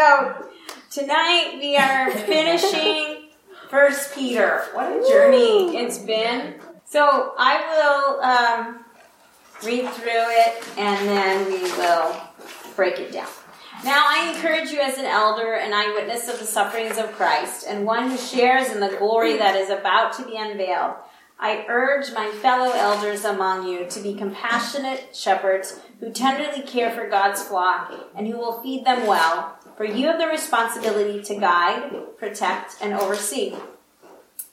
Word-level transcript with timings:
So 0.00 0.48
tonight 0.90 1.58
we 1.58 1.76
are 1.76 2.10
finishing 2.10 3.28
First 3.68 4.14
Peter. 4.14 4.62
What 4.72 4.90
a 4.90 5.06
journey 5.06 5.76
it's 5.76 5.98
been. 5.98 6.54
So 6.86 7.34
I 7.36 7.60
will 7.68 8.22
um, 8.22 8.84
read 9.62 9.86
through 9.90 10.06
it 10.06 10.64
and 10.78 11.06
then 11.06 11.52
we 11.52 11.60
will 11.72 12.16
break 12.76 12.98
it 12.98 13.12
down. 13.12 13.28
Now 13.84 14.06
I 14.08 14.32
encourage 14.34 14.70
you 14.70 14.80
as 14.80 14.96
an 14.96 15.04
elder 15.04 15.52
and 15.52 15.74
eyewitness 15.74 16.30
of 16.30 16.38
the 16.38 16.46
sufferings 16.46 16.96
of 16.96 17.12
Christ 17.12 17.66
and 17.68 17.84
one 17.84 18.08
who 18.10 18.16
shares 18.16 18.70
in 18.70 18.80
the 18.80 18.96
glory 18.96 19.36
that 19.36 19.54
is 19.54 19.68
about 19.68 20.14
to 20.14 20.24
be 20.24 20.38
unveiled. 20.38 20.94
I 21.42 21.64
urge 21.68 22.12
my 22.12 22.30
fellow 22.42 22.70
elders 22.72 23.24
among 23.24 23.66
you 23.66 23.86
to 23.86 24.00
be 24.00 24.14
compassionate 24.14 25.16
shepherds 25.16 25.80
who 25.98 26.12
tenderly 26.12 26.62
care 26.62 26.90
for 26.90 27.08
God's 27.08 27.42
flock 27.42 27.94
and 28.14 28.26
who 28.26 28.36
will 28.36 28.60
feed 28.62 28.84
them 28.84 29.06
well, 29.06 29.56
for 29.80 29.86
you 29.86 30.08
have 30.08 30.20
the 30.20 30.26
responsibility 30.26 31.22
to 31.22 31.34
guide, 31.36 31.90
protect, 32.18 32.76
and 32.82 32.92
oversee. 32.92 33.54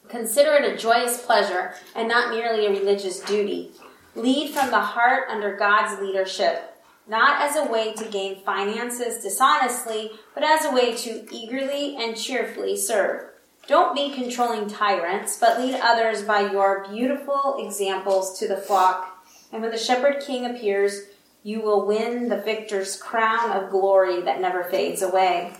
Consider 0.08 0.54
it 0.54 0.74
a 0.74 0.78
joyous 0.78 1.22
pleasure 1.22 1.74
and 1.94 2.08
not 2.08 2.34
merely 2.34 2.66
a 2.66 2.70
religious 2.70 3.20
duty. 3.20 3.72
Lead 4.16 4.54
from 4.54 4.72
the 4.72 4.80
heart 4.80 5.26
under 5.30 5.58
God's 5.58 6.00
leadership 6.00 6.74
not 7.10 7.42
as 7.42 7.58
a 7.58 7.70
way 7.70 7.94
to 7.96 8.06
gain 8.06 8.42
finances 8.46 9.22
dishonestly, 9.22 10.12
but 10.34 10.46
as 10.46 10.64
a 10.64 10.72
way 10.72 10.96
to 10.96 11.28
eagerly 11.30 11.98
and 11.98 12.16
cheerfully 12.16 12.78
serve. 12.78 13.26
Don't 13.68 13.96
be 13.96 14.14
controlling 14.14 14.70
tyrants, 14.70 15.38
but 15.38 15.60
lead 15.60 15.78
others 15.84 16.22
by 16.22 16.50
your 16.50 16.88
beautiful 16.90 17.58
examples 17.60 18.40
to 18.40 18.48
the 18.48 18.56
flock. 18.56 19.26
And 19.52 19.62
when 19.62 19.72
the 19.72 19.78
shepherd 19.78 20.22
king 20.22 20.46
appears, 20.46 21.02
you 21.48 21.62
will 21.62 21.86
win 21.86 22.28
the 22.28 22.42
victor's 22.42 23.02
crown 23.02 23.52
of 23.52 23.72
glory 23.72 24.22
that 24.22 24.42
never 24.42 24.66
fades 24.66 25.02
away. 25.02 25.54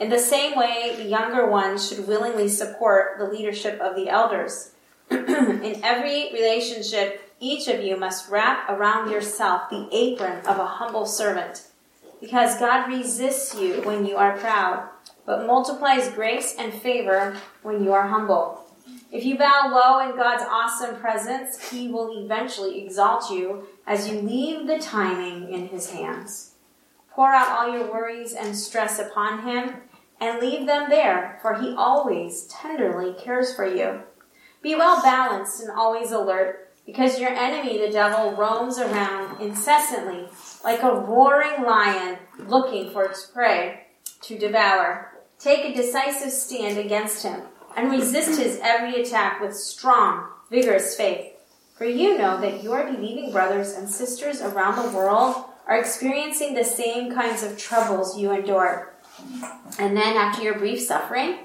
In 0.00 0.10
the 0.10 0.18
same 0.18 0.58
way, 0.58 0.92
the 0.96 1.04
younger 1.04 1.48
ones 1.48 1.88
should 1.88 2.08
willingly 2.08 2.48
support 2.48 3.16
the 3.16 3.28
leadership 3.28 3.80
of 3.80 3.94
the 3.94 4.08
elders. 4.08 4.72
In 5.12 5.80
every 5.84 6.32
relationship, 6.32 7.32
each 7.38 7.68
of 7.68 7.80
you 7.80 7.96
must 7.96 8.28
wrap 8.28 8.68
around 8.68 9.08
yourself 9.08 9.70
the 9.70 9.88
apron 9.92 10.44
of 10.46 10.58
a 10.58 10.66
humble 10.66 11.06
servant, 11.06 11.62
because 12.20 12.58
God 12.58 12.88
resists 12.88 13.54
you 13.54 13.82
when 13.82 14.04
you 14.04 14.16
are 14.16 14.36
proud, 14.36 14.88
but 15.24 15.46
multiplies 15.46 16.08
grace 16.08 16.56
and 16.58 16.74
favor 16.74 17.36
when 17.62 17.84
you 17.84 17.92
are 17.92 18.08
humble. 18.08 18.63
If 19.14 19.24
you 19.24 19.38
bow 19.38 19.70
low 19.72 20.10
in 20.10 20.16
God's 20.16 20.42
awesome 20.42 20.96
presence, 20.96 21.70
He 21.70 21.86
will 21.86 22.24
eventually 22.24 22.82
exalt 22.82 23.30
you 23.30 23.68
as 23.86 24.08
you 24.10 24.20
leave 24.20 24.66
the 24.66 24.80
timing 24.80 25.52
in 25.52 25.68
His 25.68 25.90
hands. 25.90 26.56
Pour 27.12 27.28
out 27.28 27.48
all 27.48 27.72
your 27.72 27.92
worries 27.92 28.32
and 28.32 28.56
stress 28.56 28.98
upon 28.98 29.46
Him 29.46 29.76
and 30.20 30.40
leave 30.40 30.66
them 30.66 30.90
there, 30.90 31.38
for 31.42 31.54
He 31.54 31.76
always 31.78 32.48
tenderly 32.48 33.14
cares 33.14 33.54
for 33.54 33.64
you. 33.64 34.00
Be 34.62 34.74
well 34.74 35.00
balanced 35.00 35.60
and 35.60 35.70
always 35.70 36.10
alert 36.10 36.72
because 36.84 37.20
your 37.20 37.30
enemy, 37.30 37.78
the 37.78 37.92
devil, 37.92 38.32
roams 38.32 38.80
around 38.80 39.40
incessantly 39.40 40.26
like 40.64 40.82
a 40.82 40.92
roaring 40.92 41.62
lion 41.62 42.18
looking 42.48 42.90
for 42.90 43.04
its 43.04 43.24
prey 43.26 43.86
to 44.22 44.36
devour. 44.36 45.12
Take 45.38 45.64
a 45.64 45.76
decisive 45.76 46.32
stand 46.32 46.78
against 46.78 47.22
him 47.22 47.42
and 47.76 47.90
resist 47.90 48.40
his 48.40 48.58
every 48.62 49.02
attack 49.02 49.40
with 49.40 49.56
strong, 49.56 50.28
vigorous 50.50 50.96
faith. 50.96 51.32
For 51.76 51.84
you 51.84 52.16
know 52.16 52.40
that 52.40 52.62
your 52.62 52.84
believing 52.84 53.32
brothers 53.32 53.72
and 53.72 53.88
sisters 53.88 54.40
around 54.40 54.76
the 54.76 54.96
world 54.96 55.44
are 55.66 55.78
experiencing 55.78 56.54
the 56.54 56.64
same 56.64 57.12
kinds 57.12 57.42
of 57.42 57.58
troubles 57.58 58.18
you 58.18 58.30
endured. 58.30 58.88
And 59.78 59.96
then, 59.96 60.16
after 60.16 60.42
your 60.42 60.58
brief 60.58 60.80
suffering, 60.80 61.38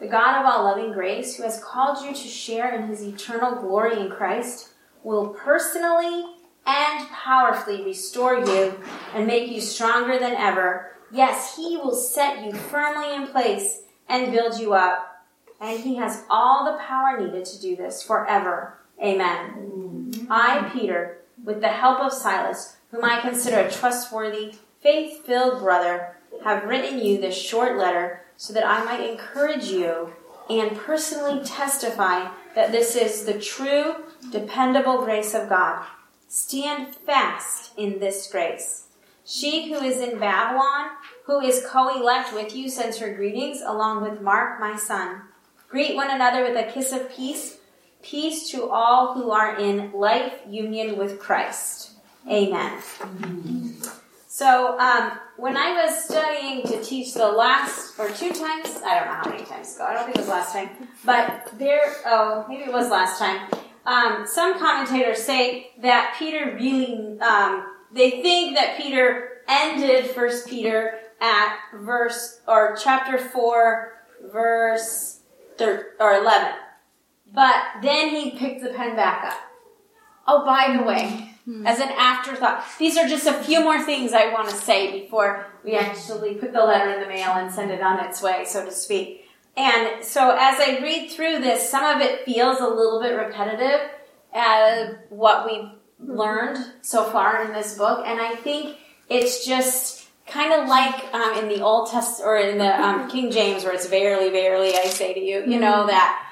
the 0.00 0.08
God 0.08 0.40
of 0.40 0.46
all 0.46 0.64
loving 0.64 0.92
grace, 0.92 1.36
who 1.36 1.42
has 1.42 1.62
called 1.62 2.04
you 2.04 2.12
to 2.12 2.28
share 2.28 2.74
in 2.74 2.88
his 2.88 3.02
eternal 3.02 3.56
glory 3.56 4.00
in 4.00 4.10
Christ, 4.10 4.70
will 5.02 5.28
personally 5.28 6.24
and 6.66 7.08
powerfully 7.10 7.84
restore 7.84 8.40
you 8.40 8.74
and 9.14 9.26
make 9.26 9.50
you 9.50 9.60
stronger 9.60 10.18
than 10.18 10.34
ever. 10.34 10.92
Yes, 11.12 11.56
He 11.56 11.76
will 11.76 11.94
set 11.94 12.44
you 12.44 12.52
firmly 12.52 13.14
in 13.14 13.28
place 13.28 13.82
and 14.08 14.32
build 14.32 14.58
you 14.58 14.74
up. 14.74 15.15
And 15.60 15.80
He 15.80 15.96
has 15.96 16.24
all 16.28 16.64
the 16.64 16.78
power 16.78 17.20
needed 17.20 17.44
to 17.46 17.60
do 17.60 17.76
this 17.76 18.02
forever. 18.02 18.78
Amen. 19.02 19.50
Mm-hmm. 19.56 20.32
I, 20.32 20.70
Peter, 20.72 21.18
with 21.44 21.60
the 21.60 21.68
help 21.68 22.00
of 22.00 22.12
Silas, 22.12 22.76
whom 22.90 23.04
I 23.04 23.20
consider 23.20 23.60
a 23.60 23.70
trustworthy, 23.70 24.54
faith 24.80 25.24
filled 25.24 25.60
brother, 25.60 26.16
have 26.44 26.64
written 26.64 26.98
you 26.98 27.18
this 27.20 27.36
short 27.36 27.76
letter 27.76 28.22
so 28.36 28.52
that 28.52 28.66
I 28.66 28.84
might 28.84 29.08
encourage 29.08 29.66
you 29.66 30.12
and 30.48 30.76
personally 30.76 31.44
testify 31.44 32.30
that 32.54 32.72
this 32.72 32.94
is 32.94 33.24
the 33.24 33.38
true 33.38 33.96
dependable 34.30 35.04
grace 35.04 35.34
of 35.34 35.48
God. 35.48 35.84
Stand 36.28 36.94
fast 36.94 37.72
in 37.76 37.98
this 37.98 38.30
grace. 38.30 38.84
She 39.24 39.72
who 39.72 39.82
is 39.84 39.98
in 39.98 40.18
Babylon, 40.18 40.90
who 41.24 41.40
is 41.40 41.66
co-elect 41.66 42.32
with 42.32 42.54
you, 42.54 42.68
sends 42.68 42.98
her 42.98 43.12
greetings 43.14 43.60
along 43.60 44.02
with 44.02 44.20
Mark, 44.20 44.60
my 44.60 44.76
son. 44.76 45.22
Greet 45.68 45.96
one 45.96 46.10
another 46.10 46.42
with 46.42 46.56
a 46.56 46.70
kiss 46.70 46.92
of 46.92 47.10
peace. 47.10 47.58
Peace 48.02 48.50
to 48.50 48.68
all 48.68 49.14
who 49.14 49.30
are 49.30 49.56
in 49.58 49.92
life 49.92 50.34
union 50.48 50.96
with 50.96 51.18
Christ. 51.18 51.92
Amen. 52.30 52.80
So, 54.28 54.78
um, 54.78 55.12
when 55.38 55.56
I 55.56 55.72
was 55.72 56.04
studying 56.04 56.62
to 56.66 56.82
teach 56.82 57.14
the 57.14 57.26
last, 57.26 57.98
or 57.98 58.08
two 58.10 58.32
times, 58.32 58.80
I 58.84 58.98
don't 58.98 59.06
know 59.06 59.14
how 59.14 59.30
many 59.30 59.44
times 59.44 59.74
ago, 59.74 59.86
I 59.86 59.94
don't 59.94 60.04
think 60.04 60.16
it 60.16 60.20
was 60.20 60.28
last 60.28 60.52
time, 60.52 60.70
but 61.04 61.50
there, 61.58 61.80
oh, 62.04 62.44
maybe 62.48 62.64
it 62.64 62.72
was 62.72 62.90
last 62.90 63.18
time, 63.18 63.48
um, 63.86 64.26
some 64.26 64.58
commentators 64.58 65.22
say 65.22 65.70
that 65.80 66.16
Peter 66.18 66.54
really, 66.54 67.18
um, 67.20 67.66
they 67.92 68.22
think 68.22 68.56
that 68.56 68.76
Peter 68.76 69.42
ended 69.48 70.10
First 70.10 70.48
Peter 70.48 70.98
at 71.20 71.56
verse 71.72 72.40
or 72.46 72.76
chapter 72.76 73.18
four, 73.18 73.92
verse 74.32 75.15
thir- 75.58 75.94
or 75.98 76.14
eleven, 76.14 76.52
but 77.32 77.54
then 77.82 78.10
he 78.10 78.32
picked 78.32 78.62
the 78.62 78.70
pen 78.70 78.96
back 78.96 79.24
up. 79.24 79.40
Oh, 80.28 80.44
by 80.44 80.76
the 80.76 80.82
way, 80.82 81.34
hmm. 81.44 81.66
as 81.66 81.78
an 81.78 81.90
afterthought, 81.96 82.64
these 82.78 82.96
are 82.96 83.06
just 83.06 83.26
a 83.26 83.42
few 83.44 83.62
more 83.62 83.80
things 83.82 84.12
I 84.12 84.32
want 84.32 84.48
to 84.48 84.56
say 84.56 85.00
before 85.00 85.46
we 85.64 85.76
actually 85.76 86.34
put 86.34 86.52
the 86.52 86.64
letter 86.64 86.90
in 86.90 87.00
the 87.00 87.08
mail 87.08 87.32
and 87.32 87.52
send 87.52 87.70
it 87.70 87.80
on 87.80 88.04
its 88.04 88.22
way, 88.22 88.44
so 88.44 88.64
to 88.64 88.72
speak. 88.72 89.22
And 89.56 90.04
so 90.04 90.36
as 90.38 90.60
I 90.60 90.80
read 90.82 91.10
through 91.10 91.40
this, 91.40 91.70
some 91.70 91.84
of 91.84 92.02
it 92.02 92.24
feels 92.24 92.60
a 92.60 92.66
little 92.66 93.00
bit 93.00 93.16
repetitive 93.16 93.88
as 94.34 94.96
what 95.08 95.46
we've 95.46 95.70
learned 95.98 96.58
so 96.82 97.04
far 97.04 97.42
in 97.44 97.52
this 97.52 97.78
book. 97.78 98.04
And 98.06 98.20
I 98.20 98.34
think 98.34 98.76
it's 99.08 99.46
just 99.46 99.95
kind 100.26 100.52
of 100.52 100.68
like 100.68 101.14
um, 101.14 101.38
in 101.38 101.48
the 101.48 101.60
Old 101.62 101.90
Testament 101.90 102.28
or 102.28 102.36
in 102.36 102.58
the 102.58 102.80
um, 102.80 103.08
King 103.08 103.30
James 103.30 103.64
where 103.64 103.72
it's 103.72 103.86
verily, 103.86 104.30
verily, 104.30 104.74
I 104.76 104.86
say 104.86 105.14
to 105.14 105.20
you, 105.20 105.44
you 105.46 105.60
know, 105.60 105.78
mm-hmm. 105.78 105.88
that 105.88 106.22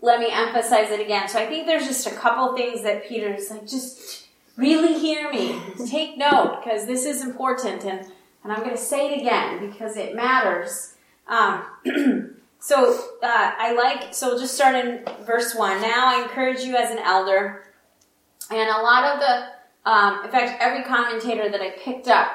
let 0.00 0.20
me 0.20 0.28
emphasize 0.30 0.90
it 0.90 1.00
again. 1.00 1.28
So 1.28 1.38
I 1.38 1.46
think 1.46 1.66
there's 1.66 1.86
just 1.86 2.06
a 2.06 2.14
couple 2.14 2.56
things 2.56 2.82
that 2.82 3.06
Peter's 3.06 3.50
like, 3.50 3.66
just 3.66 4.26
really 4.56 4.98
hear 4.98 5.30
me, 5.30 5.60
take 5.86 6.18
note, 6.18 6.60
because 6.62 6.86
this 6.86 7.04
is 7.04 7.22
important. 7.22 7.84
And, 7.84 8.06
and 8.42 8.52
I'm 8.52 8.60
going 8.60 8.70
to 8.70 8.76
say 8.76 9.12
it 9.12 9.20
again 9.20 9.70
because 9.70 9.96
it 9.96 10.16
matters. 10.16 10.94
Um, 11.28 11.64
So 12.62 12.94
uh, 13.20 13.52
I 13.58 13.72
like, 13.72 14.14
so 14.14 14.28
we'll 14.28 14.38
just 14.38 14.54
start 14.54 14.76
in 14.76 15.02
verse 15.26 15.52
1. 15.52 15.82
Now 15.82 16.06
I 16.06 16.22
encourage 16.22 16.60
you 16.60 16.76
as 16.76 16.92
an 16.92 16.98
elder, 17.00 17.64
and 18.52 18.70
a 18.70 18.80
lot 18.80 19.02
of 19.02 19.18
the, 19.18 19.90
um, 19.90 20.24
in 20.24 20.30
fact, 20.30 20.62
every 20.62 20.84
commentator 20.84 21.50
that 21.50 21.60
I 21.60 21.70
picked 21.70 22.06
up 22.06 22.30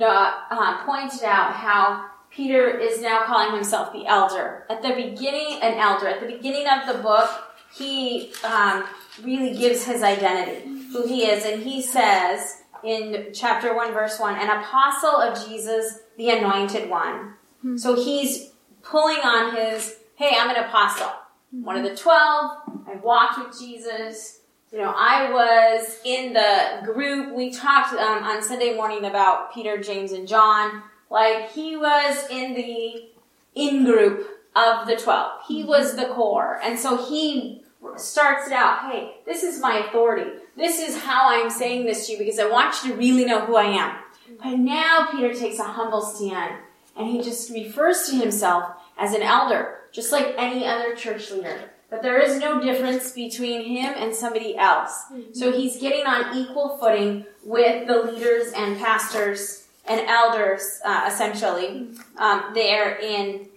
uh, 0.00 0.84
pointed 0.84 1.24
out 1.24 1.54
how 1.54 2.10
Peter 2.30 2.68
is 2.78 3.00
now 3.00 3.24
calling 3.24 3.54
himself 3.54 3.92
the 3.92 4.06
elder. 4.06 4.66
At 4.68 4.82
the 4.82 4.90
beginning, 4.90 5.60
an 5.62 5.74
elder. 5.78 6.08
At 6.08 6.20
the 6.20 6.26
beginning 6.26 6.66
of 6.68 6.86
the 6.86 7.02
book, 7.02 7.30
he 7.74 8.32
um, 8.44 8.84
really 9.22 9.56
gives 9.56 9.84
his 9.84 10.02
identity, 10.02 10.68
who 10.92 11.06
he 11.06 11.26
is, 11.26 11.44
and 11.44 11.62
he 11.62 11.82
says 11.82 12.62
in 12.84 13.28
chapter 13.32 13.74
1, 13.74 13.92
verse 13.92 14.18
1, 14.18 14.38
an 14.38 14.50
apostle 14.50 15.16
of 15.16 15.46
Jesus, 15.46 16.00
the 16.16 16.30
anointed 16.30 16.88
one. 16.88 17.34
Hmm. 17.62 17.76
So 17.76 17.94
he's 17.96 18.52
pulling 18.82 19.18
on 19.18 19.54
his, 19.56 19.96
hey, 20.16 20.36
I'm 20.38 20.50
an 20.50 20.64
apostle. 20.64 21.12
Mm-hmm. 21.54 21.64
One 21.64 21.76
of 21.76 21.82
the 21.82 21.96
twelve. 21.96 22.58
I 22.86 22.96
walked 22.96 23.38
with 23.38 23.58
Jesus. 23.58 24.40
You 24.70 24.78
know, 24.78 24.92
I 24.94 25.30
was 25.32 25.98
in 26.04 26.34
the 26.34 26.82
group. 26.84 27.34
We 27.34 27.50
talked 27.50 27.94
um, 27.94 28.22
on 28.22 28.42
Sunday 28.42 28.74
morning 28.74 29.06
about 29.06 29.54
Peter, 29.54 29.78
James, 29.78 30.12
and 30.12 30.28
John. 30.28 30.82
Like 31.10 31.50
he 31.52 31.76
was 31.76 32.28
in 32.30 32.54
the 32.54 33.08
in 33.54 33.84
group 33.84 34.28
of 34.54 34.86
the 34.86 34.96
twelve. 34.96 35.40
He 35.48 35.60
mm-hmm. 35.60 35.68
was 35.68 35.96
the 35.96 36.06
core, 36.06 36.60
and 36.62 36.78
so 36.78 36.96
he 37.08 37.62
starts 37.96 38.46
it 38.46 38.52
out. 38.52 38.90
Hey, 38.90 39.14
this 39.24 39.42
is 39.42 39.60
my 39.60 39.78
authority. 39.78 40.30
This 40.56 40.78
is 40.80 40.98
how 40.98 41.30
I'm 41.30 41.50
saying 41.50 41.86
this 41.86 42.06
to 42.06 42.12
you 42.12 42.18
because 42.18 42.38
I 42.38 42.50
want 42.50 42.84
you 42.84 42.90
to 42.90 42.98
really 42.98 43.24
know 43.24 43.46
who 43.46 43.56
I 43.56 43.64
am. 43.64 43.96
But 44.42 44.58
now 44.58 45.08
Peter 45.10 45.32
takes 45.32 45.58
a 45.58 45.64
humble 45.64 46.02
stand 46.02 46.56
and 46.96 47.06
he 47.06 47.22
just 47.22 47.50
refers 47.50 48.08
to 48.08 48.16
himself 48.16 48.72
as 48.98 49.14
an 49.14 49.22
elder, 49.22 49.76
just 49.92 50.12
like 50.12 50.34
any 50.36 50.66
other 50.66 50.94
church 50.94 51.30
leader. 51.30 51.70
But 51.90 52.02
there 52.02 52.20
is 52.20 52.38
no 52.38 52.60
difference 52.60 53.12
between 53.12 53.64
him 53.64 53.94
and 53.96 54.14
somebody 54.14 54.56
else. 54.56 55.04
So 55.32 55.52
he's 55.52 55.80
getting 55.80 56.04
on 56.06 56.36
equal 56.36 56.76
footing 56.78 57.24
with 57.42 57.86
the 57.86 58.02
leaders 58.02 58.52
and 58.54 58.78
pastors 58.78 59.68
and 59.86 60.02
elders, 60.06 60.80
uh, 60.84 61.08
essentially, 61.10 61.88
um, 62.18 62.50
there 62.54 62.98
in 62.98 63.48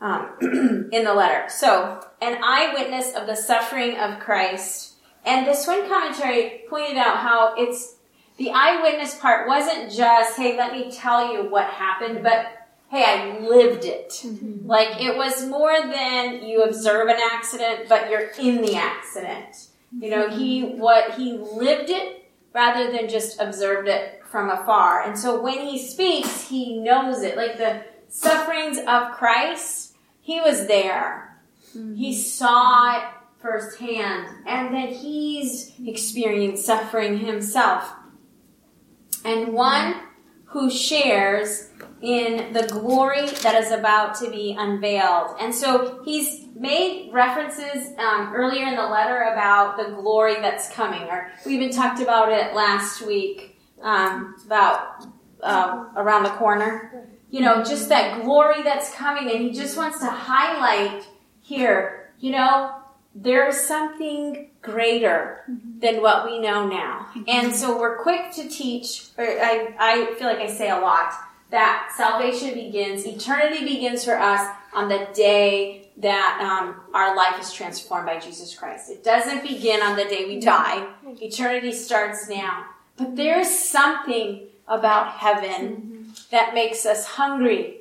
um, 0.00 0.30
in 0.92 1.04
the 1.04 1.14
letter. 1.14 1.48
So, 1.48 2.04
an 2.20 2.38
eyewitness 2.42 3.14
of 3.14 3.26
the 3.26 3.34
suffering 3.34 3.96
of 3.96 4.20
Christ. 4.20 4.94
And 5.24 5.46
this 5.46 5.66
one 5.66 5.88
commentary 5.88 6.62
pointed 6.68 6.96
out 6.96 7.18
how 7.18 7.54
it's 7.56 7.96
the 8.36 8.50
eyewitness 8.50 9.16
part 9.16 9.48
wasn't 9.48 9.90
just, 9.90 10.36
hey, 10.36 10.56
let 10.56 10.72
me 10.72 10.90
tell 10.90 11.32
you 11.32 11.50
what 11.50 11.66
happened, 11.66 12.22
but 12.22 12.46
hey, 12.90 13.04
I 13.04 13.38
lived 13.40 13.84
it. 13.84 14.10
Mm-hmm. 14.10 14.66
Like 14.66 15.00
it 15.00 15.16
was 15.16 15.46
more 15.46 15.78
than 15.80 16.42
you 16.44 16.62
observe 16.62 17.08
an 17.08 17.18
accident, 17.32 17.88
but 17.88 18.10
you're 18.10 18.30
in 18.38 18.62
the 18.62 18.76
accident. 18.76 19.68
You 19.98 20.10
know, 20.10 20.28
he 20.28 20.62
what 20.62 21.14
he 21.14 21.32
lived 21.32 21.90
it 21.90 22.30
rather 22.52 22.90
than 22.90 23.08
just 23.08 23.40
observed 23.40 23.88
it 23.88 24.22
from 24.30 24.50
afar. 24.50 25.02
And 25.02 25.18
so 25.18 25.40
when 25.40 25.58
he 25.58 25.78
speaks, 25.78 26.48
he 26.48 26.78
knows 26.78 27.22
it. 27.22 27.36
Like 27.36 27.56
the 27.56 27.82
sufferings 28.08 28.78
of 28.78 29.12
Christ, 29.12 29.96
he 30.20 30.40
was 30.40 30.66
there. 30.66 31.40
Mm-hmm. 31.76 31.94
He 31.94 32.14
saw 32.14 32.98
it 32.98 33.04
firsthand. 33.40 34.26
And 34.46 34.74
then 34.74 34.88
he's 34.88 35.72
experienced 35.84 36.66
suffering 36.66 37.18
himself. 37.18 37.90
And 39.24 39.52
one 39.52 39.94
who 40.46 40.70
shares 40.70 41.67
in 42.00 42.52
the 42.52 42.66
glory 42.68 43.26
that 43.42 43.54
is 43.62 43.72
about 43.72 44.14
to 44.16 44.30
be 44.30 44.56
unveiled. 44.58 45.36
And 45.40 45.54
so 45.54 46.00
he's 46.04 46.46
made 46.54 47.10
references 47.12 47.96
um, 47.98 48.32
earlier 48.34 48.66
in 48.66 48.76
the 48.76 48.86
letter 48.86 49.22
about 49.32 49.76
the 49.76 49.94
glory 49.94 50.36
that's 50.36 50.70
coming, 50.72 51.02
or 51.02 51.30
we 51.44 51.54
even 51.54 51.70
talked 51.70 52.00
about 52.00 52.30
it 52.32 52.54
last 52.54 53.02
week 53.02 53.58
um, 53.82 54.36
about 54.46 55.06
uh, 55.42 55.86
around 55.96 56.24
the 56.24 56.30
corner. 56.30 57.08
You 57.30 57.42
know, 57.42 57.62
just 57.62 57.88
that 57.90 58.22
glory 58.22 58.62
that's 58.62 58.94
coming, 58.94 59.30
and 59.30 59.40
he 59.40 59.52
just 59.52 59.76
wants 59.76 60.00
to 60.00 60.06
highlight 60.06 61.06
here, 61.40 62.10
you 62.20 62.32
know, 62.32 62.74
there's 63.14 63.58
something 63.58 64.50
greater 64.62 65.44
than 65.80 66.00
what 66.02 66.24
we 66.26 66.38
know 66.38 66.66
now. 66.66 67.08
And 67.26 67.54
so 67.54 67.78
we're 67.78 67.98
quick 67.98 68.32
to 68.34 68.48
teach, 68.48 69.08
or 69.16 69.24
I, 69.24 69.74
I 69.78 70.14
feel 70.18 70.28
like 70.28 70.38
I 70.38 70.46
say 70.46 70.70
a 70.70 70.78
lot, 70.78 71.12
that 71.50 71.92
salvation 71.96 72.54
begins, 72.54 73.06
eternity 73.06 73.64
begins 73.64 74.04
for 74.04 74.18
us 74.18 74.54
on 74.74 74.88
the 74.88 75.08
day 75.14 75.88
that 75.96 76.40
um, 76.40 76.80
our 76.94 77.16
life 77.16 77.40
is 77.40 77.52
transformed 77.52 78.06
by 78.06 78.18
Jesus 78.18 78.54
Christ. 78.54 78.90
It 78.90 79.02
doesn't 79.02 79.42
begin 79.42 79.82
on 79.82 79.96
the 79.96 80.04
day 80.04 80.26
we 80.26 80.38
die. 80.40 80.86
Eternity 81.20 81.72
starts 81.72 82.28
now. 82.28 82.66
But 82.96 83.16
there's 83.16 83.48
something 83.48 84.46
about 84.66 85.12
heaven 85.12 86.12
that 86.30 86.54
makes 86.54 86.84
us 86.84 87.06
hungry 87.06 87.80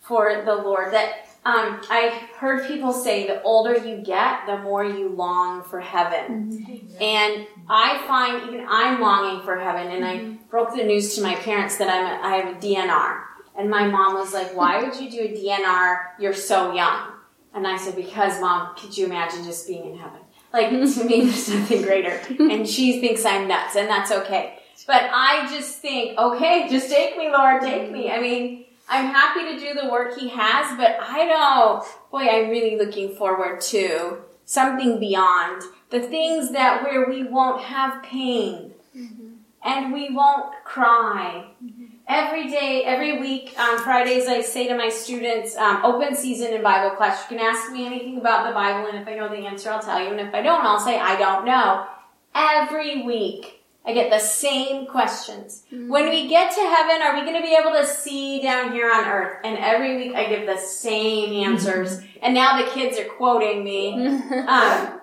for 0.00 0.42
the 0.44 0.54
Lord. 0.54 0.92
That 0.92 1.28
um, 1.46 1.82
I 1.90 2.26
heard 2.38 2.66
people 2.66 2.92
say 2.92 3.26
the 3.26 3.42
older 3.42 3.76
you 3.76 3.98
get, 3.98 4.46
the 4.46 4.58
more 4.58 4.82
you 4.82 5.10
long 5.10 5.62
for 5.62 5.78
heaven. 5.78 6.50
Mm-hmm. 6.50 7.02
And 7.02 7.46
I 7.68 8.02
find 8.06 8.48
even 8.48 8.66
I'm 8.66 8.98
longing 9.00 9.44
for 9.44 9.58
heaven. 9.58 9.88
And 9.88 10.04
mm-hmm. 10.04 10.32
I 10.32 10.50
broke 10.50 10.74
the 10.74 10.84
news 10.84 11.14
to 11.16 11.22
my 11.22 11.34
parents 11.34 11.76
that 11.76 11.88
I'm 11.90 12.06
a, 12.06 12.26
I 12.26 12.36
have 12.36 12.56
a 12.56 12.58
DNR. 12.58 13.24
And 13.58 13.68
my 13.68 13.86
mom 13.86 14.14
was 14.14 14.32
like, 14.32 14.56
why 14.56 14.82
would 14.84 14.98
you 14.98 15.10
do 15.10 15.20
a 15.20 15.28
DNR? 15.28 16.18
You're 16.18 16.32
so 16.32 16.72
young. 16.72 17.12
And 17.52 17.66
I 17.66 17.76
said, 17.76 17.94
because 17.94 18.40
mom, 18.40 18.74
could 18.76 18.96
you 18.96 19.04
imagine 19.04 19.44
just 19.44 19.68
being 19.68 19.84
in 19.84 19.98
heaven? 19.98 20.20
Like, 20.50 20.70
to 20.70 21.04
me, 21.04 21.26
there's 21.26 21.48
nothing 21.50 21.82
greater. 21.82 22.20
And 22.38 22.66
she 22.66 23.00
thinks 23.00 23.24
I'm 23.24 23.46
nuts, 23.46 23.76
and 23.76 23.88
that's 23.88 24.10
okay. 24.10 24.58
But 24.86 25.02
I 25.12 25.46
just 25.50 25.78
think, 25.78 26.18
okay, 26.18 26.68
just 26.68 26.90
take 26.90 27.16
me, 27.16 27.30
Lord, 27.30 27.62
take 27.62 27.90
me. 27.92 28.10
I 28.10 28.20
mean, 28.20 28.63
I'm 28.88 29.06
happy 29.06 29.52
to 29.52 29.58
do 29.58 29.80
the 29.80 29.88
work 29.90 30.18
he 30.18 30.28
has, 30.28 30.76
but 30.76 30.98
I 31.00 31.26
don't, 31.26 31.84
boy, 32.10 32.28
I'm 32.28 32.50
really 32.50 32.76
looking 32.76 33.14
forward 33.14 33.60
to 33.62 34.18
something 34.44 35.00
beyond 35.00 35.62
the 35.90 36.00
things 36.00 36.52
that 36.52 36.82
where 36.82 37.08
we 37.08 37.22
won't 37.22 37.62
have 37.62 38.02
pain 38.02 38.72
mm-hmm. 38.96 39.28
and 39.64 39.92
we 39.92 40.10
won't 40.10 40.52
cry. 40.64 41.46
Mm-hmm. 41.64 41.84
Every 42.06 42.50
day, 42.50 42.82
every 42.84 43.18
week 43.18 43.54
on 43.58 43.78
Fridays, 43.78 44.26
I 44.28 44.42
say 44.42 44.68
to 44.68 44.76
my 44.76 44.90
students, 44.90 45.56
um, 45.56 45.82
open 45.82 46.14
season 46.14 46.52
in 46.52 46.62
Bible 46.62 46.94
class. 46.96 47.22
You 47.22 47.38
can 47.38 47.46
ask 47.46 47.72
me 47.72 47.86
anything 47.86 48.18
about 48.18 48.46
the 48.46 48.52
Bible, 48.52 48.90
and 48.90 48.98
if 48.98 49.08
I 49.08 49.14
know 49.14 49.30
the 49.30 49.46
answer, 49.46 49.70
I'll 49.70 49.80
tell 49.80 50.02
you. 50.02 50.10
And 50.10 50.20
if 50.20 50.34
I 50.34 50.42
don't, 50.42 50.66
I'll 50.66 50.78
say, 50.78 51.00
I 51.00 51.16
don't 51.16 51.46
know. 51.46 51.86
Every 52.34 53.02
week, 53.04 53.63
I 53.86 53.92
get 53.92 54.10
the 54.10 54.18
same 54.18 54.86
questions. 54.86 55.64
Mm-hmm. 55.70 55.88
When 55.88 56.08
we 56.08 56.26
get 56.26 56.54
to 56.54 56.60
heaven, 56.60 57.02
are 57.02 57.14
we 57.14 57.20
going 57.20 57.40
to 57.40 57.46
be 57.46 57.54
able 57.54 57.72
to 57.72 57.86
see 57.86 58.40
down 58.40 58.72
here 58.72 58.90
on 58.90 59.04
earth? 59.04 59.40
And 59.44 59.58
every 59.58 59.96
week 59.96 60.14
I 60.14 60.26
give 60.26 60.46
the 60.46 60.56
same 60.56 61.44
answers. 61.46 61.98
Mm-hmm. 61.98 62.18
And 62.22 62.34
now 62.34 62.62
the 62.62 62.70
kids 62.70 62.98
are 62.98 63.04
quoting 63.04 63.62
me. 63.62 63.94
um, 64.48 65.00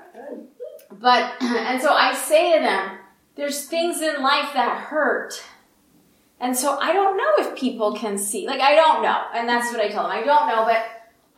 but, 0.92 1.34
and 1.42 1.82
so 1.82 1.94
I 1.94 2.16
say 2.16 2.58
to 2.58 2.64
them, 2.64 2.98
there's 3.36 3.66
things 3.66 4.02
in 4.02 4.22
life 4.22 4.54
that 4.54 4.86
hurt. 4.90 5.44
And 6.40 6.58
so 6.58 6.78
I 6.80 6.92
don't 6.92 7.18
know 7.18 7.34
if 7.38 7.56
people 7.58 7.96
can 7.96 8.18
see. 8.18 8.48
Like, 8.48 8.62
I 8.62 8.74
don't 8.74 9.04
know. 9.04 9.22
And 9.36 9.48
that's 9.48 9.72
what 9.72 9.80
I 9.80 9.90
tell 9.90 10.04
them. 10.04 10.12
I 10.12 10.24
don't 10.24 10.48
know, 10.48 10.66
but 10.66 10.84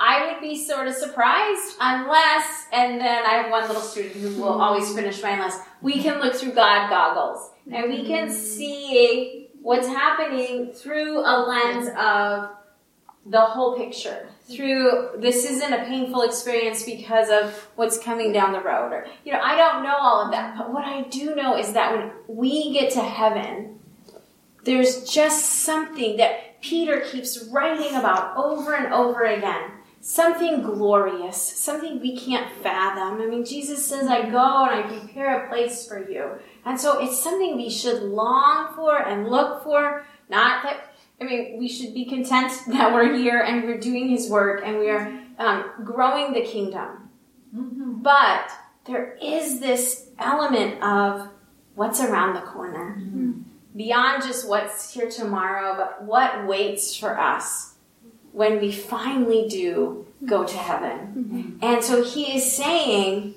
I 0.06 0.28
would 0.28 0.42
be 0.42 0.62
sort 0.62 0.90
of 0.90 0.96
surprised 0.96 1.76
unless, 1.80 2.68
and 2.74 3.00
then 3.00 3.26
I 3.26 3.36
have 3.36 3.50
one 3.50 3.66
little 3.68 3.82
student 3.82 4.16
who 4.16 4.42
will 4.42 4.62
always 4.62 4.94
finish 4.94 5.24
my 5.24 5.30
unless, 5.30 5.58
we 5.82 6.04
can 6.04 6.20
look 6.20 6.36
through 6.36 6.52
God 6.52 6.90
goggles 6.90 7.52
and 7.72 7.90
we 7.90 8.06
can 8.06 8.28
mm-hmm. 8.28 8.36
see 8.36 9.48
what's 9.62 9.88
happening 9.88 10.74
through 10.74 11.20
a 11.20 11.48
lens 11.48 11.88
of 11.98 12.50
the 13.26 13.40
whole 13.40 13.78
picture. 13.78 14.28
Through 14.50 15.12
this 15.20 15.46
isn't 15.46 15.72
a 15.72 15.86
painful 15.86 16.24
experience 16.24 16.84
because 16.84 17.30
of 17.30 17.54
what's 17.78 17.98
coming 17.98 18.34
down 18.34 18.52
the 18.52 18.60
road, 18.60 18.92
or 18.92 19.08
you 19.24 19.32
know, 19.32 19.40
I 19.40 19.56
don't 19.56 19.84
know 19.84 19.96
all 19.96 20.26
of 20.26 20.32
that. 20.32 20.58
But 20.58 20.74
what 20.74 20.84
I 20.84 21.04
do 21.04 21.34
know 21.34 21.58
is 21.58 21.72
that 21.72 21.96
when 21.96 22.12
we 22.28 22.74
get 22.74 22.92
to 22.96 23.02
heaven, 23.02 23.80
there's 24.66 25.10
just 25.10 25.62
something 25.64 26.18
that 26.18 26.62
Peter 26.62 27.00
keeps 27.00 27.46
writing 27.46 27.96
about 27.96 28.36
over 28.36 28.76
and 28.76 28.94
over 28.94 29.24
again 29.24 29.72
something 30.04 30.62
glorious, 30.62 31.38
something 31.42 32.01
we 32.01 32.18
can't 32.18 32.51
fathom. 32.62 33.22
I 33.22 33.25
mean, 33.25 33.46
Jesus 33.46 33.86
says, 33.86 34.06
I 34.10 34.30
go 34.30 34.66
and 34.66 34.72
I 34.72 34.82
prepare 34.82 35.46
a 35.46 35.48
place 35.48 35.88
for 35.88 36.12
you. 36.12 36.30
And 36.66 36.77
so 36.77 37.01
it's 37.01 37.24
something 37.24 37.56
we 37.56 37.70
should 37.70 38.04
long 38.04 38.74
for 38.75 38.98
and 38.98 39.30
look 39.30 39.63
for. 39.63 40.06
Not 40.27 40.63
that, 40.63 40.94
I 41.22 41.24
mean, 41.24 41.58
we 41.58 41.70
should 41.70 41.94
be 41.94 42.04
content 42.04 42.51
that 42.68 42.94
we're 42.94 43.16
here 43.16 43.39
and 43.39 43.63
we're 43.63 43.80
doing 43.80 44.10
His 44.10 44.30
work 44.30 44.62
and 44.66 44.77
we 44.77 44.89
are 44.89 45.08
um, 45.39 45.72
growing 45.86 46.34
the 46.34 46.42
kingdom. 46.42 47.10
Mm-hmm. 47.56 48.01
But 48.01 48.51
there 48.84 49.18
is 49.22 49.62
this 49.62 50.10
element 50.20 50.84
of 50.84 51.30
what's 51.75 52.01
around 52.01 52.34
the 52.34 52.42
corner. 52.42 52.98
Mm-hmm. 53.00 53.42
Beyond 53.77 54.24
just 54.24 54.50
what's 54.50 54.94
here 54.94 55.10
tomorrow, 55.10 55.75
but 55.77 56.04
what 56.04 56.46
waits 56.46 56.96
for 56.98 57.18
us 57.18 57.73
when 58.34 58.60
we 58.60 58.72
finally 58.72 59.48
do 59.48 60.06
go 60.25 60.44
to 60.44 60.58
heaven. 60.58 61.00
Mm-hmm. 61.16 61.66
And 61.66 61.84
so 61.84 62.04
he 62.04 62.36
is 62.36 62.52
saying, 62.52 63.36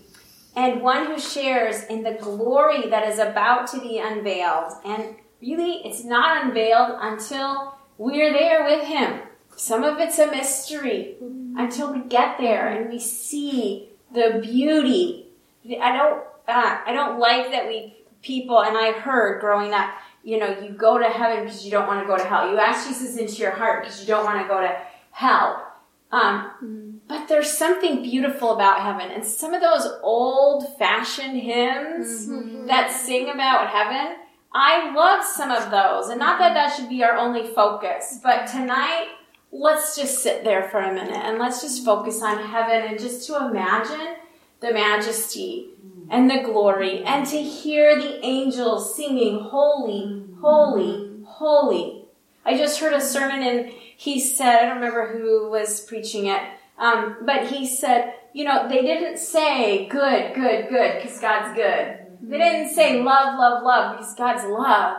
and 0.56 0.80
one 0.80 1.06
who 1.06 1.20
shares 1.20 1.84
in 1.84 2.02
the 2.02 2.18
glory 2.20 2.88
that 2.88 3.06
is 3.06 3.18
about 3.18 3.68
to 3.68 3.80
be 3.80 3.98
unveiled. 3.98 4.72
And 4.84 5.16
really, 5.40 5.82
it's 5.84 6.02
not 6.02 6.44
unveiled 6.44 6.98
until 7.00 7.76
we're 7.98 8.32
there 8.32 8.64
with 8.64 8.84
him. 8.84 9.20
Some 9.54 9.84
of 9.84 9.98
it's 10.00 10.18
a 10.18 10.30
mystery 10.30 11.16
mm-hmm. 11.22 11.58
until 11.58 11.92
we 11.92 12.00
get 12.00 12.38
there 12.38 12.68
and 12.68 12.90
we 12.90 12.98
see 12.98 13.90
the 14.12 14.40
beauty. 14.42 15.28
I 15.64 15.96
don't, 15.96 16.24
uh, 16.48 16.78
I 16.86 16.92
don't 16.92 17.18
like 17.18 17.50
that 17.52 17.66
we 17.68 17.96
people, 18.22 18.60
and 18.60 18.76
I 18.76 18.92
heard 18.92 19.40
growing 19.40 19.72
up, 19.72 19.90
you 20.26 20.40
know, 20.40 20.58
you 20.58 20.70
go 20.70 20.98
to 20.98 21.04
heaven 21.04 21.44
because 21.44 21.64
you 21.64 21.70
don't 21.70 21.86
want 21.86 22.02
to 22.02 22.06
go 22.06 22.18
to 22.18 22.24
hell. 22.24 22.50
You 22.50 22.58
ask 22.58 22.88
Jesus 22.88 23.16
into 23.16 23.36
your 23.36 23.52
heart 23.52 23.84
because 23.84 24.00
you 24.00 24.08
don't 24.08 24.24
want 24.24 24.42
to 24.42 24.48
go 24.48 24.60
to 24.60 24.76
hell. 25.12 25.72
Um, 26.10 26.50
mm. 26.60 26.98
But 27.06 27.28
there's 27.28 27.56
something 27.56 28.02
beautiful 28.02 28.52
about 28.52 28.80
heaven. 28.80 29.12
And 29.14 29.24
some 29.24 29.54
of 29.54 29.62
those 29.62 29.86
old 30.02 30.76
fashioned 30.78 31.40
hymns 31.40 32.26
mm-hmm. 32.26 32.66
that 32.66 32.90
sing 32.90 33.30
about 33.30 33.68
heaven, 33.68 34.16
I 34.52 34.92
love 34.92 35.24
some 35.24 35.52
of 35.52 35.70
those. 35.70 36.08
And 36.08 36.18
not 36.18 36.40
that 36.40 36.54
that 36.54 36.74
should 36.74 36.88
be 36.88 37.04
our 37.04 37.16
only 37.16 37.46
focus, 37.46 38.18
but 38.20 38.48
tonight, 38.48 39.06
let's 39.52 39.94
just 39.94 40.24
sit 40.24 40.42
there 40.42 40.68
for 40.70 40.80
a 40.80 40.92
minute 40.92 41.24
and 41.24 41.38
let's 41.38 41.62
just 41.62 41.84
focus 41.84 42.20
on 42.20 42.44
heaven 42.44 42.90
and 42.90 42.98
just 42.98 43.28
to 43.28 43.46
imagine 43.46 44.16
the 44.58 44.72
majesty 44.72 45.70
and 46.10 46.30
the 46.30 46.42
glory 46.42 47.02
and 47.04 47.26
to 47.26 47.42
hear 47.42 47.96
the 47.96 48.24
angels 48.24 48.96
singing, 48.96 49.40
Holy, 49.40 50.24
Holy, 50.40 51.24
Holy. 51.24 52.04
I 52.44 52.56
just 52.56 52.80
heard 52.80 52.92
a 52.92 53.00
sermon 53.00 53.42
and 53.42 53.72
he 53.96 54.20
said, 54.20 54.56
I 54.56 54.66
don't 54.66 54.76
remember 54.76 55.18
who 55.18 55.50
was 55.50 55.80
preaching 55.80 56.26
it, 56.26 56.42
um, 56.78 57.16
but 57.22 57.48
he 57.48 57.66
said, 57.66 58.14
you 58.32 58.44
know, 58.44 58.68
they 58.68 58.82
didn't 58.82 59.18
say 59.18 59.86
good, 59.88 60.34
good, 60.34 60.68
good, 60.68 61.00
because 61.00 61.18
God's 61.20 61.56
good. 61.56 61.98
They 62.20 62.38
didn't 62.38 62.74
say 62.74 63.02
love, 63.02 63.38
love, 63.38 63.62
love, 63.62 63.96
because 63.96 64.14
God's 64.14 64.44
love. 64.44 64.98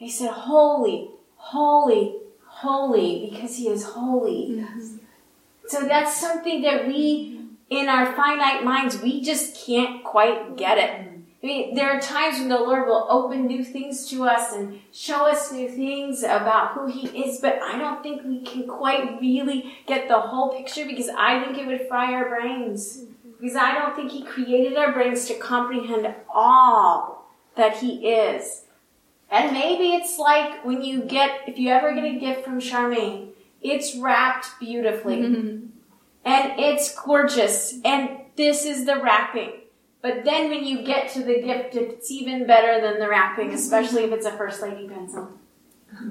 They 0.00 0.08
said 0.08 0.30
holy, 0.30 1.10
holy, 1.36 2.16
holy, 2.46 3.28
because 3.30 3.56
he 3.56 3.68
is 3.68 3.84
holy. 3.84 4.50
Mm-hmm. 4.50 4.96
So 5.66 5.86
that's 5.86 6.18
something 6.18 6.62
that 6.62 6.86
we, 6.86 7.37
in 7.70 7.88
our 7.88 8.12
finite 8.14 8.64
minds, 8.64 9.00
we 9.00 9.22
just 9.22 9.66
can't 9.66 10.02
quite 10.04 10.56
get 10.56 10.78
it. 10.78 11.08
I 11.40 11.46
mean, 11.46 11.74
there 11.74 11.90
are 11.90 12.00
times 12.00 12.40
when 12.40 12.48
the 12.48 12.58
Lord 12.58 12.88
will 12.88 13.06
open 13.08 13.46
new 13.46 13.62
things 13.62 14.08
to 14.08 14.24
us 14.24 14.52
and 14.52 14.80
show 14.92 15.26
us 15.26 15.52
new 15.52 15.68
things 15.68 16.24
about 16.24 16.72
who 16.72 16.86
He 16.86 17.06
is, 17.24 17.40
but 17.40 17.60
I 17.62 17.78
don't 17.78 18.02
think 18.02 18.24
we 18.24 18.42
can 18.42 18.66
quite 18.66 19.20
really 19.20 19.76
get 19.86 20.08
the 20.08 20.18
whole 20.18 20.48
picture 20.56 20.84
because 20.84 21.08
I 21.08 21.42
think 21.44 21.56
it 21.58 21.66
would 21.66 21.86
fry 21.86 22.12
our 22.12 22.28
brains. 22.28 23.04
Because 23.38 23.54
I 23.54 23.74
don't 23.74 23.94
think 23.94 24.10
He 24.10 24.24
created 24.24 24.76
our 24.76 24.92
brains 24.92 25.26
to 25.26 25.34
comprehend 25.34 26.12
all 26.34 27.30
that 27.54 27.76
He 27.76 28.08
is. 28.08 28.64
And 29.30 29.52
maybe 29.52 29.94
it's 29.94 30.18
like 30.18 30.64
when 30.64 30.82
you 30.82 31.02
get, 31.02 31.42
if 31.46 31.56
you 31.56 31.68
ever 31.68 31.94
get 31.94 32.04
a 32.04 32.18
gift 32.18 32.44
from 32.44 32.60
Charmaine, 32.60 33.28
it's 33.62 33.94
wrapped 33.94 34.58
beautifully. 34.58 35.60
And 36.28 36.60
it's 36.60 36.94
gorgeous. 36.94 37.80
And 37.86 38.10
this 38.36 38.66
is 38.66 38.84
the 38.84 39.00
wrapping. 39.00 39.52
But 40.02 40.24
then 40.26 40.50
when 40.50 40.62
you 40.62 40.82
get 40.82 41.10
to 41.14 41.24
the 41.24 41.40
gift, 41.40 41.74
it's 41.74 42.10
even 42.10 42.46
better 42.46 42.82
than 42.82 43.00
the 43.00 43.08
wrapping, 43.08 43.54
especially 43.54 44.04
if 44.04 44.12
it's 44.12 44.26
a 44.26 44.32
First 44.32 44.60
Lady 44.60 44.86
pencil. 44.86 45.30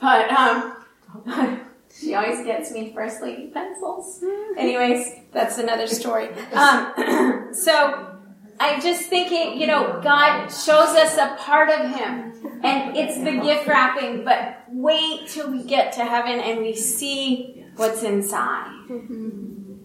but 0.00 0.32
um, 0.32 0.84
she 1.96 2.14
always 2.14 2.44
gets 2.44 2.72
me 2.72 2.92
First 2.92 3.22
Lady 3.22 3.46
pencils. 3.46 4.22
Anyways, 4.56 5.14
that's 5.32 5.58
another 5.58 5.86
story. 5.86 6.30
Um, 6.52 7.48
so 7.52 8.16
I'm 8.58 8.82
just 8.82 9.02
thinking, 9.08 9.60
you 9.60 9.68
know, 9.68 10.00
God 10.02 10.48
shows 10.48 10.90
us 10.96 11.16
a 11.16 11.36
part 11.38 11.70
of 11.70 11.88
Him, 11.94 12.60
and 12.64 12.96
it's 12.96 13.16
the 13.18 13.40
gift 13.40 13.68
wrapping. 13.68 14.24
But 14.24 14.64
wait 14.68 15.28
till 15.28 15.52
we 15.52 15.62
get 15.62 15.92
to 15.94 16.04
heaven 16.04 16.40
and 16.40 16.58
we 16.58 16.74
see 16.74 17.57
what's 17.78 18.02
inside. 18.02 18.72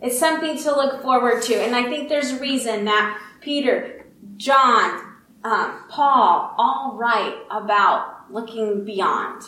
It's 0.02 0.20
something 0.20 0.58
to 0.58 0.72
look 0.76 1.02
forward 1.02 1.44
to. 1.44 1.56
And 1.56 1.76
I 1.76 1.84
think 1.84 2.10
there's 2.10 2.32
a 2.32 2.40
reason 2.40 2.86
that 2.86 3.22
Peter, 3.40 4.06
John, 4.38 5.02
um, 5.44 5.84
Paul 5.90 6.54
all 6.58 6.96
write 6.98 7.38
about 7.50 8.32
looking 8.32 8.84
beyond. 8.84 9.44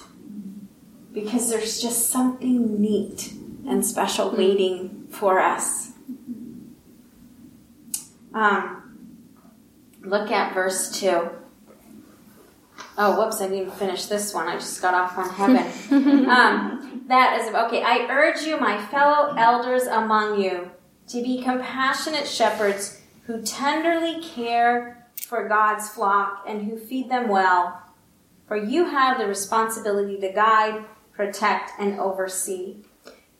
Because 1.11 1.49
there's 1.49 1.81
just 1.81 2.09
something 2.09 2.81
neat 2.81 3.33
and 3.67 3.85
special 3.85 4.31
waiting 4.31 5.07
for 5.09 5.39
us. 5.39 5.91
Um, 8.33 9.07
look 10.01 10.29
at 10.29 10.53
verse 10.53 10.99
2. 10.99 11.29
Oh, 12.97 13.19
whoops, 13.19 13.41
I 13.41 13.47
didn't 13.49 13.73
finish 13.73 14.05
this 14.05 14.33
one. 14.33 14.47
I 14.47 14.55
just 14.55 14.81
got 14.81 14.93
off 14.93 15.17
on 15.17 15.29
heaven. 15.29 16.29
um, 16.29 16.84
that 17.07 17.39
is, 17.41 17.53
okay. 17.53 17.83
I 17.83 18.07
urge 18.09 18.41
you, 18.41 18.59
my 18.59 18.83
fellow 18.87 19.35
elders 19.37 19.83
among 19.83 20.41
you, 20.41 20.71
to 21.07 21.21
be 21.21 21.41
compassionate 21.41 22.27
shepherds 22.27 23.01
who 23.25 23.41
tenderly 23.41 24.21
care 24.21 25.07
for 25.21 25.47
God's 25.47 25.89
flock 25.89 26.43
and 26.47 26.63
who 26.63 26.77
feed 26.77 27.09
them 27.09 27.27
well. 27.27 27.81
For 28.47 28.57
you 28.57 28.85
have 28.85 29.17
the 29.17 29.25
responsibility 29.25 30.19
to 30.19 30.31
guide, 30.31 30.85
protect, 31.13 31.71
and 31.79 31.99
oversee. 31.99 32.77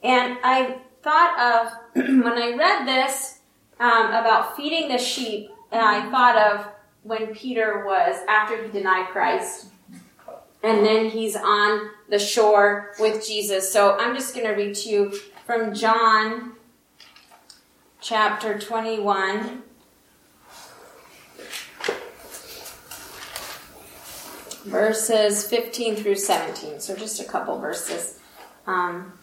And 0.03 0.37
I 0.43 0.77
thought 1.03 1.39
of, 1.39 1.73
when 1.95 2.33
I 2.33 2.55
read 2.57 2.85
this 2.87 3.39
um, 3.79 4.07
about 4.07 4.55
feeding 4.57 4.89
the 4.89 4.97
sheep, 4.97 5.49
and 5.71 5.81
I 5.81 6.09
thought 6.09 6.37
of 6.37 6.67
when 7.03 7.35
Peter 7.35 7.85
was, 7.85 8.15
after 8.27 8.63
he 8.63 8.71
denied 8.71 9.09
Christ, 9.09 9.67
and 10.65 10.83
then 10.83 11.09
he's 11.09 11.35
on 11.35 11.91
the 12.09 12.17
shore 12.17 12.93
with 12.99 13.25
Jesus. 13.25 13.71
So 13.71 13.95
I'm 13.99 14.15
just 14.15 14.33
going 14.33 14.47
to 14.47 14.53
read 14.53 14.73
to 14.77 14.89
you 14.89 15.19
from 15.45 15.75
John 15.75 16.53
chapter 18.01 18.57
21. 18.57 19.61
Verses 24.63 25.47
15 25.47 25.97
through 25.97 26.15
17. 26.15 26.79
So 26.79 26.95
just 26.95 27.21
a 27.21 27.25
couple 27.25 27.59
verses. 27.59 28.19
Um, 28.65 29.13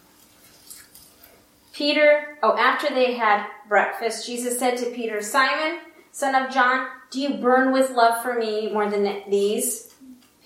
Peter, 1.72 2.38
oh, 2.44 2.56
after 2.56 2.94
they 2.94 3.14
had 3.14 3.48
breakfast, 3.68 4.26
Jesus 4.26 4.60
said 4.60 4.76
to 4.76 4.86
Peter, 4.90 5.20
Simon, 5.20 5.80
son 6.12 6.36
of 6.36 6.54
John, 6.54 6.86
do 7.10 7.20
you 7.20 7.34
burn 7.34 7.72
with 7.72 7.90
love 7.90 8.22
for 8.22 8.34
me 8.34 8.72
more 8.72 8.88
than 8.88 9.22
these? 9.28 9.91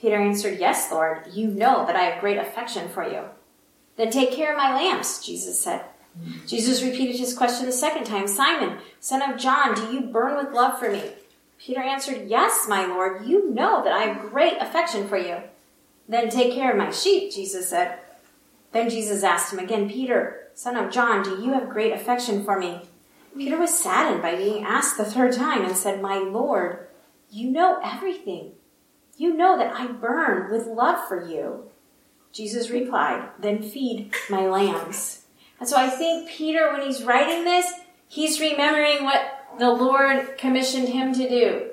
Peter 0.06 0.20
answered, 0.20 0.60
Yes, 0.60 0.92
Lord, 0.92 1.26
you 1.32 1.48
know 1.48 1.84
that 1.84 1.96
I 1.96 2.04
have 2.04 2.20
great 2.20 2.38
affection 2.38 2.88
for 2.88 3.02
you. 3.02 3.24
Then 3.96 4.08
take 4.08 4.30
care 4.30 4.52
of 4.52 4.56
my 4.56 4.72
lambs, 4.72 5.20
Jesus 5.20 5.60
said. 5.60 5.84
Jesus 6.46 6.80
repeated 6.80 7.16
his 7.16 7.36
question 7.36 7.66
the 7.66 7.72
second 7.72 8.04
time 8.04 8.28
Simon, 8.28 8.78
son 9.00 9.20
of 9.20 9.36
John, 9.36 9.74
do 9.74 9.92
you 9.92 10.02
burn 10.02 10.36
with 10.36 10.54
love 10.54 10.78
for 10.78 10.92
me? 10.92 11.02
Peter 11.58 11.80
answered, 11.80 12.28
Yes, 12.28 12.66
my 12.68 12.86
Lord, 12.86 13.26
you 13.26 13.50
know 13.50 13.82
that 13.82 13.92
I 13.92 14.02
have 14.02 14.30
great 14.30 14.58
affection 14.60 15.08
for 15.08 15.18
you. 15.18 15.38
Then 16.08 16.30
take 16.30 16.54
care 16.54 16.70
of 16.70 16.78
my 16.78 16.92
sheep, 16.92 17.34
Jesus 17.34 17.68
said. 17.68 17.98
Then 18.70 18.88
Jesus 18.88 19.24
asked 19.24 19.52
him 19.52 19.58
again, 19.58 19.90
Peter, 19.90 20.50
son 20.54 20.76
of 20.76 20.92
John, 20.92 21.24
do 21.24 21.42
you 21.42 21.52
have 21.54 21.68
great 21.68 21.92
affection 21.92 22.44
for 22.44 22.56
me? 22.60 22.82
Peter 23.36 23.58
was 23.58 23.76
saddened 23.76 24.22
by 24.22 24.36
being 24.36 24.62
asked 24.62 24.98
the 24.98 25.04
third 25.04 25.32
time 25.32 25.64
and 25.64 25.76
said, 25.76 26.00
My 26.00 26.18
Lord, 26.18 26.86
you 27.28 27.50
know 27.50 27.80
everything. 27.82 28.52
You 29.16 29.34
know 29.34 29.56
that 29.56 29.74
I 29.74 29.86
burn 29.86 30.50
with 30.50 30.66
love 30.66 31.06
for 31.08 31.26
you. 31.26 31.70
Jesus 32.32 32.70
replied, 32.70 33.30
Then 33.38 33.62
feed 33.62 34.12
my 34.28 34.46
lambs. 34.46 35.22
And 35.58 35.68
so 35.68 35.76
I 35.76 35.88
think 35.88 36.28
Peter, 36.28 36.70
when 36.70 36.82
he's 36.82 37.02
writing 37.02 37.44
this, 37.44 37.66
he's 38.08 38.40
remembering 38.40 39.04
what 39.04 39.22
the 39.58 39.70
Lord 39.70 40.36
commissioned 40.36 40.88
him 40.88 41.14
to 41.14 41.28
do 41.28 41.70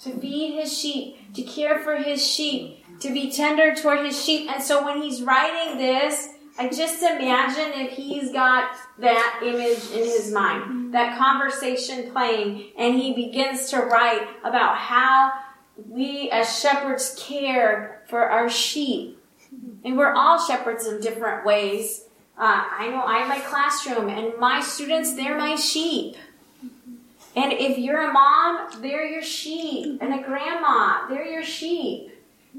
to 0.00 0.10
feed 0.18 0.60
his 0.60 0.76
sheep, 0.76 1.32
to 1.34 1.42
care 1.42 1.78
for 1.78 1.96
his 1.96 2.24
sheep, 2.24 2.84
to 3.00 3.12
be 3.12 3.30
tender 3.30 3.74
toward 3.74 4.04
his 4.04 4.22
sheep. 4.22 4.50
And 4.50 4.62
so 4.62 4.84
when 4.84 5.00
he's 5.00 5.22
writing 5.22 5.78
this, 5.78 6.28
I 6.58 6.68
just 6.68 7.02
imagine 7.02 7.80
if 7.80 7.92
he's 7.92 8.32
got 8.32 8.76
that 8.98 9.40
image 9.42 9.90
in 9.92 10.04
his 10.04 10.32
mind, 10.32 10.94
that 10.94 11.18
conversation 11.18 12.10
playing, 12.12 12.72
and 12.78 12.94
he 12.94 13.14
begins 13.14 13.70
to 13.70 13.78
write 13.78 14.26
about 14.42 14.76
how 14.76 15.32
we 15.88 16.30
as 16.30 16.58
shepherds 16.58 17.14
care 17.18 18.02
for 18.08 18.28
our 18.28 18.48
sheep. 18.48 19.22
And 19.84 19.96
we're 19.96 20.12
all 20.12 20.38
shepherds 20.38 20.86
in 20.86 21.00
different 21.00 21.46
ways. 21.46 22.04
Uh, 22.38 22.64
I 22.78 22.88
know 22.90 23.02
I'm 23.02 23.28
my 23.28 23.40
classroom, 23.40 24.08
and 24.08 24.36
my 24.38 24.60
students, 24.60 25.14
they're 25.14 25.38
my 25.38 25.54
sheep. 25.54 26.16
And 27.34 27.52
if 27.52 27.78
you're 27.78 28.02
a 28.02 28.12
mom, 28.12 28.82
they're 28.82 29.06
your 29.06 29.22
sheep. 29.22 29.98
And 30.00 30.12
a 30.12 30.22
grandma, 30.22 31.08
they're 31.08 31.26
your 31.26 31.44
sheep. 31.44 32.10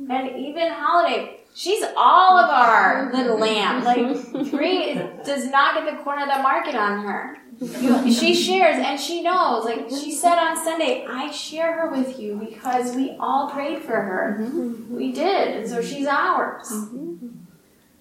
And 0.10 0.36
even 0.38 0.72
holiday, 0.72 1.38
She's 1.58 1.84
all 1.98 2.38
of 2.38 2.52
our 2.52 3.12
little 3.12 3.40
lamb. 3.40 3.84
Like 3.84 4.16
three 4.52 4.94
does 5.26 5.48
not 5.48 5.74
get 5.74 5.92
the 5.92 6.04
corner 6.04 6.22
of 6.22 6.30
the 6.30 6.44
market 6.44 6.76
on 6.76 7.04
her. 7.04 7.40
She 7.60 8.36
shares 8.36 8.78
and 8.78 9.00
she 9.00 9.22
knows. 9.22 9.66
Like 9.66 9.90
she 9.90 10.12
said 10.12 10.38
on 10.38 10.56
Sunday, 10.64 11.06
I 11.08 11.32
share 11.32 11.74
her 11.74 11.90
with 11.90 12.20
you 12.20 12.36
because 12.36 12.96
we 12.96 13.16
all 13.20 13.50
prayed 13.50 13.82
for 13.82 14.00
her. 14.00 14.38
Mm-hmm. 14.40 14.96
We 14.96 15.12
did, 15.12 15.58
and 15.58 15.70
so 15.70 15.82
she's 15.82 16.08
ours. 16.08 16.68
Mm-hmm. 16.70 17.28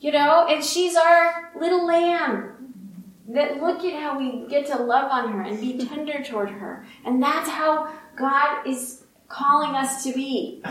You 0.00 0.12
know, 0.12 0.46
and 0.48 0.62
she's 0.62 0.96
our 0.96 1.52
little 1.58 1.86
lamb. 1.86 2.52
That 3.28 3.60
look 3.60 3.84
at 3.84 4.00
how 4.00 4.16
we 4.18 4.46
get 4.46 4.66
to 4.66 4.76
love 4.76 5.10
on 5.10 5.32
her 5.32 5.42
and 5.42 5.60
be 5.60 5.84
tender 5.86 6.22
toward 6.22 6.50
her. 6.50 6.86
And 7.04 7.20
that's 7.20 7.48
how 7.48 7.92
God 8.14 8.66
is 8.66 9.02
calling 9.28 9.74
us 9.74 10.04
to 10.04 10.12
be. 10.12 10.62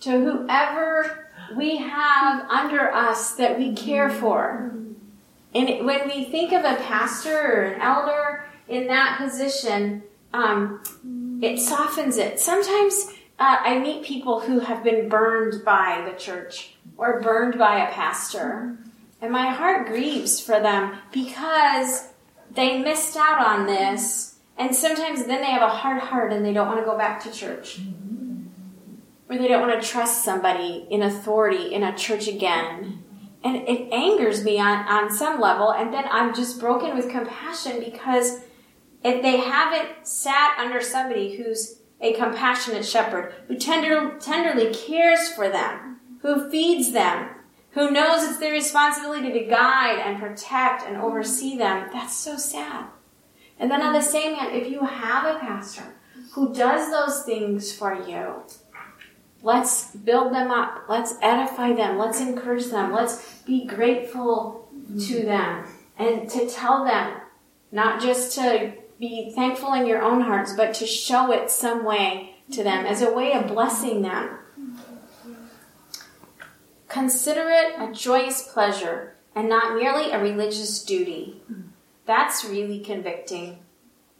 To 0.00 0.10
whoever 0.12 1.28
we 1.56 1.76
have 1.76 2.48
under 2.48 2.90
us 2.90 3.32
that 3.32 3.58
we 3.58 3.74
care 3.74 4.08
mm-hmm. 4.08 4.20
for. 4.20 4.79
And 5.54 5.84
when 5.84 6.06
we 6.06 6.24
think 6.24 6.52
of 6.52 6.64
a 6.64 6.76
pastor 6.82 7.36
or 7.36 7.62
an 7.62 7.80
elder 7.80 8.44
in 8.68 8.86
that 8.86 9.18
position, 9.18 10.02
um, 10.32 10.82
it 11.42 11.58
softens 11.58 12.16
it. 12.16 12.38
Sometimes 12.38 13.12
uh, 13.38 13.56
I 13.60 13.78
meet 13.78 14.04
people 14.04 14.40
who 14.40 14.60
have 14.60 14.84
been 14.84 15.08
burned 15.08 15.64
by 15.64 16.08
the 16.08 16.16
church 16.16 16.76
or 16.96 17.20
burned 17.20 17.58
by 17.58 17.88
a 17.88 17.92
pastor, 17.92 18.78
and 19.20 19.32
my 19.32 19.48
heart 19.48 19.88
grieves 19.88 20.40
for 20.40 20.60
them 20.60 20.98
because 21.12 22.08
they 22.54 22.78
missed 22.78 23.16
out 23.16 23.44
on 23.44 23.66
this. 23.66 24.36
And 24.56 24.76
sometimes 24.76 25.24
then 25.24 25.40
they 25.40 25.50
have 25.50 25.62
a 25.62 25.68
hard 25.68 26.02
heart 26.02 26.32
and 26.32 26.44
they 26.44 26.52
don't 26.52 26.66
want 26.66 26.80
to 26.80 26.84
go 26.84 26.96
back 26.96 27.22
to 27.24 27.32
church 27.32 27.80
or 29.30 29.38
they 29.38 29.46
don't 29.46 29.66
want 29.66 29.80
to 29.80 29.88
trust 29.88 30.24
somebody 30.24 30.86
in 30.90 31.02
authority 31.02 31.72
in 31.72 31.84
a 31.84 31.96
church 31.96 32.26
again. 32.26 33.04
And 33.42 33.56
it 33.56 33.92
angers 33.92 34.44
me 34.44 34.58
on, 34.58 34.86
on 34.86 35.10
some 35.10 35.40
level. 35.40 35.72
And 35.72 35.92
then 35.92 36.04
I'm 36.10 36.34
just 36.34 36.60
broken 36.60 36.94
with 36.96 37.10
compassion 37.10 37.80
because 37.80 38.40
if 39.02 39.22
they 39.22 39.38
haven't 39.38 40.06
sat 40.06 40.58
under 40.58 40.80
somebody 40.80 41.36
who's 41.36 41.80
a 42.00 42.12
compassionate 42.14 42.84
shepherd, 42.84 43.34
who 43.48 43.56
tender, 43.56 44.18
tenderly 44.18 44.74
cares 44.74 45.28
for 45.28 45.48
them, 45.48 46.00
who 46.22 46.50
feeds 46.50 46.92
them, 46.92 47.30
who 47.72 47.90
knows 47.90 48.28
it's 48.28 48.38
their 48.38 48.52
responsibility 48.52 49.32
to 49.32 49.44
guide 49.46 49.98
and 50.04 50.20
protect 50.20 50.82
and 50.82 50.96
oversee 50.96 51.56
them, 51.56 51.88
that's 51.92 52.16
so 52.16 52.36
sad. 52.36 52.86
And 53.58 53.70
then 53.70 53.82
on 53.82 53.92
the 53.92 54.02
same 54.02 54.34
hand, 54.34 54.56
if 54.56 54.70
you 54.70 54.84
have 54.84 55.24
a 55.24 55.38
pastor 55.38 55.94
who 56.32 56.52
does 56.54 56.90
those 56.90 57.24
things 57.24 57.72
for 57.72 57.94
you, 57.94 58.42
let's 59.42 59.94
build 59.94 60.32
them 60.32 60.50
up. 60.50 60.84
Let's 60.88 61.14
edify 61.22 61.72
them. 61.72 61.98
Let's 61.98 62.20
encourage 62.20 62.66
them. 62.66 62.92
Let's 62.92 63.40
be 63.42 63.66
grateful 63.66 64.68
to 64.72 64.92
mm-hmm. 64.92 65.26
them 65.26 65.64
and 65.98 66.30
to 66.30 66.48
tell 66.48 66.84
them, 66.84 67.20
not 67.72 68.00
just 68.00 68.34
to 68.36 68.72
be 68.98 69.32
thankful 69.34 69.72
in 69.74 69.86
your 69.86 70.02
own 70.02 70.20
hearts, 70.22 70.54
but 70.56 70.74
to 70.74 70.86
show 70.86 71.32
it 71.32 71.50
some 71.50 71.84
way 71.84 72.36
to 72.52 72.62
them 72.62 72.84
as 72.84 73.02
a 73.02 73.12
way 73.12 73.32
of 73.32 73.48
blessing 73.48 74.02
them. 74.02 74.38
Consider 76.88 77.48
it 77.48 77.74
a 77.78 77.92
joyous 77.92 78.42
pleasure 78.42 79.14
and 79.34 79.48
not 79.48 79.76
merely 79.76 80.10
a 80.10 80.20
religious 80.20 80.82
duty. 80.82 81.40
That's 82.04 82.44
really 82.44 82.80
convicting 82.80 83.60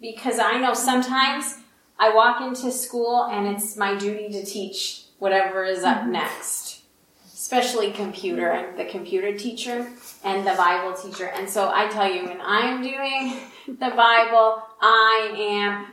because 0.00 0.39
I 0.39 0.59
know 0.59 0.75
sometimes 0.75 1.57
I 1.99 2.15
walk 2.15 2.41
into 2.41 2.71
school 2.71 3.25
and 3.25 3.49
it's 3.49 3.77
my 3.77 3.97
duty 3.97 4.31
to 4.31 4.45
teach 4.45 5.05
whatever 5.21 5.62
is 5.62 5.85
up 5.85 5.99
mm-hmm. 5.99 6.12
next, 6.12 6.83
especially 7.33 7.93
computer. 7.93 8.53
I'm 8.53 8.77
the 8.77 8.87
computer 8.87 9.37
teacher 9.39 9.87
and 10.25 10.47
the 10.47 10.55
Bible 10.55 10.95
teacher. 10.95 11.27
And 11.27 11.49
so 11.49 11.71
I 11.73 11.89
tell 11.89 12.12
you, 12.12 12.25
when 12.25 12.41
I'm 12.43 12.83
doing 12.83 13.39
the 13.69 13.93
Bible, 13.95 14.62
I 14.81 15.35
am 15.39 15.87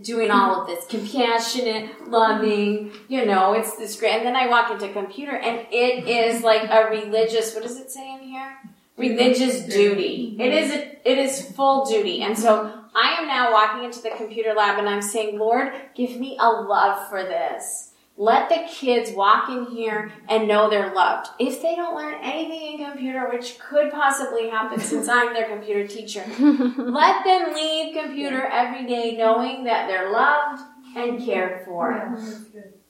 doing 0.00 0.30
all 0.30 0.60
of 0.60 0.66
this 0.66 0.86
compassionate, 0.86 2.08
loving, 2.08 2.92
you 3.08 3.26
know, 3.26 3.54
it's 3.54 3.76
this 3.76 3.98
great. 3.98 4.12
And 4.12 4.26
then 4.26 4.36
I 4.36 4.48
walk 4.48 4.70
into 4.70 4.88
computer 4.92 5.36
and 5.36 5.66
it 5.70 6.08
is 6.08 6.42
like 6.42 6.70
a 6.70 6.88
religious, 6.90 7.54
what 7.54 7.62
does 7.62 7.78
it 7.78 7.90
say 7.90 8.14
in 8.14 8.20
here? 8.20 8.56
Religious 8.96 9.62
duty. 9.62 10.36
It 10.38 10.52
mm-hmm. 10.52 10.58
is, 10.58 10.70
a, 10.70 11.10
it 11.10 11.18
is 11.18 11.50
full 11.52 11.84
duty. 11.86 12.22
And 12.22 12.38
so 12.38 12.82
I 12.94 13.16
am 13.18 13.26
now 13.26 13.52
walking 13.52 13.84
into 13.84 14.02
the 14.02 14.10
computer 14.16 14.54
lab 14.54 14.78
and 14.78 14.88
I'm 14.88 15.02
saying, 15.02 15.38
Lord, 15.38 15.72
give 15.94 16.18
me 16.18 16.36
a 16.38 16.48
love 16.48 17.08
for 17.08 17.22
this. 17.22 17.91
Let 18.16 18.50
the 18.50 18.66
kids 18.68 19.10
walk 19.12 19.48
in 19.48 19.66
here 19.66 20.12
and 20.28 20.46
know 20.46 20.68
they're 20.68 20.94
loved. 20.94 21.30
If 21.38 21.62
they 21.62 21.74
don't 21.74 21.96
learn 21.96 22.14
anything 22.22 22.78
in 22.78 22.84
computer, 22.86 23.28
which 23.30 23.58
could 23.58 23.90
possibly 23.90 24.50
happen 24.50 24.80
since 24.80 25.08
I'm 25.08 25.32
their 25.32 25.48
computer 25.48 25.86
teacher, 25.86 26.24
let 26.38 27.24
them 27.24 27.54
leave 27.54 27.94
computer 27.94 28.44
every 28.46 28.86
day 28.86 29.16
knowing 29.16 29.64
that 29.64 29.86
they're 29.88 30.10
loved 30.10 30.62
and 30.94 31.24
cared 31.24 31.64
for. 31.64 32.18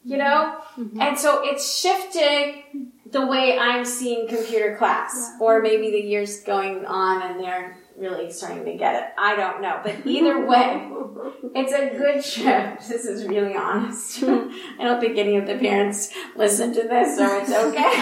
You 0.04 0.16
know? 0.16 0.58
Mm-hmm. 0.76 1.00
And 1.00 1.18
so 1.18 1.42
it's 1.44 1.78
shifting 1.78 2.92
the 3.12 3.24
way 3.24 3.56
I'm 3.58 3.84
seeing 3.84 4.26
computer 4.26 4.76
class. 4.76 5.32
Or 5.40 5.62
maybe 5.62 5.90
the 5.90 6.00
years 6.00 6.40
going 6.40 6.84
on 6.84 7.22
and 7.22 7.40
they're 7.40 7.76
really 7.96 8.30
starting 8.30 8.64
to 8.64 8.74
get 8.74 8.94
it. 8.94 9.08
I 9.18 9.36
don't 9.36 9.62
know. 9.62 9.80
But 9.82 10.06
either 10.06 10.46
way, 10.46 10.90
it's 11.54 11.72
a 11.72 11.96
good 11.96 12.24
shift. 12.24 12.88
This 12.88 13.04
is 13.04 13.26
really 13.26 13.54
honest. 13.54 14.22
I 14.22 14.78
don't 14.78 15.00
think 15.00 15.18
any 15.18 15.36
of 15.36 15.46
the 15.46 15.56
parents 15.56 16.12
listen 16.36 16.74
to 16.74 16.82
this, 16.82 17.16
so 17.16 17.38
it's 17.40 17.50
okay. 17.50 17.92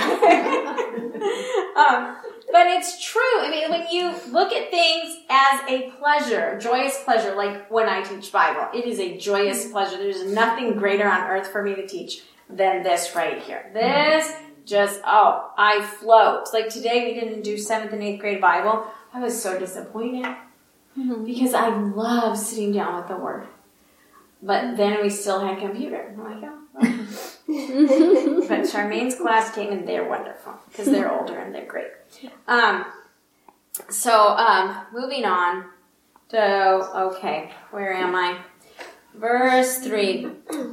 um, 1.76 2.16
but 2.52 2.66
it's 2.66 3.02
true. 3.04 3.40
I 3.40 3.48
mean, 3.50 3.70
when 3.70 3.88
you 3.90 4.14
look 4.32 4.52
at 4.52 4.70
things 4.70 5.16
as 5.28 5.60
a 5.68 5.90
pleasure, 5.98 6.58
joyous 6.58 7.02
pleasure, 7.04 7.34
like 7.34 7.70
when 7.70 7.88
I 7.88 8.02
teach 8.02 8.32
Bible, 8.32 8.68
it 8.74 8.84
is 8.84 8.98
a 8.98 9.16
joyous 9.16 9.70
pleasure. 9.70 9.96
There's 9.96 10.24
nothing 10.24 10.76
greater 10.76 11.08
on 11.08 11.28
earth 11.30 11.48
for 11.48 11.62
me 11.62 11.74
to 11.76 11.86
teach 11.86 12.22
than 12.48 12.82
this 12.82 13.14
right 13.14 13.40
here. 13.42 13.70
This 13.72 14.32
just, 14.64 15.00
oh, 15.04 15.50
I 15.56 15.82
float. 15.82 16.46
Like 16.52 16.68
today 16.68 17.04
we 17.04 17.20
didn't 17.20 17.42
do 17.42 17.58
seventh 17.58 17.92
and 17.92 18.02
eighth 18.02 18.20
grade 18.20 18.40
Bible. 18.40 18.86
I 19.12 19.20
was 19.20 19.40
so 19.40 19.58
disappointed 19.58 20.24
mm-hmm. 20.24 21.24
because 21.24 21.54
I 21.54 21.68
love 21.68 22.38
sitting 22.38 22.72
down 22.72 22.96
with 22.96 23.08
the 23.08 23.16
Word. 23.16 23.46
But 24.42 24.76
then 24.76 25.02
we 25.02 25.10
still 25.10 25.40
had 25.40 25.58
computer. 25.58 26.14
I'm 26.16 26.24
like, 26.24 26.50
oh. 26.50 26.56
but 28.48 28.68
Charmaine's 28.68 29.16
class 29.16 29.54
came 29.54 29.72
and 29.72 29.86
they're 29.86 30.08
wonderful 30.08 30.54
because 30.68 30.86
they're 30.86 31.12
older 31.18 31.38
and 31.38 31.54
they're 31.54 31.66
great. 31.66 31.88
Um, 32.48 32.86
so, 33.88 34.28
um, 34.28 34.86
moving 34.92 35.24
on 35.24 35.66
So, 36.30 36.90
okay, 37.12 37.52
where 37.70 37.92
am 37.92 38.14
I? 38.14 38.38
Verse 39.14 39.78
3. 39.78 40.28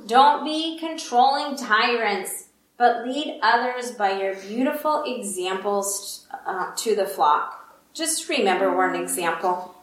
Don't 0.05 0.45
be 0.45 0.77
controlling 0.79 1.57
tyrants, 1.57 2.49
but 2.77 3.07
lead 3.07 3.39
others 3.41 3.91
by 3.91 4.21
your 4.21 4.35
beautiful 4.35 5.03
examples 5.05 6.27
uh, 6.45 6.71
to 6.75 6.95
the 6.95 7.05
flock 7.05 7.56
just 7.97 8.29
remember 8.29 8.75
we're 8.75 8.93
an 8.93 9.01
example. 9.01 9.75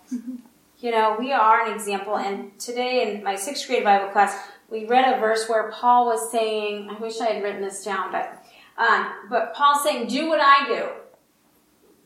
You 0.78 0.90
know, 0.90 1.16
we 1.18 1.32
are 1.32 1.66
an 1.66 1.74
example. 1.74 2.16
And 2.16 2.56
today 2.58 3.14
in 3.14 3.24
my 3.24 3.34
sixth 3.34 3.66
grade 3.66 3.84
Bible 3.84 4.08
class, 4.08 4.38
we 4.70 4.86
read 4.86 5.12
a 5.12 5.18
verse 5.18 5.48
where 5.48 5.70
Paul 5.72 6.06
was 6.06 6.30
saying, 6.30 6.88
I 6.90 6.98
wish 7.00 7.20
I 7.20 7.26
had 7.26 7.42
written 7.42 7.62
this 7.62 7.84
down, 7.84 8.12
but, 8.12 8.44
um, 8.78 9.08
but 9.28 9.54
Paul 9.54 9.78
saying, 9.82 10.08
do 10.08 10.28
what 10.28 10.40
I 10.40 10.66
do. 10.68 10.88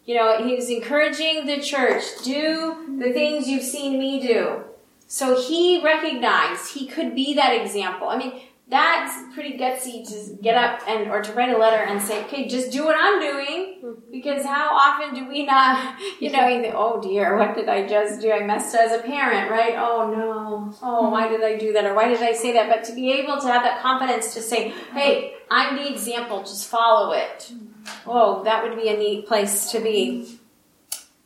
You 0.04 0.14
know, 0.14 0.42
he 0.42 0.54
was 0.54 0.70
encouraging 0.70 1.44
the 1.44 1.60
church, 1.60 2.02
do 2.24 2.96
the 2.98 3.12
things 3.12 3.46
you've 3.46 3.62
seen 3.62 3.98
me 3.98 4.26
do. 4.26 4.64
So 5.06 5.40
he 5.40 5.82
recognized 5.82 6.72
he 6.72 6.86
could 6.86 7.14
be 7.14 7.34
that 7.34 7.52
example. 7.54 8.08
I 8.08 8.16
mean, 8.16 8.40
that's 8.70 9.34
pretty 9.34 9.56
gutsy 9.56 10.06
to 10.06 10.42
get 10.42 10.54
up 10.54 10.80
and 10.86 11.10
or 11.10 11.22
to 11.22 11.32
write 11.32 11.48
a 11.48 11.56
letter 11.56 11.82
and 11.82 12.02
say, 12.02 12.22
okay, 12.24 12.46
just 12.46 12.70
do 12.70 12.84
what 12.84 12.96
I'm 12.98 13.18
doing. 13.18 13.78
Mm-hmm. 13.82 14.10
Because 14.10 14.44
how 14.44 14.68
often 14.74 15.14
do 15.14 15.26
we 15.26 15.46
not, 15.46 15.98
you 16.20 16.30
know, 16.30 16.46
you 16.46 16.60
think, 16.60 16.74
oh 16.76 17.00
dear, 17.00 17.38
what 17.38 17.54
did 17.54 17.68
I 17.68 17.86
just 17.86 18.20
do? 18.20 18.30
I 18.30 18.44
messed 18.44 18.74
as 18.74 18.92
a 18.92 19.02
parent, 19.02 19.50
right? 19.50 19.74
Oh 19.76 20.12
no. 20.14 20.76
Oh, 20.82 21.08
why 21.08 21.24
mm-hmm. 21.28 21.40
did 21.40 21.44
I 21.44 21.56
do 21.56 21.72
that? 21.72 21.86
Or 21.86 21.94
why 21.94 22.08
did 22.08 22.22
I 22.22 22.32
say 22.32 22.52
that? 22.52 22.68
But 22.68 22.84
to 22.84 22.94
be 22.94 23.10
able 23.12 23.40
to 23.40 23.46
have 23.46 23.62
that 23.62 23.80
confidence 23.80 24.34
to 24.34 24.42
say, 24.42 24.74
hey, 24.92 25.32
I'm 25.50 25.76
the 25.76 25.90
example, 25.90 26.40
just 26.40 26.68
follow 26.68 27.12
it. 27.12 27.50
Mm-hmm. 27.50 28.10
Oh, 28.10 28.44
that 28.44 28.62
would 28.62 28.76
be 28.76 28.88
a 28.90 28.96
neat 28.98 29.26
place 29.26 29.70
to 29.72 29.80
be. 29.80 30.38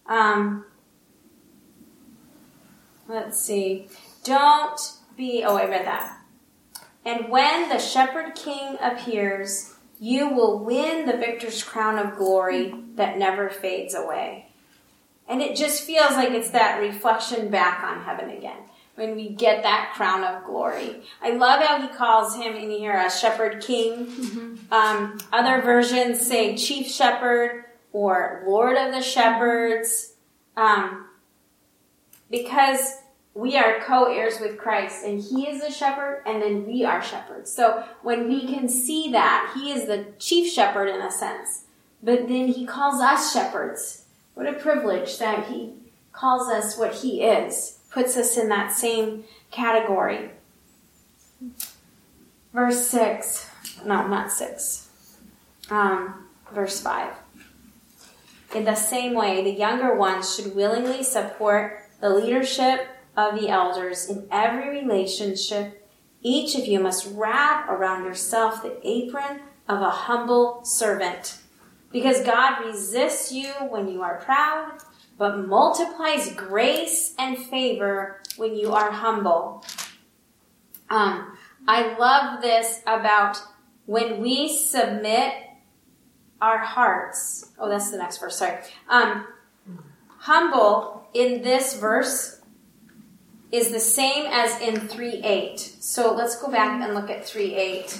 Um, 0.06 0.64
let's 3.08 3.42
see. 3.42 3.88
Don't 4.22 4.80
be, 5.16 5.42
oh, 5.44 5.56
I 5.56 5.66
read 5.66 5.86
that. 5.86 6.21
And 7.04 7.28
when 7.28 7.68
the 7.68 7.78
shepherd 7.78 8.34
king 8.34 8.76
appears, 8.80 9.74
you 9.98 10.28
will 10.28 10.64
win 10.64 11.06
the 11.06 11.16
victor's 11.16 11.62
crown 11.62 11.98
of 11.98 12.16
glory 12.16 12.74
that 12.94 13.18
never 13.18 13.48
fades 13.48 13.94
away. 13.94 14.48
And 15.28 15.40
it 15.40 15.56
just 15.56 15.82
feels 15.82 16.12
like 16.12 16.30
it's 16.30 16.50
that 16.50 16.80
reflection 16.80 17.48
back 17.48 17.82
on 17.82 18.02
heaven 18.02 18.30
again 18.30 18.58
when 18.94 19.14
we 19.16 19.30
get 19.30 19.62
that 19.62 19.92
crown 19.94 20.22
of 20.22 20.44
glory. 20.44 21.02
I 21.22 21.30
love 21.30 21.62
how 21.62 21.80
he 21.80 21.88
calls 21.88 22.36
him 22.36 22.54
in 22.54 22.70
here 22.70 22.96
a 22.96 23.10
shepherd 23.10 23.62
king. 23.62 24.06
Mm-hmm. 24.06 24.72
Um, 24.72 25.18
other 25.32 25.62
versions 25.62 26.20
say 26.26 26.56
chief 26.56 26.88
shepherd 26.88 27.64
or 27.92 28.42
lord 28.46 28.76
of 28.76 28.92
the 28.92 29.00
shepherds. 29.00 30.14
Um, 30.56 31.06
because 32.30 32.98
we 33.34 33.56
are 33.56 33.80
co-heirs 33.80 34.40
with 34.40 34.58
Christ 34.58 35.04
and 35.04 35.20
he 35.20 35.48
is 35.48 35.62
the 35.62 35.70
shepherd 35.70 36.22
and 36.26 36.42
then 36.42 36.66
we 36.66 36.84
are 36.84 37.02
shepherds. 37.02 37.50
So 37.50 37.84
when 38.02 38.28
we 38.28 38.46
can 38.46 38.68
see 38.68 39.10
that, 39.12 39.52
he 39.54 39.72
is 39.72 39.86
the 39.86 40.06
chief 40.18 40.52
shepherd 40.52 40.88
in 40.88 41.00
a 41.00 41.10
sense, 41.10 41.64
but 42.02 42.28
then 42.28 42.48
he 42.48 42.66
calls 42.66 43.00
us 43.00 43.32
shepherds. 43.32 44.04
What 44.34 44.46
a 44.46 44.52
privilege 44.52 45.18
that 45.18 45.46
he 45.46 45.72
calls 46.12 46.48
us 46.48 46.76
what 46.76 46.94
he 46.96 47.22
is, 47.22 47.78
puts 47.90 48.16
us 48.16 48.36
in 48.36 48.48
that 48.50 48.72
same 48.72 49.24
category. 49.50 50.30
Verse 52.52 52.86
6, 52.86 53.50
no, 53.86 54.06
not 54.06 54.30
6, 54.30 54.88
um, 55.70 56.28
verse 56.52 56.80
5. 56.80 57.14
In 58.54 58.64
the 58.64 58.74
same 58.74 59.14
way, 59.14 59.42
the 59.42 59.50
younger 59.50 59.94
ones 59.94 60.34
should 60.34 60.54
willingly 60.54 61.02
support 61.02 61.80
the 62.00 62.10
leadership 62.10 62.86
of 63.16 63.38
the 63.38 63.48
elders 63.48 64.08
in 64.08 64.26
every 64.30 64.80
relationship, 64.80 65.88
each 66.22 66.54
of 66.54 66.66
you 66.66 66.80
must 66.80 67.08
wrap 67.12 67.68
around 67.68 68.04
yourself 68.04 68.62
the 68.62 68.78
apron 68.82 69.40
of 69.68 69.80
a 69.80 69.90
humble 69.90 70.64
servant. 70.64 71.38
Because 71.90 72.22
God 72.22 72.64
resists 72.64 73.32
you 73.32 73.48
when 73.68 73.88
you 73.88 74.02
are 74.02 74.18
proud, 74.18 74.78
but 75.18 75.46
multiplies 75.46 76.32
grace 76.32 77.14
and 77.18 77.38
favor 77.38 78.22
when 78.36 78.56
you 78.56 78.72
are 78.72 78.90
humble. 78.90 79.64
Um, 80.88 81.36
I 81.68 81.96
love 81.98 82.40
this 82.40 82.80
about 82.86 83.38
when 83.86 84.20
we 84.20 84.48
submit 84.48 85.34
our 86.40 86.58
hearts. 86.58 87.52
Oh, 87.58 87.68
that's 87.68 87.90
the 87.90 87.98
next 87.98 88.18
verse. 88.18 88.36
Sorry. 88.36 88.58
Um, 88.88 89.26
humble 90.18 91.08
in 91.14 91.42
this 91.42 91.76
verse 91.78 92.41
is 93.52 93.70
the 93.70 93.80
same 93.80 94.26
as 94.30 94.60
in 94.60 94.88
3 94.88 95.20
8. 95.22 95.60
So 95.60 96.14
let's 96.14 96.40
go 96.40 96.50
back 96.50 96.80
and 96.80 96.94
look 96.94 97.10
at 97.10 97.24
3 97.24 97.54
8. 97.54 97.98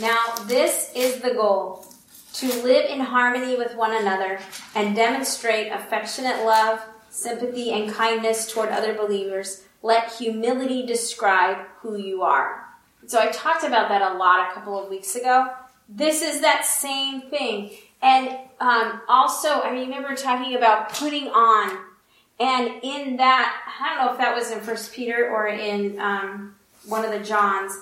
Now, 0.00 0.34
this 0.46 0.92
is 0.94 1.20
the 1.20 1.32
goal 1.34 1.86
to 2.34 2.46
live 2.62 2.90
in 2.90 3.00
harmony 3.00 3.56
with 3.56 3.74
one 3.76 3.94
another 3.94 4.38
and 4.74 4.94
demonstrate 4.94 5.72
affectionate 5.72 6.44
love, 6.44 6.80
sympathy, 7.08 7.72
and 7.72 7.92
kindness 7.92 8.52
toward 8.52 8.68
other 8.68 8.92
believers. 8.92 9.62
Let 9.82 10.12
humility 10.12 10.84
describe 10.84 11.58
who 11.80 11.96
you 11.96 12.22
are. 12.22 12.66
So 13.06 13.20
I 13.20 13.28
talked 13.28 13.64
about 13.64 13.88
that 13.88 14.02
a 14.02 14.18
lot 14.18 14.50
a 14.50 14.54
couple 14.54 14.82
of 14.82 14.90
weeks 14.90 15.14
ago. 15.14 15.48
This 15.88 16.22
is 16.22 16.40
that 16.40 16.64
same 16.64 17.22
thing. 17.22 17.70
And 18.02 18.36
um, 18.60 19.00
also, 19.08 19.48
I 19.48 19.70
remember 19.70 20.14
talking 20.14 20.56
about 20.56 20.92
putting 20.92 21.28
on. 21.28 21.78
And 22.40 22.82
in 22.82 23.16
that, 23.18 23.62
I 23.80 23.94
don't 23.94 24.04
know 24.04 24.12
if 24.12 24.18
that 24.18 24.34
was 24.34 24.50
in 24.50 24.60
First 24.60 24.92
Peter 24.92 25.30
or 25.30 25.46
in 25.46 25.98
um, 26.00 26.56
one 26.86 27.04
of 27.04 27.12
the 27.12 27.20
Johns, 27.20 27.72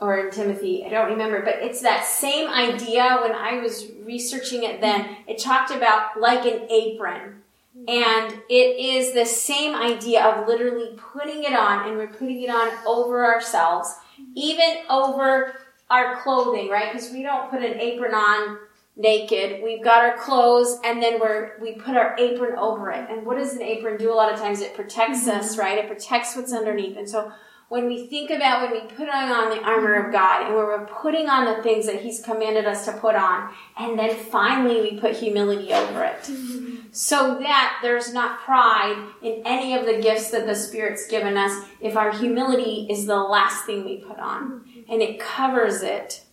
or 0.00 0.18
in 0.18 0.30
Timothy, 0.30 0.84
I 0.84 0.88
don't 0.88 1.10
remember, 1.10 1.42
but 1.42 1.56
it's 1.56 1.82
that 1.82 2.06
same 2.06 2.48
idea 2.48 3.18
when 3.20 3.32
I 3.32 3.60
was 3.60 3.86
researching 4.02 4.64
it 4.64 4.80
then. 4.80 5.16
It 5.26 5.38
talked 5.38 5.70
about 5.70 6.18
like 6.18 6.46
an 6.46 6.70
apron. 6.70 7.42
And 7.86 8.42
it 8.50 8.78
is 8.78 9.14
the 9.14 9.24
same 9.24 9.74
idea 9.74 10.24
of 10.24 10.46
literally 10.48 10.96
putting 10.96 11.44
it 11.44 11.54
on 11.54 11.88
and 11.88 11.96
we're 11.96 12.08
putting 12.08 12.42
it 12.42 12.50
on 12.50 12.68
over 12.86 13.24
ourselves, 13.24 13.94
even 14.34 14.78
over 14.90 15.54
our 15.88 16.20
clothing, 16.20 16.68
right? 16.68 16.92
Because 16.92 17.10
we 17.10 17.22
don't 17.22 17.50
put 17.50 17.62
an 17.62 17.80
apron 17.80 18.12
on 18.12 18.58
naked. 19.00 19.62
We've 19.62 19.82
got 19.82 20.02
our 20.04 20.16
clothes 20.18 20.78
and 20.84 21.02
then 21.02 21.18
we're, 21.18 21.58
we 21.60 21.74
put 21.74 21.96
our 21.96 22.14
apron 22.18 22.58
over 22.58 22.90
it. 22.90 23.08
And 23.10 23.24
what 23.24 23.38
does 23.38 23.54
an 23.54 23.62
apron 23.62 23.96
do 23.96 24.12
a 24.12 24.14
lot 24.14 24.32
of 24.32 24.38
times? 24.38 24.60
It 24.60 24.74
protects 24.74 25.20
mm-hmm. 25.26 25.40
us, 25.40 25.56
right? 25.56 25.78
It 25.78 25.88
protects 25.88 26.36
what's 26.36 26.52
underneath. 26.52 26.96
And 26.96 27.08
so 27.08 27.32
when 27.70 27.86
we 27.86 28.08
think 28.08 28.30
about 28.30 28.62
when 28.62 28.82
we 28.82 28.94
put 28.94 29.08
on 29.08 29.50
the 29.50 29.62
armor 29.62 29.94
of 29.94 30.12
God 30.12 30.44
and 30.44 30.56
when 30.56 30.64
we're 30.64 30.86
putting 30.86 31.28
on 31.28 31.44
the 31.44 31.62
things 31.62 31.86
that 31.86 32.02
He's 32.02 32.20
commanded 32.20 32.66
us 32.66 32.84
to 32.86 32.92
put 32.92 33.14
on, 33.14 33.54
and 33.78 33.96
then 33.96 34.14
finally 34.16 34.80
we 34.80 34.98
put 34.98 35.16
humility 35.16 35.72
over 35.72 36.02
it. 36.02 36.20
Mm-hmm. 36.22 36.88
So 36.90 37.38
that 37.38 37.78
there's 37.80 38.12
not 38.12 38.40
pride 38.40 39.00
in 39.22 39.42
any 39.44 39.74
of 39.74 39.86
the 39.86 40.02
gifts 40.02 40.32
that 40.32 40.46
the 40.46 40.56
Spirit's 40.56 41.06
given 41.06 41.36
us 41.36 41.64
if 41.80 41.96
our 41.96 42.10
humility 42.10 42.88
is 42.90 43.06
the 43.06 43.16
last 43.16 43.64
thing 43.66 43.84
we 43.84 43.98
put 43.98 44.18
on. 44.18 44.64
And 44.88 45.00
it 45.00 45.20
covers 45.20 45.82
it. 45.82 46.24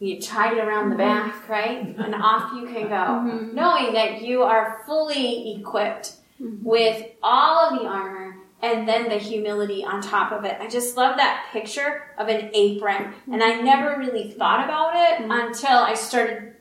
You 0.00 0.18
tie 0.18 0.52
it 0.52 0.58
around 0.58 0.88
the 0.88 0.96
back, 0.96 1.46
right? 1.46 1.94
And 1.98 2.14
off 2.14 2.52
you 2.54 2.66
can 2.66 2.88
go. 2.88 2.94
Mm-hmm. 2.94 3.54
Knowing 3.54 3.92
that 3.92 4.22
you 4.22 4.42
are 4.42 4.82
fully 4.86 5.56
equipped 5.56 6.14
mm-hmm. 6.40 6.64
with 6.64 7.06
all 7.22 7.68
of 7.68 7.78
the 7.78 7.86
armor 7.86 8.36
and 8.62 8.88
then 8.88 9.10
the 9.10 9.18
humility 9.18 9.84
on 9.84 10.00
top 10.00 10.32
of 10.32 10.46
it. 10.46 10.56
I 10.58 10.68
just 10.68 10.96
love 10.96 11.18
that 11.18 11.48
picture 11.52 12.02
of 12.16 12.28
an 12.28 12.50
apron. 12.54 13.12
And 13.30 13.42
I 13.42 13.60
never 13.60 13.98
really 13.98 14.30
thought 14.30 14.64
about 14.64 14.92
it 14.94 15.22
mm-hmm. 15.22 15.30
until 15.30 15.78
I 15.78 15.92
started 15.92 16.54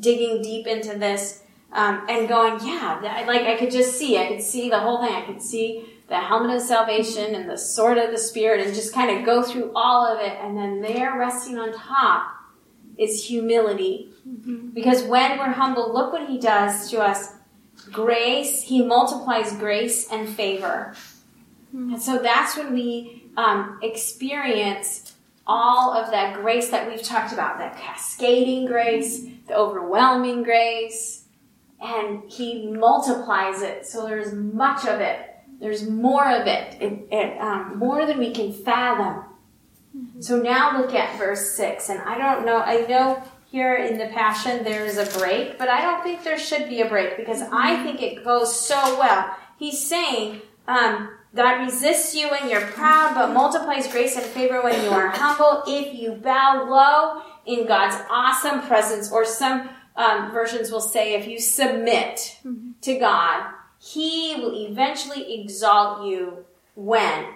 digging 0.00 0.40
deep 0.40 0.66
into 0.66 0.98
this 0.98 1.42
um, 1.72 2.06
and 2.08 2.26
going, 2.26 2.66
yeah, 2.66 3.00
like 3.26 3.42
I 3.42 3.56
could 3.58 3.70
just 3.70 3.98
see, 3.98 4.16
I 4.16 4.28
could 4.28 4.42
see 4.42 4.70
the 4.70 4.80
whole 4.80 5.02
thing. 5.02 5.14
I 5.14 5.26
could 5.26 5.42
see 5.42 5.84
the 6.08 6.16
helmet 6.16 6.56
of 6.56 6.62
salvation 6.62 7.34
and 7.34 7.50
the 7.50 7.58
sword 7.58 7.98
of 7.98 8.10
the 8.10 8.18
spirit 8.18 8.66
and 8.66 8.74
just 8.74 8.94
kind 8.94 9.18
of 9.18 9.26
go 9.26 9.42
through 9.42 9.72
all 9.74 10.06
of 10.06 10.20
it. 10.20 10.38
And 10.40 10.56
then 10.56 10.80
there 10.80 11.18
resting 11.18 11.58
on 11.58 11.74
top 11.74 12.37
is 12.98 13.24
humility. 13.24 14.10
Mm-hmm. 14.28 14.70
Because 14.70 15.02
when 15.04 15.38
we're 15.38 15.52
humble, 15.52 15.92
look 15.92 16.12
what 16.12 16.28
he 16.28 16.38
does 16.38 16.90
to 16.90 17.00
us. 17.00 17.34
Grace, 17.92 18.62
he 18.62 18.84
multiplies 18.84 19.52
grace 19.52 20.10
and 20.10 20.28
favor. 20.28 20.94
Mm-hmm. 21.74 21.94
And 21.94 22.02
so 22.02 22.18
that's 22.18 22.56
when 22.56 22.74
we 22.74 23.24
um, 23.36 23.78
experience 23.82 25.14
all 25.46 25.94
of 25.94 26.10
that 26.10 26.34
grace 26.34 26.68
that 26.68 26.88
we've 26.88 27.02
talked 27.02 27.32
about 27.32 27.58
that 27.58 27.76
cascading 27.78 28.66
grace, 28.66 29.24
the 29.46 29.56
overwhelming 29.56 30.42
grace, 30.42 31.24
and 31.80 32.30
He 32.30 32.66
multiplies 32.66 33.62
it. 33.62 33.86
So 33.86 34.06
there's 34.06 34.34
much 34.34 34.86
of 34.86 35.00
it. 35.00 35.20
There's 35.60 35.88
more 35.88 36.30
of 36.30 36.46
it, 36.46 36.80
it, 36.80 37.08
it 37.10 37.40
um, 37.40 37.78
more 37.78 38.06
than 38.06 38.18
we 38.18 38.30
can 38.32 38.52
fathom. 38.52 39.24
Mm-hmm. 39.98 40.20
So 40.20 40.40
now 40.40 40.80
look 40.80 40.94
at 40.94 41.18
verse 41.18 41.52
6. 41.52 41.88
And 41.88 42.00
I 42.00 42.18
don't 42.18 42.46
know, 42.46 42.58
I 42.58 42.86
know 42.86 43.22
here 43.50 43.76
in 43.76 43.98
the 43.98 44.06
Passion 44.06 44.64
there 44.64 44.84
is 44.84 44.98
a 44.98 45.18
break, 45.18 45.58
but 45.58 45.68
I 45.68 45.80
don't 45.80 46.02
think 46.02 46.22
there 46.22 46.38
should 46.38 46.68
be 46.68 46.80
a 46.80 46.88
break 46.88 47.16
because 47.16 47.42
I 47.42 47.74
mm-hmm. 47.74 47.84
think 47.84 48.02
it 48.02 48.24
goes 48.24 48.54
so 48.58 48.98
well. 48.98 49.34
He's 49.58 49.84
saying, 49.84 50.42
um, 50.66 51.10
God 51.34 51.60
resists 51.60 52.14
you 52.14 52.28
when 52.28 52.48
you're 52.48 52.66
proud, 52.68 53.14
but 53.14 53.32
multiplies 53.32 53.86
grace 53.88 54.16
and 54.16 54.24
favor 54.24 54.62
when 54.62 54.82
you 54.82 54.90
are 54.90 55.08
humble. 55.08 55.62
If 55.66 55.98
you 55.98 56.12
bow 56.12 56.66
low 56.68 57.22
in 57.44 57.66
God's 57.66 57.96
awesome 58.10 58.62
presence, 58.62 59.10
or 59.10 59.24
some 59.24 59.68
um, 59.96 60.30
versions 60.30 60.70
will 60.70 60.80
say, 60.80 61.14
if 61.14 61.26
you 61.26 61.38
submit 61.38 62.38
mm-hmm. 62.44 62.72
to 62.82 62.98
God, 62.98 63.52
He 63.78 64.36
will 64.38 64.54
eventually 64.68 65.40
exalt 65.40 66.06
you 66.06 66.44
when? 66.74 67.26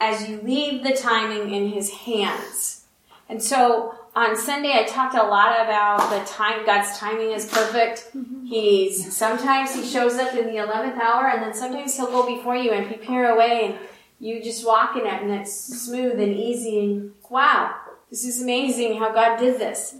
As 0.00 0.28
you 0.28 0.40
leave 0.40 0.82
the 0.82 0.94
timing 0.94 1.52
in 1.52 1.70
His 1.70 1.90
hands. 1.90 2.84
And 3.28 3.42
so 3.42 3.94
on 4.16 4.36
Sunday, 4.36 4.72
I 4.72 4.84
talked 4.84 5.14
a 5.14 5.22
lot 5.22 5.60
about 5.64 6.10
the 6.10 6.28
time. 6.28 6.66
God's 6.66 6.98
timing 6.98 7.30
is 7.30 7.46
perfect. 7.46 8.10
Mm-hmm. 8.16 8.46
He's 8.46 9.16
sometimes 9.16 9.74
he 9.74 9.84
shows 9.84 10.14
up 10.14 10.34
in 10.34 10.46
the 10.46 10.56
eleventh 10.56 11.00
hour, 11.00 11.28
and 11.28 11.42
then 11.42 11.54
sometimes 11.54 11.96
he'll 11.96 12.06
go 12.06 12.26
before 12.26 12.56
you 12.56 12.72
and 12.72 12.88
prepare 12.88 13.30
a 13.30 13.38
way, 13.38 13.66
and 13.66 13.78
you 14.18 14.42
just 14.42 14.66
walk 14.66 14.96
in 14.96 15.06
it, 15.06 15.22
and 15.22 15.30
it's 15.30 15.54
smooth 15.54 16.18
and 16.18 16.34
easy. 16.34 16.80
And 16.80 17.12
wow, 17.28 17.76
this 18.10 18.24
is 18.24 18.42
amazing 18.42 18.98
how 18.98 19.12
God 19.12 19.36
did 19.36 19.60
this. 19.60 19.94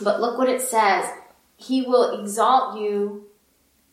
But 0.00 0.20
look 0.20 0.38
what 0.38 0.48
it 0.48 0.60
says: 0.60 1.10
He 1.56 1.82
will 1.82 2.20
exalt 2.20 2.78
you 2.78 3.26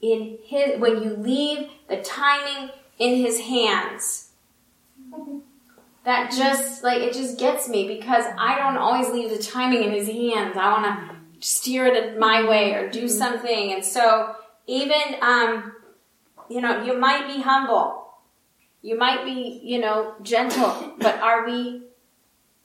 in 0.02 0.38
His 0.44 0.80
when 0.80 1.02
you 1.02 1.16
leave 1.16 1.70
the 1.90 1.98
timing 1.98 2.70
in 3.00 3.16
His 3.16 3.40
hands. 3.40 4.30
That 6.06 6.32
just 6.32 6.84
like 6.84 7.02
it 7.02 7.14
just 7.14 7.40
gets 7.40 7.70
me 7.70 7.88
because 7.88 8.26
I 8.38 8.58
don't 8.58 8.78
always 8.78 9.10
leave 9.10 9.30
the 9.30 9.42
timing 9.42 9.84
in 9.84 9.92
his 9.92 10.08
hands. 10.08 10.58
I 10.58 10.72
want 10.72 10.86
to 10.86 11.16
steer 11.40 11.86
it 11.86 12.20
my 12.20 12.48
way 12.48 12.74
or 12.74 12.90
do 12.90 13.06
mm-hmm. 13.06 13.08
something, 13.08 13.74
and 13.74 13.86
so 13.86 14.36
even 14.68 15.02
um, 15.22 15.74
you 16.50 16.60
know 16.60 16.84
you 16.84 17.00
might 17.00 17.28
be 17.28 17.42
humble, 17.42 18.06
you 18.82 18.98
might 18.98 19.24
be 19.24 19.62
you 19.64 19.80
know 19.80 20.16
gentle, 20.22 20.94
but 21.00 21.20
are 21.20 21.46
we 21.46 21.84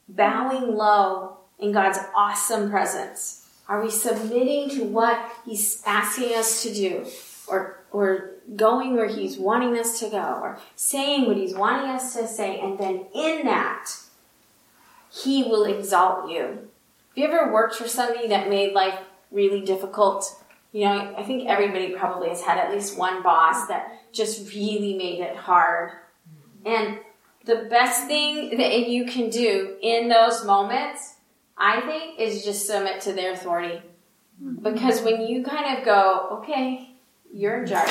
bowing 0.09 0.75
low 0.75 1.37
in 1.61 1.71
God's 1.71 1.99
awesome 2.17 2.71
presence? 2.71 3.47
Are 3.69 3.83
we 3.83 3.91
submitting 3.91 4.71
to 4.71 4.85
what 4.85 5.31
He's 5.45 5.81
asking 5.87 6.35
us 6.35 6.65
to 6.65 6.75
do, 6.75 7.07
or 7.47 7.85
or 7.93 8.31
going 8.57 8.95
where 8.95 9.09
He's 9.09 9.37
wanting 9.37 9.79
us 9.79 9.99
to 10.01 10.09
go, 10.09 10.41
or 10.43 10.59
saying 10.77 11.27
what 11.27 11.37
He's 11.37 11.55
wanting 11.55 11.91
us 11.91 12.15
to 12.15 12.27
say, 12.27 12.59
and 12.59 12.79
then 12.79 13.07
in 13.15 13.45
that, 13.45 13.91
He 15.11 15.43
will 15.43 15.65
exalt 15.65 16.31
you. 16.31 16.41
Have 16.41 17.17
you 17.17 17.25
ever 17.25 17.53
worked 17.53 17.75
for 17.75 17.89
somebody 17.89 18.29
that 18.29 18.49
made 18.49 18.73
life 18.75 18.99
really 19.31 19.61
difficult? 19.61 20.43
You 20.73 20.85
know, 20.85 21.15
I 21.17 21.23
think 21.23 21.49
everybody 21.49 21.95
probably 21.95 22.29
has 22.29 22.43
had 22.43 22.59
at 22.59 22.73
least 22.73 22.99
one 22.99 23.23
boss 23.23 23.67
that 23.69 23.91
just 24.13 24.55
really 24.55 24.97
made 24.97 25.21
it 25.21 25.37
hard. 25.37 25.93
And 26.65 26.99
the 27.45 27.67
best 27.71 28.07
thing 28.07 28.59
that 28.59 28.89
you 28.89 29.07
can 29.07 29.31
do 29.31 29.77
in 29.81 30.09
those 30.09 30.45
moments, 30.45 31.15
I 31.57 31.81
think, 31.81 32.21
is 32.21 32.45
just 32.45 32.67
submit 32.67 33.01
to 33.03 33.13
their 33.13 33.33
authority. 33.33 33.83
Mm-hmm. 34.43 34.63
Because 34.63 35.01
when 35.01 35.23
you 35.23 35.43
kind 35.43 35.79
of 35.79 35.85
go, 35.85 36.41
okay, 36.43 36.91
you're 37.33 37.63
in 37.63 37.67
charge. 37.67 37.91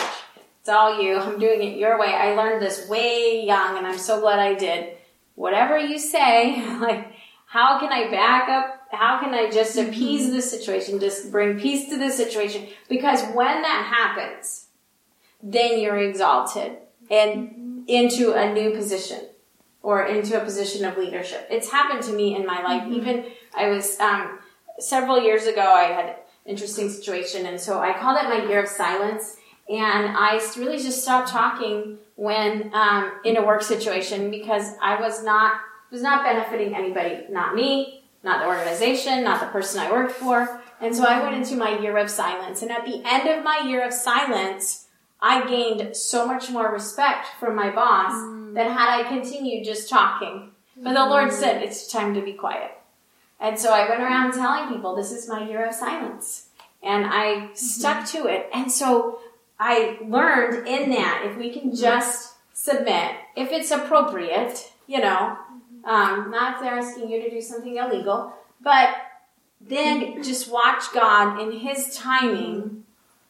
It's 0.68 0.74
all 0.76 1.02
you. 1.02 1.18
I'm 1.18 1.40
doing 1.40 1.64
it 1.64 1.78
your 1.78 1.98
way. 1.98 2.14
I 2.14 2.36
learned 2.36 2.62
this 2.62 2.90
way 2.90 3.42
young 3.46 3.78
and 3.78 3.88
I'm 3.88 3.98
so 3.98 4.20
glad 4.20 4.38
I 4.40 4.54
did. 4.54 4.98
Whatever 5.36 5.78
you 5.78 5.98
say, 5.98 6.62
like, 6.82 7.14
how 7.46 7.80
can 7.80 7.94
I 7.94 8.12
back 8.12 8.50
up? 8.50 8.82
How 8.92 9.18
can 9.18 9.34
I 9.34 9.50
just 9.50 9.78
mm-hmm. 9.78 9.88
appease 9.88 10.30
the 10.30 10.42
situation? 10.42 11.00
Just 11.00 11.32
bring 11.32 11.58
peace 11.58 11.88
to 11.88 11.98
the 11.98 12.10
situation? 12.10 12.68
Because 12.90 13.22
when 13.34 13.62
that 13.62 13.86
happens, 13.96 14.66
then 15.42 15.80
you're 15.80 16.00
exalted 16.00 16.80
and 17.10 17.88
into 17.88 18.34
a 18.34 18.52
new 18.52 18.72
position 18.72 19.22
or 19.82 20.06
into 20.06 20.36
a 20.36 20.44
position 20.44 20.84
of 20.84 20.98
leadership. 20.98 21.48
It's 21.50 21.72
happened 21.72 22.04
to 22.04 22.12
me 22.12 22.36
in 22.36 22.46
my 22.46 22.62
life. 22.62 22.82
Mm-hmm. 22.82 22.94
Even 22.94 23.26
I 23.56 23.70
was, 23.70 23.98
um, 24.02 24.40
several 24.80 25.24
years 25.24 25.46
ago, 25.46 25.62
I 25.62 25.84
had 25.84 26.06
an 26.08 26.16
interesting 26.46 26.90
situation. 26.90 27.46
And 27.46 27.58
so 27.58 27.80
I 27.80 27.98
called 27.98 28.18
it 28.18 28.26
my 28.26 28.50
year 28.50 28.62
of 28.62 28.68
silence 28.68 29.38
and 29.70 30.16
I 30.18 30.42
really 30.58 30.78
just 30.78 31.02
stopped 31.02 31.30
talking 31.30 31.98
when 32.16 32.72
um, 32.74 33.12
in 33.26 33.38
a 33.38 33.46
work 33.46 33.62
situation 33.62 34.32
because 34.32 34.74
I 34.82 35.00
was 35.00 35.24
not 35.24 35.60
was 35.92 36.02
not 36.02 36.24
benefiting 36.24 36.76
anybody, 36.76 37.24
not 37.30 37.56
me, 37.56 38.04
not 38.24 38.42
the 38.42 38.48
organization, 38.48 39.24
not 39.24 39.40
the 39.40 39.48
person 39.48 39.80
I 39.80 39.92
worked 39.92 40.14
for. 40.14 40.62
And 40.82 40.96
so 40.96 41.06
I 41.06 41.24
went 41.24 41.36
into 41.36 41.56
my 41.56 41.80
year 41.80 41.98
of 41.98 42.10
silence. 42.10 42.62
And 42.62 42.72
at 42.72 42.86
the 42.86 43.02
end 43.06 43.28
of 43.30 43.44
my 43.44 43.64
year 43.66 43.86
of 43.86 43.94
silence, 43.94 44.88
I 45.22 45.48
gained 45.48 45.96
so 45.96 46.28
much 46.28 46.50
more 46.50 46.72
respect 46.72 47.28
from 47.40 47.56
my 47.56 47.70
boss 47.70 48.14
mm. 48.14 48.54
than 48.54 48.72
had 48.72 49.00
I 49.00 49.08
continued 49.08 49.66
just 49.66 49.90
talking. 49.90 50.52
But 50.76 50.94
the 50.94 51.06
Lord 51.06 51.32
said, 51.32 51.64
it's 51.64 51.92
time 51.92 52.14
to 52.14 52.22
be 52.22 52.34
quiet. 52.34 52.72
And 53.40 53.58
so 53.58 53.74
I 53.74 53.90
went 53.90 54.02
around 54.02 54.34
telling 54.34 54.70
people, 54.70 54.96
this 54.96 55.12
is 55.12 55.28
my 55.28 55.48
year 55.48 55.66
of 55.66 55.74
silence. 55.74 56.50
And 56.84 57.06
I 57.08 57.54
stuck 57.56 58.06
to 58.10 58.28
it. 58.28 58.48
And 58.54 58.72
so 58.72 59.20
I 59.60 59.98
learned 60.02 60.68
in 60.68 60.92
that 60.92 61.24
if 61.26 61.38
we 61.38 61.52
can 61.52 61.76
just 61.76 62.36
submit, 62.54 63.12
if 63.36 63.52
it's 63.52 63.72
appropriate, 63.72 64.72
you 64.88 65.00
know, 65.00 65.38
um, 65.84 66.30
not 66.32 66.56
if 66.56 66.62
they're 66.62 66.78
asking 66.78 67.10
you 67.10 67.22
to 67.22 67.30
do 67.30 67.42
something 67.42 67.78
illegal, 67.78 68.34
but 68.62 68.90
then 69.62 70.22
just 70.22 70.52
watch 70.52 70.94
God 70.94 71.40
in 71.40 71.60
His 71.60 71.96
timing 71.96 72.84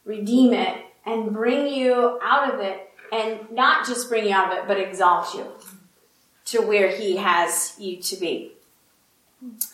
redeem 0.04 0.52
it 0.52 0.84
and 1.06 1.32
bring 1.32 1.72
you 1.72 2.18
out 2.22 2.52
of 2.52 2.60
it, 2.60 2.90
and 3.12 3.50
not 3.50 3.86
just 3.86 4.08
bring 4.08 4.26
you 4.26 4.34
out 4.34 4.52
of 4.52 4.58
it, 4.58 4.64
but 4.66 4.78
exalt 4.78 5.34
you 5.34 5.46
to 6.46 6.60
where 6.60 6.90
He 6.90 7.16
has 7.16 7.74
you 7.78 8.02
to 8.02 8.16
be. 8.16 8.52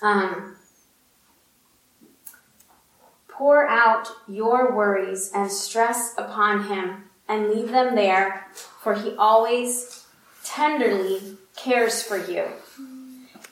Um, 0.03 0.57
pour 3.37 3.67
out 3.67 4.09
your 4.29 4.75
worries 4.75 5.31
and 5.35 5.51
stress 5.51 6.15
upon 6.17 6.69
Him 6.69 7.05
and 7.29 7.51
leave 7.51 7.71
them 7.71 7.95
there, 7.95 8.47
for 8.81 8.95
He 8.95 9.15
always 9.17 10.07
tenderly 10.45 11.37
cares 11.57 12.03
for 12.03 12.17
you. 12.17 12.47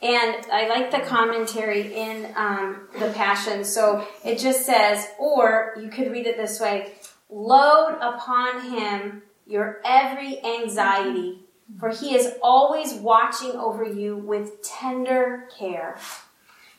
And 0.03 0.47
I 0.53 0.67
like 0.69 0.91
the 0.91 0.99
commentary 0.99 1.95
in 1.95 2.33
um, 2.35 2.89
the 2.99 3.11
Passion. 3.11 3.65
So 3.65 4.07
it 4.25 4.39
just 4.39 4.67
says, 4.67 5.07
or 5.19 5.75
you 5.81 5.89
could 5.89 6.11
read 6.11 6.27
it 6.27 6.37
this 6.37 6.61
way 6.61 6.93
load 7.33 7.97
upon 8.01 8.71
him 8.71 9.23
your 9.47 9.81
every 9.85 10.39
anxiety, 10.45 11.41
for 11.81 11.89
he 11.89 12.15
is 12.15 12.35
always 12.43 12.93
watching 12.95 13.53
over 13.53 13.85
you 13.85 14.17
with 14.17 14.63
tender 14.63 15.49
care. 15.59 15.97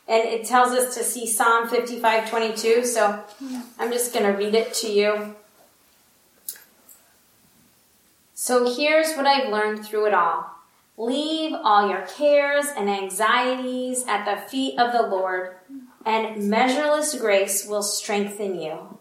And 0.06 0.22
it 0.28 0.46
tells 0.46 0.72
us 0.72 0.94
to 0.96 1.02
see 1.02 1.26
Psalm 1.26 1.68
55 1.68 2.28
22. 2.28 2.84
So 2.84 3.24
I'm 3.78 3.90
just 3.90 4.12
going 4.12 4.26
to 4.26 4.36
read 4.36 4.54
it 4.54 4.74
to 4.74 4.88
you. 4.88 5.34
So 8.34 8.74
here's 8.74 9.14
what 9.14 9.26
I've 9.26 9.50
learned 9.50 9.86
through 9.86 10.08
it 10.08 10.12
all. 10.12 10.50
Leave 10.98 11.52
all 11.64 11.88
your 11.88 12.02
cares 12.02 12.66
and 12.76 12.90
anxieties 12.90 14.04
at 14.06 14.24
the 14.26 14.48
feet 14.48 14.78
of 14.78 14.92
the 14.92 15.02
Lord, 15.02 15.56
and 16.04 16.50
measureless 16.50 17.18
grace 17.18 17.66
will 17.66 17.82
strengthen 17.82 18.60
you. 18.60 18.98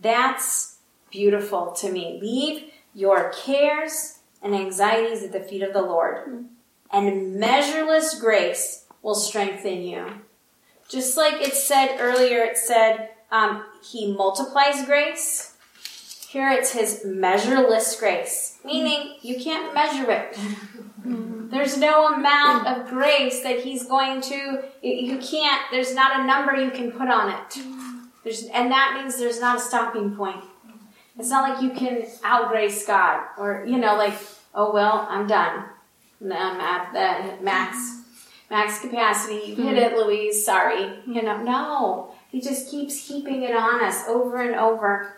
That's 0.00 0.78
beautiful 1.10 1.72
to 1.72 1.90
me. 1.90 2.18
Leave 2.22 2.70
your 2.94 3.32
cares 3.32 4.20
and 4.42 4.54
anxieties 4.54 5.22
at 5.22 5.32
the 5.32 5.40
feet 5.40 5.62
of 5.62 5.72
the 5.72 5.82
Lord, 5.82 6.46
and 6.92 7.34
measureless 7.34 8.18
grace 8.18 8.84
will 9.02 9.16
strengthen 9.16 9.82
you. 9.82 10.06
Just 10.88 11.16
like 11.16 11.34
it 11.34 11.54
said 11.54 11.98
earlier, 11.98 12.42
it 12.44 12.56
said 12.56 13.10
um, 13.30 13.64
He 13.82 14.12
multiplies 14.12 14.84
grace. 14.86 15.54
Here 16.28 16.50
it's 16.50 16.72
His 16.72 17.04
measureless 17.04 17.98
grace, 17.98 18.58
meaning 18.64 19.16
you 19.22 19.38
can't 19.38 19.74
measure 19.74 20.10
it. 20.10 20.38
There's 21.50 21.78
no 21.78 22.08
amount 22.08 22.66
of 22.66 22.88
grace 22.88 23.42
that 23.42 23.60
he's 23.60 23.86
going 23.86 24.20
to, 24.20 24.62
you 24.82 25.18
can't, 25.18 25.62
there's 25.70 25.94
not 25.94 26.20
a 26.20 26.26
number 26.26 26.54
you 26.54 26.70
can 26.70 26.92
put 26.92 27.08
on 27.08 27.30
it. 27.30 27.58
There's, 28.22 28.44
and 28.52 28.70
that 28.70 28.98
means 28.98 29.16
there's 29.16 29.40
not 29.40 29.56
a 29.56 29.60
stopping 29.60 30.14
point. 30.14 30.44
It's 31.18 31.30
not 31.30 31.48
like 31.48 31.62
you 31.62 31.70
can 31.70 32.06
outgrace 32.22 32.86
God 32.86 33.24
or, 33.38 33.64
you 33.66 33.78
know, 33.78 33.96
like, 33.96 34.14
oh, 34.54 34.72
well, 34.74 35.06
I'm 35.08 35.26
done. 35.26 35.64
I'm 36.20 36.32
at 36.32 36.92
the 36.92 37.42
max, 37.42 38.02
max 38.50 38.80
capacity. 38.80 39.46
You 39.46 39.56
hit 39.56 39.78
it, 39.78 39.96
Louise. 39.96 40.44
Sorry. 40.44 41.00
You 41.06 41.22
know, 41.22 41.42
no. 41.42 42.14
He 42.30 42.40
just 42.40 42.70
keeps 42.70 43.06
keeping 43.06 43.42
it 43.42 43.54
on 43.54 43.82
us 43.82 44.06
over 44.06 44.42
and 44.42 44.54
over. 44.54 45.14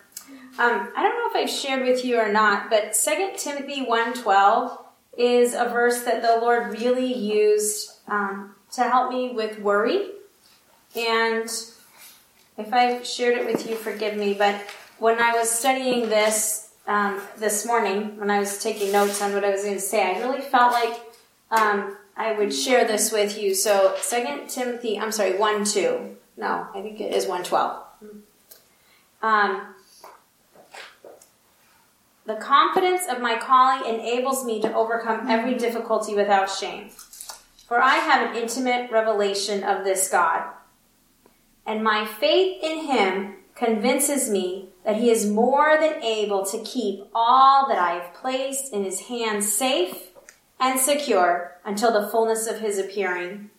Um, 0.58 0.92
I 0.96 1.02
don't 1.02 1.16
know 1.16 1.30
if 1.30 1.36
I've 1.36 1.50
shared 1.50 1.86
with 1.86 2.04
you 2.04 2.18
or 2.18 2.30
not, 2.30 2.70
but 2.70 2.92
2 2.92 3.32
Timothy 3.36 3.86
1.12 3.86 4.78
is 5.16 5.54
a 5.54 5.64
verse 5.64 6.02
that 6.02 6.22
the 6.22 6.38
Lord 6.40 6.78
really 6.78 7.12
used 7.12 7.92
um, 8.08 8.54
to 8.72 8.82
help 8.82 9.10
me 9.10 9.30
with 9.30 9.58
worry. 9.60 10.08
And 10.96 11.48
if 12.58 12.72
I've 12.72 13.06
shared 13.06 13.38
it 13.38 13.46
with 13.46 13.68
you, 13.68 13.76
forgive 13.76 14.16
me. 14.16 14.34
But 14.34 14.56
when 14.98 15.18
I 15.18 15.32
was 15.32 15.50
studying 15.50 16.08
this 16.08 16.72
um, 16.86 17.20
this 17.38 17.66
morning, 17.66 18.18
when 18.18 18.30
I 18.30 18.40
was 18.40 18.62
taking 18.62 18.90
notes 18.92 19.22
on 19.22 19.32
what 19.32 19.44
I 19.44 19.50
was 19.50 19.62
going 19.62 19.76
to 19.76 19.80
say, 19.80 20.02
I 20.02 20.20
really 20.20 20.40
felt 20.40 20.72
like 20.72 21.00
um, 21.50 21.96
I 22.16 22.32
would 22.32 22.54
share 22.54 22.86
this 22.86 23.12
with 23.12 23.38
you. 23.38 23.54
So, 23.54 23.94
Second 24.00 24.48
Timothy, 24.48 24.98
I'm 24.98 25.12
sorry, 25.12 25.36
1 25.36 25.64
2. 25.64 26.16
No, 26.36 26.66
I 26.74 26.82
think 26.82 27.00
it 27.00 27.14
is 27.14 27.26
112. 27.26 27.82
Um, 29.22 29.74
the 32.26 32.36
confidence 32.36 33.02
of 33.10 33.20
my 33.20 33.38
calling 33.38 33.92
enables 33.92 34.44
me 34.44 34.60
to 34.62 34.72
overcome 34.74 35.28
every 35.28 35.54
difficulty 35.54 36.14
without 36.14 36.50
shame. 36.50 36.90
For 37.66 37.80
I 37.80 37.96
have 37.96 38.30
an 38.30 38.36
intimate 38.36 38.90
revelation 38.90 39.62
of 39.62 39.84
this 39.84 40.08
God. 40.08 40.44
And 41.66 41.84
my 41.84 42.04
faith 42.04 42.62
in 42.62 42.86
him 42.86 43.34
convinces 43.54 44.30
me 44.30 44.70
that 44.84 44.96
he 44.96 45.10
is 45.10 45.30
more 45.30 45.76
than 45.78 46.02
able 46.02 46.44
to 46.46 46.62
keep 46.64 47.04
all 47.14 47.68
that 47.68 47.78
I 47.78 47.92
have 47.92 48.14
placed 48.14 48.72
in 48.72 48.84
his 48.84 49.00
hands 49.02 49.52
safe 49.52 50.08
and 50.58 50.80
secure 50.80 51.56
until 51.64 51.92
the 51.92 52.08
fullness 52.08 52.46
of 52.46 52.60
his 52.60 52.78
appearing. 52.78 53.50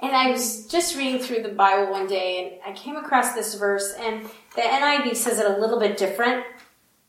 And 0.00 0.12
I 0.12 0.30
was 0.30 0.66
just 0.66 0.96
reading 0.96 1.20
through 1.20 1.42
the 1.42 1.50
Bible 1.50 1.90
one 1.90 2.06
day 2.06 2.60
and 2.64 2.74
I 2.74 2.78
came 2.78 2.96
across 2.96 3.34
this 3.34 3.54
verse 3.54 3.94
and 3.98 4.24
the 4.54 4.62
NIV 4.62 5.16
says 5.16 5.38
it 5.38 5.46
a 5.46 5.58
little 5.58 5.78
bit 5.78 5.96
different. 5.96 6.44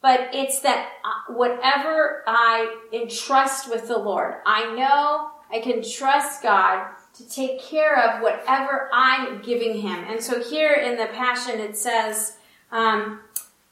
But 0.01 0.29
it's 0.33 0.61
that 0.61 0.89
uh, 1.05 1.33
whatever 1.33 2.23
I 2.25 2.77
entrust 2.91 3.69
with 3.69 3.87
the 3.87 3.97
Lord, 3.97 4.35
I 4.45 4.73
know 4.75 5.31
I 5.51 5.61
can 5.61 5.83
trust 5.83 6.41
God 6.41 6.87
to 7.13 7.29
take 7.29 7.61
care 7.61 7.97
of 7.97 8.23
whatever 8.23 8.89
I'm 8.91 9.41
giving 9.41 9.79
Him. 9.81 10.05
And 10.07 10.23
so 10.23 10.41
here 10.41 10.73
in 10.73 10.97
the 10.97 11.05
Passion 11.07 11.59
it 11.59 11.77
says, 11.77 12.37
um, 12.71 13.19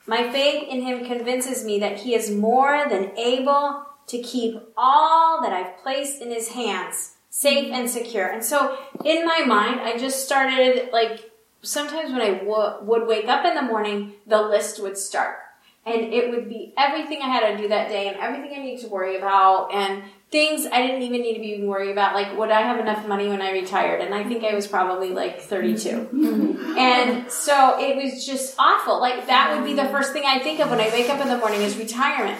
My 0.05 0.31
faith 0.31 0.67
in 0.69 0.81
Him 0.81 1.05
convinces 1.05 1.65
me 1.65 1.79
that 1.79 1.97
He 1.99 2.13
is 2.13 2.29
more 2.29 2.85
than 2.87 3.17
able 3.17 3.85
to 4.09 4.21
keep 4.21 4.59
all 4.77 5.41
that 5.41 5.53
I've 5.53 5.77
placed 5.81 6.21
in 6.21 6.29
His 6.29 6.49
hands 6.49 7.15
safe 7.29 7.71
and 7.71 7.89
secure. 7.89 8.27
And 8.27 8.43
so 8.43 8.77
in 9.05 9.25
my 9.25 9.43
mind, 9.45 9.81
I 9.81 9.97
just 9.97 10.25
started 10.25 10.89
like, 10.91 11.31
sometimes 11.61 12.11
when 12.11 12.21
I 12.21 12.39
w- 12.39 12.75
would 12.81 13.07
wake 13.07 13.27
up 13.27 13.45
in 13.45 13.55
the 13.55 13.61
morning, 13.61 14.13
the 14.25 14.41
list 14.41 14.81
would 14.81 14.97
start 14.97 15.37
and 15.85 16.13
it 16.13 16.29
would 16.29 16.49
be 16.49 16.73
everything 16.77 17.21
I 17.21 17.27
had 17.27 17.51
to 17.51 17.57
do 17.57 17.69
that 17.69 17.89
day 17.89 18.07
and 18.07 18.17
everything 18.17 18.57
I 18.57 18.61
need 18.61 18.79
to 18.81 18.87
worry 18.87 19.17
about 19.17 19.73
and 19.73 20.03
things 20.29 20.67
I 20.67 20.85
didn't 20.85 21.01
even 21.01 21.21
need 21.21 21.35
to 21.35 21.39
be 21.39 21.63
worried 21.63 21.91
about. 21.91 22.13
Like, 22.13 22.37
would 22.37 22.51
I 22.51 22.61
have 22.61 22.79
enough 22.79 23.07
money 23.07 23.27
when 23.27 23.41
I 23.41 23.51
retired? 23.51 24.01
And 24.01 24.13
I 24.13 24.23
think 24.23 24.43
I 24.43 24.53
was 24.53 24.67
probably 24.67 25.09
like 25.09 25.41
32. 25.41 25.89
Mm-hmm. 25.89 26.77
and 26.77 27.31
so 27.31 27.79
it 27.79 27.95
was 27.95 28.25
just 28.25 28.55
awful. 28.59 28.99
Like, 28.99 29.25
that 29.27 29.55
would 29.55 29.65
be 29.65 29.73
the 29.73 29.89
first 29.89 30.13
thing 30.13 30.23
I 30.25 30.39
think 30.39 30.59
of 30.59 30.69
when 30.69 30.79
I 30.79 30.89
wake 30.89 31.09
up 31.09 31.19
in 31.19 31.27
the 31.27 31.37
morning 31.37 31.61
is 31.61 31.77
retirement. 31.77 32.39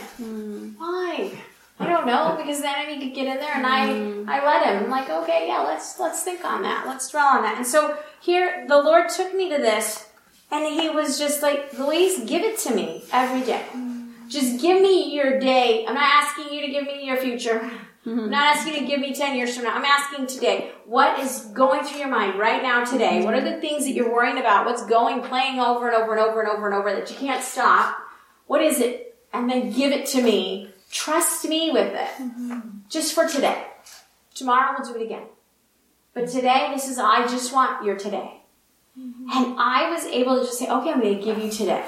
Mm. 2.00 2.06
Don't 2.06 2.38
know 2.38 2.44
because 2.44 2.62
then 2.62 2.76
I 2.76 2.86
could 2.86 3.14
get 3.14 3.28
in 3.28 3.38
there 3.38 3.56
and 3.56 3.66
I 3.66 3.88
mm. 3.88 4.28
I 4.28 4.46
let 4.46 4.66
him. 4.66 4.86
I'm 4.86 4.90
like, 4.90 5.10
okay, 5.10 5.48
yeah, 5.48 5.60
let's 5.60 6.00
let's 6.00 6.24
think 6.24 6.44
on 6.46 6.64
that. 6.64 6.86
Let's 6.88 7.10
dwell 7.10 7.28
on 7.28 7.44
that. 7.44 7.58
And 7.58 7.68
so 7.68 7.98
here 8.22 8.66
the 8.68 8.82
Lord 8.82 9.10
took 9.10 9.34
me 9.34 9.50
to 9.50 9.58
this 9.58 10.08
and 10.52 10.66
he 10.80 10.90
was 10.90 11.20
just 11.20 11.42
like, 11.42 11.78
Louise, 11.78 12.20
give 12.26 12.44
it 12.44 12.58
to 12.60 12.74
me 12.74 13.04
every 13.12 13.42
day. 13.42 13.66
Just 14.28 14.62
give 14.62 14.82
me 14.82 15.14
your 15.14 15.40
day. 15.40 15.86
I'm 15.88 15.96
not 15.96 16.04
asking 16.04 16.54
you 16.54 16.62
to 16.66 16.72
give 16.72 16.84
me 16.84 17.06
your 17.06 17.18
future. 17.18 17.72
Mm-hmm. 18.06 18.20
I'm 18.20 18.30
not 18.30 18.56
asking 18.56 18.74
you 18.76 18.80
to 18.82 18.86
give 18.86 19.00
me 19.00 19.14
10 19.14 19.36
years 19.36 19.56
from 19.56 19.66
now. 19.66 19.76
I'm 19.76 19.84
asking 19.84 20.28
today, 20.28 20.72
what 20.86 21.20
is 21.20 21.42
going 21.54 21.84
through 21.84 22.00
your 22.00 22.10
mind 22.10 22.40
right 22.40 22.62
now 22.64 22.86
today? 22.86 23.24
What 23.24 23.34
are 23.34 23.42
the 23.42 23.60
things 23.60 23.86
that 23.86 23.92
you're 23.92 24.12
worrying 24.12 24.38
about? 24.38 24.66
What's 24.66 24.86
going, 24.86 25.22
playing 25.24 25.60
over 25.60 25.88
and 25.88 25.96
over 25.96 26.16
and 26.16 26.22
over 26.22 26.42
and 26.42 26.50
over 26.50 26.66
and 26.68 26.76
over 26.76 26.94
that 26.94 27.10
you 27.12 27.18
can't 27.18 27.44
stop? 27.44 27.98
What 28.48 28.62
is 28.62 28.80
it? 28.80 29.18
And 29.34 29.50
then 29.50 29.72
give 29.72 29.92
it 29.92 30.06
to 30.08 30.22
me. 30.22 30.70
Trust 30.92 31.48
me 31.48 31.72
with 31.72 31.94
it. 31.94 32.10
Mm-hmm. 32.22 32.60
Just 32.90 33.14
for 33.14 33.28
today. 33.28 33.64
Tomorrow 34.34 34.76
we'll 34.78 34.94
do 34.94 35.00
it 35.00 35.06
again. 35.06 35.24
But 36.14 36.28
today, 36.30 36.72
this 36.74 36.88
is, 36.90 36.98
I 36.98 37.28
just 37.28 37.54
want 37.54 37.86
your 37.86 37.96
today. 37.96 38.42
Mm-hmm. 39.00 39.30
And 39.32 39.60
I 39.60 39.92
was 39.92 40.06
able 40.06 40.40
to 40.40 40.46
just 40.46 40.58
say, 40.58 40.66
okay, 40.66 40.92
I'm 40.92 41.02
going 41.02 41.18
to 41.18 41.24
give 41.24 41.38
you 41.38 41.52
today. 41.52 41.86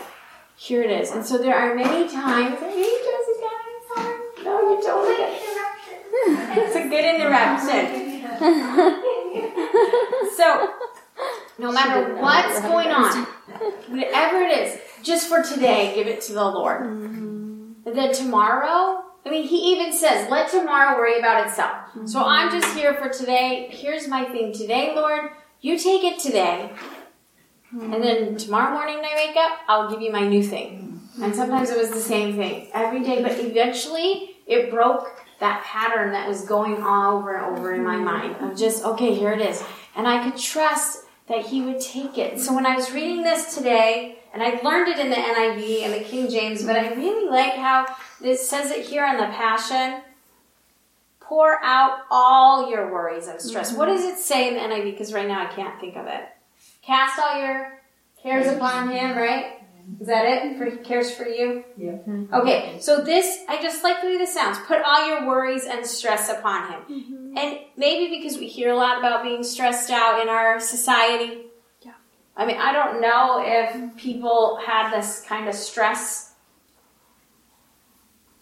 Here 0.55 0.83
it 0.83 0.91
is. 0.91 1.11
And 1.11 1.25
so 1.25 1.37
there 1.37 1.55
are 1.55 1.75
many 1.75 2.07
times. 2.07 2.59
Hey, 2.59 2.83
Jessica, 2.83 3.49
sorry. 3.95 4.19
No, 4.43 4.69
you 4.69 4.81
totally 4.85 5.17
get 5.17 5.31
it. 5.33 5.41
It's 6.23 6.75
a 6.75 6.87
good 6.87 7.05
interruption. 7.05 8.11
so, 10.37 10.73
no 11.57 11.71
matter 11.71 12.15
what's 12.15 12.61
going 12.61 12.89
on, 12.89 13.25
whatever 13.89 14.41
it 14.41 14.51
is, 14.57 14.79
just 15.03 15.27
for 15.27 15.41
today, 15.41 15.93
give 15.95 16.07
it 16.07 16.21
to 16.21 16.33
the 16.33 16.43
Lord. 16.43 16.81
Mm-hmm. 16.81 17.40
Then 17.85 18.13
tomorrow, 18.13 19.03
I 19.25 19.29
mean, 19.29 19.47
he 19.47 19.73
even 19.73 19.93
says, 19.93 20.29
let 20.29 20.49
tomorrow 20.49 20.97
worry 20.97 21.19
about 21.19 21.47
itself. 21.47 21.71
Mm-hmm. 21.71 22.07
So 22.07 22.23
I'm 22.23 22.51
just 22.51 22.75
here 22.75 22.93
for 22.93 23.09
today. 23.09 23.69
Here's 23.71 24.07
my 24.07 24.25
thing 24.25 24.53
today, 24.53 24.93
Lord. 24.95 25.31
You 25.61 25.77
take 25.77 26.03
it 26.03 26.19
today. 26.19 26.71
Mm-hmm. 27.73 27.93
And 27.93 28.03
then 28.03 28.37
tomorrow 28.37 28.73
morning 28.73 28.97
when 28.97 29.05
I 29.05 29.15
wake 29.15 29.37
up, 29.37 29.59
I'll 29.67 29.89
give 29.89 30.01
you 30.01 30.11
my 30.11 30.27
new 30.27 30.43
thing. 30.43 30.99
And 31.21 31.35
sometimes 31.35 31.69
it 31.69 31.77
was 31.77 31.91
the 31.91 31.99
same 31.99 32.35
thing 32.35 32.69
every 32.73 33.03
day, 33.03 33.21
but 33.21 33.33
eventually 33.33 34.37
it 34.47 34.71
broke 34.71 35.07
that 35.39 35.63
pattern 35.63 36.11
that 36.13 36.27
was 36.27 36.45
going 36.45 36.81
all 36.81 37.17
over 37.17 37.35
and 37.35 37.57
over 37.57 37.73
in 37.73 37.83
my 37.83 37.97
mind 37.97 38.35
of 38.37 38.57
just, 38.57 38.83
okay, 38.83 39.13
here 39.13 39.31
it 39.31 39.41
is. 39.41 39.63
And 39.95 40.07
I 40.07 40.23
could 40.23 40.39
trust 40.39 41.05
that 41.31 41.45
he 41.45 41.61
would 41.61 41.79
take 41.79 42.17
it. 42.17 42.39
So 42.39 42.53
when 42.53 42.65
I 42.65 42.75
was 42.75 42.91
reading 42.91 43.23
this 43.23 43.55
today, 43.55 44.17
and 44.33 44.43
I 44.43 44.59
learned 44.63 44.89
it 44.89 44.99
in 44.99 45.09
the 45.09 45.15
NIV 45.15 45.83
and 45.83 45.93
the 45.93 45.99
King 45.99 46.29
James, 46.29 46.63
but 46.63 46.75
I 46.75 46.93
really 46.93 47.29
like 47.29 47.53
how 47.53 47.87
it 48.21 48.39
says 48.39 48.71
it 48.71 48.85
here 48.85 49.05
in 49.05 49.17
the 49.17 49.25
Passion. 49.27 50.01
Pour 51.19 51.63
out 51.63 51.99
all 52.11 52.69
your 52.69 52.91
worries 52.91 53.27
and 53.27 53.41
stress. 53.41 53.69
Mm-hmm. 53.69 53.77
What 53.77 53.85
does 53.85 54.03
it 54.03 54.17
say 54.17 54.49
in 54.49 54.55
the 54.55 54.59
NIV? 54.59 54.91
Because 54.91 55.13
right 55.13 55.27
now 55.27 55.41
I 55.41 55.53
can't 55.53 55.79
think 55.79 55.95
of 55.95 56.07
it. 56.07 56.23
Cast 56.81 57.19
all 57.19 57.39
your 57.39 57.79
cares 58.21 58.47
upon 58.47 58.89
him, 58.91 59.17
right? 59.17 59.60
Is 59.99 60.07
that 60.07 60.25
it? 60.25 60.57
For 60.57 60.77
cares 60.83 61.13
for 61.13 61.27
you? 61.27 61.63
Yeah. 61.77 61.97
Okay, 62.33 62.77
so 62.79 63.01
this, 63.03 63.39
I 63.49 63.61
just 63.61 63.83
like 63.83 64.01
the 64.01 64.07
way 64.07 64.17
this 64.17 64.33
sounds. 64.33 64.57
Put 64.67 64.81
all 64.83 65.07
your 65.07 65.27
worries 65.27 65.65
and 65.65 65.85
stress 65.85 66.29
upon 66.29 66.71
him. 66.71 66.81
Mm-hmm. 66.81 67.37
And 67.37 67.59
maybe 67.77 68.17
because 68.17 68.37
we 68.37 68.47
hear 68.47 68.71
a 68.71 68.75
lot 68.75 68.99
about 68.99 69.23
being 69.23 69.43
stressed 69.43 69.89
out 69.89 70.21
in 70.21 70.29
our 70.29 70.59
society. 70.59 71.45
Yeah. 71.81 71.93
I 72.35 72.45
mean, 72.45 72.57
I 72.57 72.71
don't 72.71 73.01
know 73.01 73.43
if 73.45 73.97
people 73.97 74.59
had 74.65 74.91
this 74.91 75.23
kind 75.27 75.47
of 75.47 75.55
stress 75.55 76.33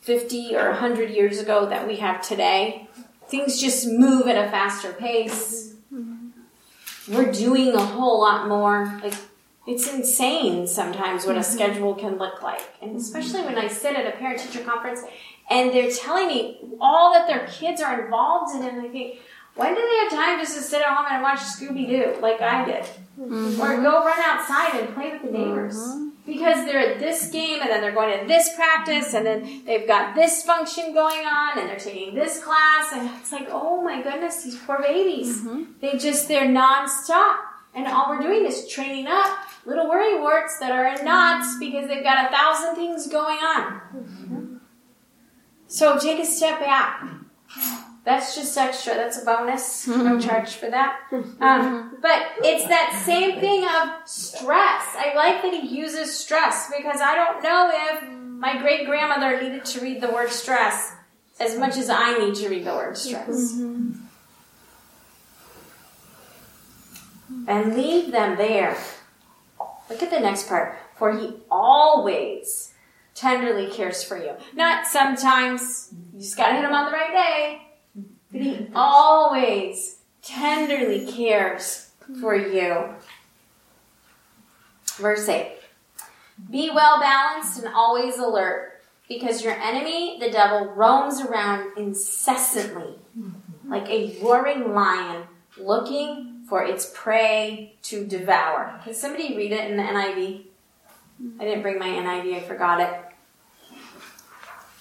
50 0.02 0.56
or 0.56 0.70
100 0.70 1.10
years 1.10 1.40
ago 1.40 1.68
that 1.70 1.88
we 1.88 1.98
have 1.98 2.22
today. 2.22 2.88
Things 3.28 3.60
just 3.62 3.88
move 3.88 4.28
at 4.28 4.44
a 4.44 4.50
faster 4.50 4.94
pace. 4.94 5.74
Mm-hmm. 5.94 7.14
We're 7.14 7.32
doing 7.32 7.74
a 7.74 7.86
whole 7.86 8.20
lot 8.20 8.48
more. 8.48 9.00
Like, 9.04 9.14
it's 9.70 9.88
insane 9.94 10.66
sometimes 10.66 11.28
what 11.28 11.36
a 11.36 11.40
mm-hmm. 11.40 11.52
schedule 11.52 11.94
can 11.94 12.18
look 12.18 12.42
like. 12.42 12.62
And 12.82 12.96
especially 12.98 13.44
when 13.44 13.56
I 13.56 13.68
sit 13.68 13.96
at 13.96 14.12
a 14.12 14.18
parent 14.18 14.40
teacher 14.40 14.64
conference 14.64 15.02
and 15.50 15.72
they're 15.72 15.92
telling 15.92 16.28
me 16.28 16.58
all 16.82 17.14
that 17.14 17.28
their 17.28 17.46
kids 17.48 17.80
are 17.80 18.04
involved 18.04 18.56
in, 18.56 18.68
and 18.68 18.82
I 18.82 18.90
think, 18.90 19.20
when 19.56 19.76
do 19.76 19.82
they 19.82 19.98
have 19.98 20.12
time 20.12 20.40
just 20.40 20.56
to 20.58 20.64
sit 20.64 20.82
at 20.82 20.88
home 20.88 21.06
and 21.10 21.22
watch 21.22 21.40
Scooby 21.40 21.88
Doo 21.88 22.20
like 22.20 22.42
I 22.42 22.66
did? 22.66 22.84
Mm-hmm. 23.20 23.62
Or 23.62 23.82
go 23.82 24.04
run 24.06 24.20
outside 24.20 24.80
and 24.80 24.94
play 24.96 25.12
with 25.12 25.22
the 25.22 25.32
neighbors? 25.38 25.78
Mm-hmm. 25.78 26.10
Because 26.26 26.66
they're 26.66 26.80
at 26.80 27.00
this 27.00 27.30
game 27.32 27.60
and 27.62 27.70
then 27.70 27.82
they're 27.82 27.92
going 27.92 28.20
to 28.20 28.28
this 28.28 28.56
practice 28.56 29.14
and 29.14 29.26
then 29.26 29.64
they've 29.66 29.88
got 29.88 30.16
this 30.16 30.44
function 30.44 30.94
going 30.94 31.26
on 31.26 31.58
and 31.58 31.70
they're 31.70 31.80
taking 31.80 32.14
this 32.14 32.44
class 32.44 32.92
and 32.94 33.10
it's 33.20 33.32
like, 33.32 33.48
oh 33.50 33.82
my 33.82 34.02
goodness, 34.02 34.44
these 34.44 34.56
poor 34.56 34.80
babies. 34.80 35.42
Mm-hmm. 35.42 35.64
They 35.82 35.98
just, 35.98 36.28
they're 36.28 36.48
nonstop. 36.48 37.38
And 37.76 37.88
all 37.88 38.10
we're 38.10 38.22
doing 38.22 38.46
is 38.46 38.68
training 38.68 39.08
up 39.08 39.38
little 39.66 39.88
worry 39.88 40.20
warts 40.20 40.58
that 40.60 40.72
are 40.72 40.88
in 40.88 41.06
knots 41.06 41.58
because 41.60 41.88
they've 41.88 42.04
got 42.04 42.26
a 42.26 42.36
thousand 42.36 42.76
things 42.76 43.08
going 43.08 43.38
on. 43.38 44.60
So 45.68 46.00
take 46.00 46.20
a 46.20 46.26
step 46.26 46.60
back. 46.60 47.04
That's 48.06 48.34
just 48.36 48.58
extra. 48.58 48.96
That's 48.96 49.22
a 49.22 49.26
bonus. 49.26 49.86
No 49.88 50.20
charge 50.28 50.56
for 50.56 50.70
that. 50.70 51.00
Um, 51.40 51.98
but 52.02 52.24
it's 52.44 52.68
that 52.68 53.00
same 53.06 53.40
thing 53.40 53.66
of 53.66 54.08
stress. 54.10 54.84
I 54.98 55.14
like 55.16 55.44
that 55.44 55.54
he 55.54 55.68
uses 55.68 56.18
stress 56.18 56.72
because 56.76 57.02
I 57.02 57.14
don't 57.14 57.44
know 57.44 57.70
if 57.72 58.10
my 58.10 58.58
great 58.58 58.88
grandmother 58.88 59.40
needed 59.42 59.64
to 59.66 59.82
read 59.82 60.02
the 60.02 60.10
word 60.10 60.32
stress 60.32 60.94
as 61.40 61.58
much 61.58 61.78
as 61.78 61.90
I 61.90 62.18
need 62.18 62.36
to 62.36 62.50
read 62.50 62.66
the 62.66 62.74
word 62.74 62.98
stress. 62.98 63.60
And 67.48 67.76
leave 67.76 68.12
them 68.12 68.38
there. 68.38 68.78
Look 69.90 70.04
at 70.04 70.10
the 70.10 70.20
next 70.20 70.48
part. 70.48 70.78
For 70.96 71.18
he 71.18 71.36
always 71.50 72.74
tenderly 73.16 73.68
cares 73.68 74.04
for 74.04 74.18
you. 74.18 74.34
Not 74.54 74.88
sometimes. 74.88 75.94
You 76.14 76.20
just 76.20 76.38
gotta 76.38 76.56
hit 76.56 76.64
him 76.66 76.74
on 76.74 76.86
the 76.86 76.92
right 76.92 77.12
day. 77.12 77.62
But 78.32 78.42
he 78.42 78.68
always 78.76 79.98
tenderly 80.22 81.06
cares 81.06 81.92
for 82.20 82.36
you. 82.36 82.90
Verse 84.98 85.28
8. 85.28 85.54
Be 86.50 86.70
well 86.70 87.00
balanced 87.00 87.64
and 87.64 87.74
always 87.74 88.18
alert, 88.18 88.82
because 89.08 89.44
your 89.44 89.54
enemy, 89.54 90.18
the 90.20 90.32
devil, 90.32 90.68
roams 90.68 91.20
around 91.22 91.78
incessantly 91.78 92.96
like 93.66 93.88
a 93.90 94.18
roaring 94.22 94.74
lion 94.74 95.24
looking 95.58 96.39
for 96.50 96.64
its 96.64 96.92
prey 96.96 97.74
to 97.84 98.06
devour. 98.06 98.82
Can 98.84 98.96
somebody 98.96 99.38
read 99.38 99.52
it 99.52 99.70
in 99.70 99.78
the 99.78 99.84
NIV? 99.84 100.46
I 101.40 101.44
didn't 101.44 101.62
bring 101.62 101.78
my 101.78 101.88
NIV, 101.88 102.36
I 102.36 102.40
forgot 102.42 102.82
it. 102.82 103.02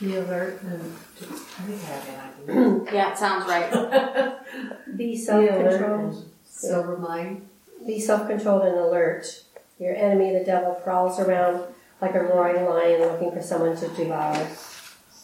Be 0.01 0.17
alert 0.17 0.63
and 0.63 0.97
I 1.21 1.63
think 1.65 1.83
I 1.83 1.87
have 1.87 2.47
NIV. 2.47 2.93
yeah, 2.93 3.13
it 3.13 3.19
sounds 3.19 3.47
right. 3.47 4.39
Be 4.97 5.17
self-controlled. 5.17 6.25
Sober 6.45 6.97
mind. 6.97 7.47
Be 7.87 8.01
self-controlled 8.01 8.63
and 8.63 8.79
alert. 8.79 9.45
Your 9.79 9.95
enemy, 9.95 10.33
the 10.37 10.45
devil, 10.45 10.75
prowls 10.75 11.21
around 11.21 11.65
like 12.01 12.15
a 12.15 12.21
roaring 12.21 12.65
lion 12.65 13.01
looking 13.01 13.33
for 13.33 13.43
someone 13.43 13.77
to 13.77 13.89
devour. 13.89 14.49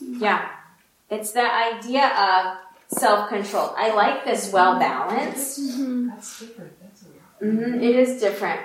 Yeah. 0.01 0.51
It's 1.09 1.33
the 1.33 1.49
idea 1.49 2.09
of 2.09 2.59
self-controlled. 2.95 3.75
I 3.77 3.95
like 3.95 4.25
this 4.25 4.53
well 4.53 4.79
balanced. 4.79 5.61
Mm-hmm. 5.61 6.09
That's 6.09 6.41
different. 6.41 6.73
That's 6.81 7.05
mm-hmm. 7.43 7.83
It 7.83 7.97
is 7.97 8.21
different. 8.21 8.61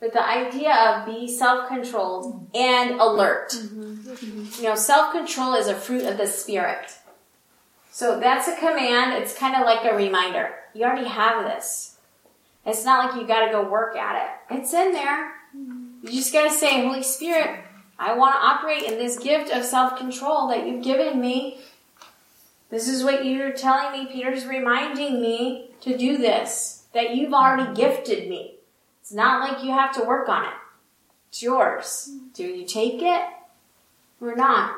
But 0.00 0.12
the 0.12 0.26
idea 0.26 0.74
of 0.74 1.06
be 1.06 1.28
self-controlled 1.28 2.48
and 2.54 3.00
alert. 3.00 3.50
Mm-hmm. 3.50 4.62
You 4.62 4.68
know, 4.68 4.74
self-control 4.74 5.54
is 5.54 5.68
a 5.68 5.74
fruit 5.74 6.04
of 6.04 6.18
the 6.18 6.26
spirit. 6.26 6.92
So 7.90 8.18
that's 8.18 8.48
a 8.48 8.56
command. 8.56 9.22
It's 9.22 9.36
kind 9.36 9.54
of 9.54 9.64
like 9.64 9.84
a 9.84 9.94
reminder. 9.94 10.50
You 10.74 10.84
already 10.84 11.08
have 11.08 11.44
this. 11.44 11.96
It's 12.64 12.84
not 12.84 13.06
like 13.06 13.20
you 13.20 13.26
got 13.26 13.46
to 13.46 13.52
go 13.52 13.68
work 13.68 13.96
at 13.96 14.16
it. 14.24 14.56
It's 14.56 14.72
in 14.72 14.92
there. 14.92 15.32
You 15.54 16.10
just 16.10 16.32
got 16.32 16.44
to 16.44 16.50
say, 16.50 16.82
Holy 16.82 17.02
Spirit, 17.02 17.60
I 17.98 18.14
want 18.14 18.34
to 18.34 18.40
operate 18.40 18.84
in 18.84 18.98
this 18.98 19.18
gift 19.18 19.52
of 19.52 19.64
self-control 19.64 20.48
that 20.48 20.66
you've 20.66 20.82
given 20.82 21.20
me 21.20 21.60
this 22.72 22.88
is 22.88 23.04
what 23.04 23.26
you're 23.26 23.52
telling 23.52 23.92
me. 23.92 24.10
Peter's 24.10 24.46
reminding 24.46 25.20
me 25.20 25.72
to 25.82 25.96
do 25.96 26.16
this, 26.16 26.84
that 26.94 27.14
you've 27.14 27.34
already 27.34 27.74
gifted 27.74 28.30
me. 28.30 28.54
It's 29.02 29.12
not 29.12 29.46
like 29.46 29.62
you 29.62 29.72
have 29.72 29.94
to 29.96 30.04
work 30.04 30.26
on 30.30 30.46
it. 30.46 30.54
It's 31.28 31.42
yours. 31.42 32.10
Do 32.32 32.44
you 32.44 32.64
take 32.66 33.02
it 33.02 33.24
or 34.22 34.34
not? 34.34 34.74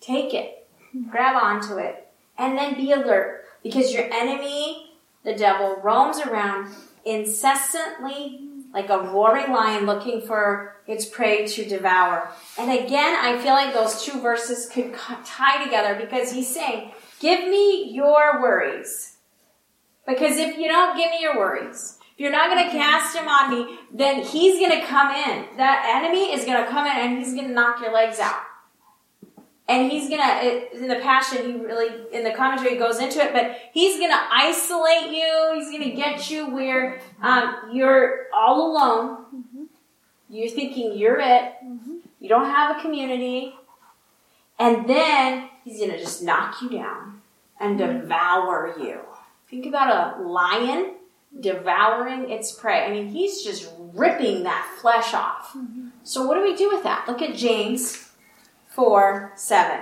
Take 0.00 0.32
it. 0.32 0.68
Grab 1.10 1.34
onto 1.42 1.76
it. 1.76 2.06
And 2.38 2.56
then 2.56 2.76
be 2.76 2.92
alert 2.92 3.46
because 3.64 3.92
your 3.92 4.04
enemy, 4.12 4.92
the 5.24 5.34
devil, 5.34 5.80
roams 5.82 6.20
around 6.20 6.72
incessantly 7.04 8.41
like 8.72 8.88
a 8.88 8.98
roaring 8.98 9.52
lion 9.52 9.86
looking 9.86 10.20
for 10.22 10.76
its 10.86 11.04
prey 11.04 11.46
to 11.46 11.68
devour. 11.68 12.30
And 12.58 12.70
again, 12.70 13.14
I 13.20 13.38
feel 13.42 13.52
like 13.52 13.74
those 13.74 14.02
two 14.02 14.20
verses 14.20 14.68
could 14.68 14.94
tie 15.24 15.62
together 15.62 15.94
because 16.00 16.32
he's 16.32 16.52
saying, 16.52 16.92
give 17.20 17.40
me 17.48 17.90
your 17.92 18.40
worries. 18.40 19.16
Because 20.06 20.36
if 20.38 20.56
you 20.56 20.68
don't 20.68 20.96
give 20.96 21.10
me 21.10 21.20
your 21.20 21.36
worries, 21.36 21.98
if 22.14 22.20
you're 22.20 22.32
not 22.32 22.50
going 22.50 22.64
to 22.64 22.72
cast 22.72 23.16
him 23.16 23.28
on 23.28 23.50
me, 23.50 23.78
then 23.92 24.22
he's 24.22 24.58
going 24.58 24.80
to 24.80 24.86
come 24.86 25.10
in. 25.10 25.56
That 25.56 26.02
enemy 26.02 26.32
is 26.32 26.44
going 26.44 26.62
to 26.64 26.70
come 26.70 26.86
in 26.86 26.96
and 26.96 27.18
he's 27.18 27.34
going 27.34 27.48
to 27.48 27.54
knock 27.54 27.80
your 27.80 27.92
legs 27.92 28.18
out. 28.18 28.42
And 29.68 29.90
he's 29.90 30.10
gonna, 30.10 30.64
in 30.74 30.88
the 30.88 30.96
passion, 30.96 31.44
he 31.44 31.64
really, 31.64 31.88
in 32.12 32.24
the 32.24 32.32
commentary, 32.32 32.76
goes 32.76 32.98
into 32.98 33.20
it, 33.20 33.32
but 33.32 33.56
he's 33.72 33.98
gonna 33.98 34.20
isolate 34.30 35.12
you. 35.12 35.52
He's 35.54 35.70
gonna 35.70 35.94
get 35.94 36.30
you 36.30 36.50
where 36.52 37.00
um, 37.22 37.70
you're 37.72 38.26
all 38.34 38.72
alone. 38.72 39.24
Mm-hmm. 39.34 39.64
You're 40.28 40.50
thinking 40.50 40.98
you're 40.98 41.20
it. 41.20 41.54
Mm-hmm. 41.64 41.98
You 42.20 42.28
don't 42.28 42.46
have 42.46 42.76
a 42.76 42.80
community. 42.80 43.54
And 44.58 44.88
then 44.88 45.48
he's 45.64 45.80
gonna 45.80 45.98
just 45.98 46.22
knock 46.22 46.60
you 46.60 46.68
down 46.68 47.22
and 47.60 47.78
mm-hmm. 47.78 48.00
devour 48.00 48.74
you. 48.78 49.00
Think 49.48 49.66
about 49.66 50.18
a 50.18 50.22
lion 50.22 50.94
devouring 51.38 52.30
its 52.30 52.52
prey. 52.52 52.84
I 52.84 52.90
mean, 52.90 53.08
he's 53.08 53.42
just 53.42 53.70
ripping 53.94 54.42
that 54.42 54.76
flesh 54.80 55.14
off. 55.14 55.52
Mm-hmm. 55.56 55.88
So 56.02 56.26
what 56.26 56.34
do 56.34 56.42
we 56.42 56.56
do 56.56 56.68
with 56.68 56.82
that? 56.82 57.06
Look 57.06 57.22
at 57.22 57.36
James 57.36 58.01
4, 58.74 59.32
7. 59.36 59.80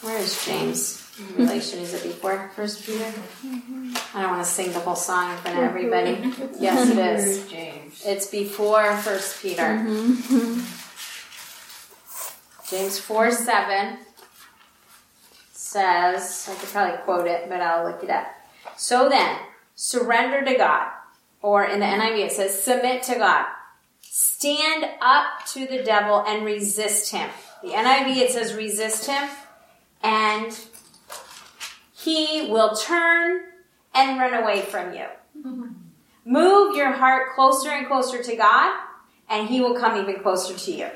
Where 0.00 0.18
is 0.18 0.44
James? 0.46 1.00
In 1.18 1.36
relation, 1.36 1.80
is 1.80 1.92
it 1.92 2.02
before 2.02 2.50
First 2.56 2.86
Peter? 2.86 3.12
I 4.14 4.22
don't 4.22 4.30
want 4.30 4.44
to 4.44 4.50
sing 4.50 4.72
the 4.72 4.80
whole 4.80 4.96
song 4.96 5.30
in 5.30 5.36
front 5.38 5.58
of 5.58 5.64
everybody. 5.64 6.32
Yes, 6.58 6.88
it 6.90 6.98
is. 6.98 7.48
James. 7.50 8.02
It's 8.04 8.26
before 8.28 8.96
First 8.96 9.42
Peter. 9.42 9.62
Mm-hmm. 9.62 10.60
James 12.70 12.98
4 12.98 13.30
7 13.30 13.98
says, 15.52 16.48
I 16.50 16.54
could 16.54 16.68
probably 16.70 16.96
quote 17.04 17.26
it, 17.26 17.48
but 17.48 17.60
I'll 17.60 17.84
look 17.84 18.02
it 18.02 18.10
up. 18.10 18.26
So 18.76 19.08
then, 19.10 19.36
surrender 19.74 20.42
to 20.44 20.54
God. 20.56 20.88
Or 21.44 21.62
in 21.62 21.80
the 21.80 21.84
NIV, 21.84 22.18
it 22.20 22.32
says, 22.32 22.62
submit 22.62 23.02
to 23.02 23.16
God. 23.16 23.44
Stand 24.00 24.86
up 25.02 25.44
to 25.48 25.66
the 25.66 25.82
devil 25.82 26.24
and 26.26 26.42
resist 26.42 27.12
him. 27.12 27.28
The 27.62 27.68
NIV, 27.68 28.16
it 28.16 28.30
says, 28.30 28.54
resist 28.54 29.06
him, 29.06 29.28
and 30.02 30.58
he 31.92 32.48
will 32.50 32.74
turn 32.74 33.42
and 33.94 34.18
run 34.18 34.32
away 34.42 34.62
from 34.62 34.94
you. 34.94 35.04
Move 36.24 36.76
your 36.76 36.92
heart 36.92 37.34
closer 37.34 37.68
and 37.68 37.86
closer 37.88 38.22
to 38.22 38.36
God, 38.36 38.80
and 39.28 39.46
He 39.46 39.60
will 39.60 39.74
come 39.74 40.00
even 40.00 40.22
closer 40.22 40.54
to 40.54 40.72
you. 40.72 40.88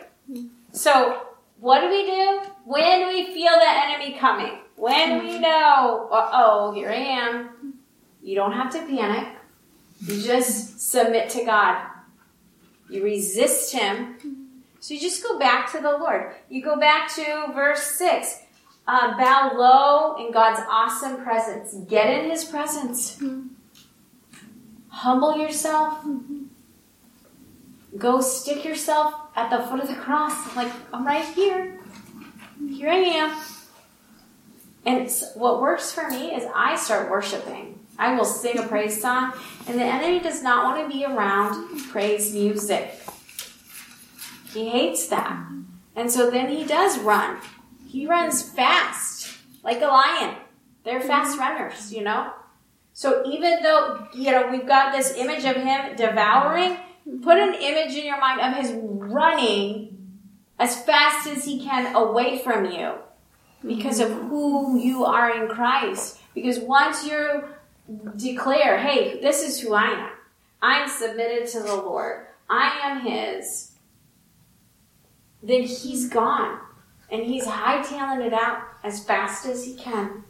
So, 0.73 1.23
what 1.61 1.81
do 1.81 1.91
we 1.91 2.07
do? 2.07 2.41
When 2.65 3.09
we 3.09 3.27
feel 3.35 3.53
the 3.53 3.69
enemy 3.69 4.19
coming? 4.19 4.59
When 4.77 5.19
we 5.19 5.39
know, 5.39 6.09
uh 6.11 6.31
oh, 6.33 6.73
here 6.73 6.89
I 6.89 6.95
am. 6.95 7.75
You 8.23 8.35
don't 8.35 8.53
have 8.53 8.73
to 8.73 8.79
panic. 8.79 9.38
You 10.07 10.23
just 10.23 10.81
submit 10.81 11.29
to 11.31 11.45
God. 11.45 11.87
You 12.89 13.05
resist 13.05 13.73
Him. 13.73 14.17
So 14.81 14.95
you 14.95 15.01
just 15.01 15.23
go 15.23 15.39
back 15.39 15.71
to 15.73 15.81
the 15.81 15.91
Lord. 15.91 16.35
You 16.49 16.63
go 16.63 16.79
back 16.79 17.13
to 17.17 17.53
verse 17.55 17.83
6. 17.83 18.43
Uh, 18.87 19.17
bow 19.19 19.53
low 19.55 20.25
in 20.25 20.33
God's 20.33 20.61
awesome 20.71 21.23
presence. 21.23 21.75
Get 21.89 22.07
in 22.07 22.31
His 22.31 22.45
presence. 22.45 23.23
Humble 24.89 25.37
yourself. 25.37 26.05
Go 27.97 28.21
stick 28.21 28.65
yourself 28.65 29.15
at 29.35 29.51
the 29.51 29.67
foot 29.67 29.81
of 29.81 29.89
the 29.89 29.95
cross. 29.95 30.57
Like, 30.57 30.73
I'm 30.93 31.07
right 31.07 31.25
here. 31.25 31.81
Here 32.71 32.91
I 32.91 32.97
am. 32.97 33.43
And 34.85 35.11
what 35.35 35.61
works 35.61 35.93
for 35.93 36.09
me 36.09 36.35
is 36.35 36.45
I 36.55 36.77
start 36.77 37.11
worshiping. 37.11 37.78
I 37.99 38.15
will 38.15 38.25
sing 38.25 38.59
a 38.59 38.63
praise 38.63 39.01
song, 39.01 39.33
and 39.67 39.79
the 39.79 39.85
enemy 39.85 40.21
does 40.21 40.43
not 40.43 40.65
want 40.65 40.83
to 40.83 40.97
be 40.97 41.05
around 41.05 41.89
praise 41.89 42.33
music. 42.33 43.01
He 44.53 44.69
hates 44.69 45.09
that. 45.09 45.47
And 45.97 46.11
so 46.11 46.31
then 46.31 46.49
he 46.49 46.65
does 46.65 46.99
run. 47.01 47.39
He 47.87 48.07
runs 48.07 48.43
fast, 48.43 49.37
like 49.65 49.83
a 49.83 49.87
lion. 49.87 50.37
They're 50.85 51.01
mm-hmm. 51.01 51.09
fast 51.09 51.39
runners, 51.39 51.93
you 51.93 52.03
know? 52.03 52.33
So 52.93 53.25
even 53.27 53.63
though, 53.63 54.07
you 54.15 54.31
know, 54.31 54.49
we've 54.51 54.67
got 54.67 54.93
this 54.93 55.17
image 55.17 55.45
of 55.45 55.57
him 55.57 55.97
devouring, 55.97 56.77
put 57.23 57.39
an 57.39 57.55
image 57.55 57.97
in 57.97 58.07
your 58.07 58.21
mind 58.21 58.41
of 58.41 58.55
his 58.55 58.73
running 58.75 60.21
as 60.59 60.83
fast 60.83 61.29
as 61.29 61.45
he 61.45 61.65
can 61.65 61.95
away 61.95 62.39
from 62.39 62.65
you 62.71 62.95
because 63.67 64.01
of 64.01 64.09
mm-hmm. 64.09 64.29
who 64.29 64.79
you 64.79 65.05
are 65.05 65.31
in 65.31 65.49
Christ. 65.49 66.19
Because 66.35 66.59
once 66.59 67.07
you 67.07 67.45
declare, 68.17 68.79
hey, 68.79 69.21
this 69.21 69.43
is 69.43 69.61
who 69.61 69.75
I 69.75 69.91
am, 69.91 70.11
I'm 70.61 70.89
submitted 70.89 71.49
to 71.53 71.61
the 71.61 71.77
Lord, 71.77 72.27
I 72.49 72.79
am 72.83 73.01
his, 73.01 73.73
then 75.43 75.63
he's 75.63 76.09
gone. 76.09 76.61
And 77.11 77.25
he's 77.25 77.47
hightailing 77.47 78.27
it 78.27 78.35
out 78.35 78.63
as 78.85 79.03
fast 79.03 79.47
as 79.47 79.65
he 79.65 79.75
can. 79.75 80.25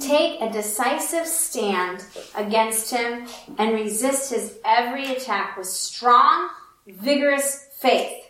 Take 0.00 0.40
a 0.40 0.50
decisive 0.50 1.26
stand 1.26 2.04
against 2.34 2.90
him 2.90 3.28
and 3.58 3.74
resist 3.74 4.32
his 4.32 4.58
every 4.64 5.12
attack 5.12 5.56
with 5.56 5.68
strong, 5.68 6.48
vigorous 6.86 7.68
faith. 7.78 8.24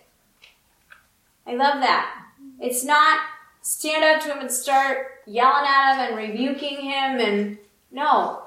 I 1.47 1.55
love 1.55 1.81
that. 1.81 2.27
It's 2.61 2.85
not 2.85 3.21
stand 3.63 4.05
up 4.05 4.23
to 4.23 4.33
him 4.33 4.41
and 4.41 4.51
start 4.51 5.23
yelling 5.27 5.67
at 5.67 5.95
him 5.95 6.09
and 6.09 6.17
rebuking 6.17 6.81
him 6.81 7.21
and 7.21 7.59
no. 7.91 8.43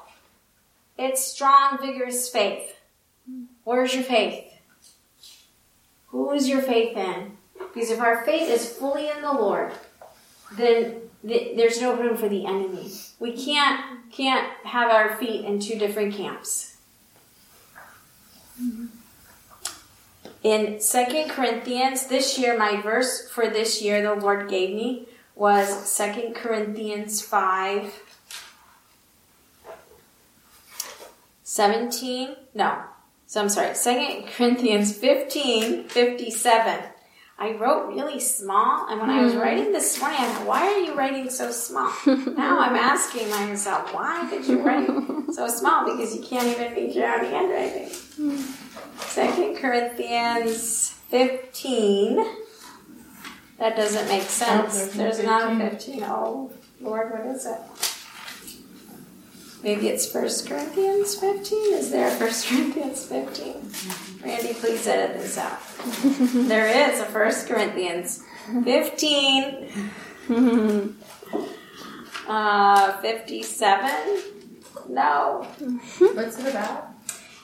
It's 0.98 1.26
strong, 1.26 1.78
vigorous 1.82 2.30
faith. 2.30 2.76
Where's 3.64 3.94
your 3.94 4.04
faith? 4.04 4.46
Who 6.08 6.32
is 6.32 6.48
your 6.48 6.62
faith 6.62 6.96
in? 6.96 7.38
Because 7.74 7.90
if 7.90 8.00
our 8.00 8.24
faith 8.24 8.50
is 8.50 8.70
fully 8.70 9.10
in 9.10 9.22
the 9.22 9.34
Lord, 9.34 9.74
then 10.54 11.02
th- 11.28 11.58
there's 11.58 11.82
no 11.82 11.96
room 11.96 12.16
for 12.16 12.30
the 12.30 12.46
enemy. 12.46 12.92
We 13.20 13.34
can't 13.34 14.12
can't 14.12 14.48
have 14.64 14.92
our 14.92 15.18
feet 15.18 15.44
in 15.44 15.60
two 15.60 15.78
different 15.78 16.14
camps. 16.14 16.78
In 20.46 20.80
Second 20.80 21.32
Corinthians, 21.32 22.06
this 22.06 22.38
year, 22.38 22.56
my 22.56 22.80
verse 22.80 23.28
for 23.32 23.50
this 23.50 23.82
year 23.82 24.04
the 24.04 24.14
Lord 24.14 24.48
gave 24.48 24.76
me 24.76 25.08
was 25.34 25.68
Second 25.90 26.36
Corinthians 26.36 27.20
5 27.20 28.04
17. 31.42 32.36
No. 32.54 32.78
So 33.26 33.42
I'm 33.42 33.50
sorry, 33.50 33.74
Second 33.74 34.28
Corinthians 34.28 34.96
15 34.96 35.86
57. 35.86 36.95
I 37.38 37.54
wrote 37.54 37.90
really 37.90 38.20
small, 38.22 38.88
and 38.88 39.02
when 39.02 39.10
I 39.10 39.22
was 39.22 39.34
hmm. 39.34 39.40
writing 39.40 39.74
this 39.74 40.00
morning, 40.00 40.20
I 40.22 40.26
thought, 40.28 40.48
why 40.48 40.62
are 40.68 40.80
you 40.80 40.94
writing 40.94 41.30
so 41.30 41.52
small? 41.52 41.92
now 42.06 42.60
I'm 42.60 42.76
asking 42.76 43.30
myself, 43.30 43.94
why 43.94 44.30
did 44.30 44.46
you 44.46 44.62
write 44.62 44.88
so 45.34 45.48
small? 45.50 45.84
Because 45.84 46.16
you 46.16 46.22
can't 46.22 46.48
even 46.48 46.74
read 46.74 46.96
your 46.96 47.14
own 47.14 47.26
handwriting. 47.26 47.90
Second 49.00 49.58
Corinthians 49.58 50.92
15. 51.10 52.26
That 53.60 53.76
doesn't 53.76 54.08
make 54.08 54.24
sense. 54.24 54.92
Oh, 54.94 54.98
there's 54.98 55.22
not 55.22 55.52
a 55.52 55.70
15. 55.70 56.04
Oh, 56.04 56.52
Lord, 56.80 57.12
what 57.12 57.26
is 57.26 57.46
it? 57.46 57.58
Maybe 59.66 59.88
it's 59.88 60.06
First 60.06 60.48
Corinthians 60.48 61.16
15? 61.16 61.74
Is 61.74 61.90
there 61.90 62.08
a 62.08 62.12
First 62.12 62.48
Corinthians 62.48 63.04
15? 63.06 63.72
Randy, 64.24 64.54
please 64.54 64.86
edit 64.86 65.20
this 65.20 65.40
out. 65.40 65.60
there 66.48 66.68
is 66.68 67.00
a 67.00 67.06
First 67.06 67.48
Corinthians 67.48 68.24
15. 68.64 70.70
Uh, 72.28 73.02
57? 73.02 74.22
No. 74.90 75.48
What's 76.14 76.38
it 76.38 76.46
about? 76.46 76.90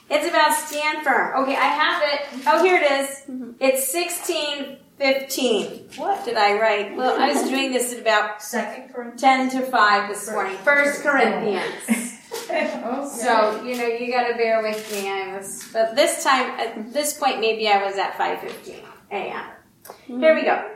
It's 0.07 0.27
about 0.27 0.53
stand 0.53 1.03
firm. 1.03 1.41
Okay, 1.41 1.55
I 1.55 1.69
have 1.69 2.03
it. 2.03 2.21
Oh, 2.45 2.63
here 2.63 2.75
it 2.75 2.91
is. 2.91 3.23
It's 3.59 3.91
16 3.91 4.77
15. 5.01 5.89
What 5.95 6.23
did 6.25 6.37
I 6.37 6.59
write? 6.59 6.95
Well, 6.95 7.19
I 7.19 7.33
was 7.33 7.49
doing 7.49 7.71
this 7.71 7.91
at 7.91 8.01
about 8.01 8.43
Second 8.43 8.93
Corinthians. 8.93 9.19
10 9.19 9.49
to 9.49 9.61
5 9.65 10.09
this 10.09 10.29
morning. 10.29 10.55
First 10.57 11.01
Corinthians. 11.01 11.63
So, 12.51 13.63
you 13.63 13.77
know, 13.77 13.85
you 13.87 14.11
gotta 14.11 14.35
bear 14.35 14.61
with 14.61 14.91
me. 14.91 15.09
I 15.09 15.37
was, 15.37 15.69
but 15.71 15.95
this 15.95 16.23
time, 16.23 16.59
at 16.59 16.91
this 16.93 17.17
point, 17.17 17.39
maybe 17.39 17.67
I 17.67 17.83
was 17.85 17.97
at 17.97 18.13
5.15 18.13 18.79
a.m. 19.11 19.45
Here 20.07 20.35
we 20.35 20.43
go. 20.43 20.69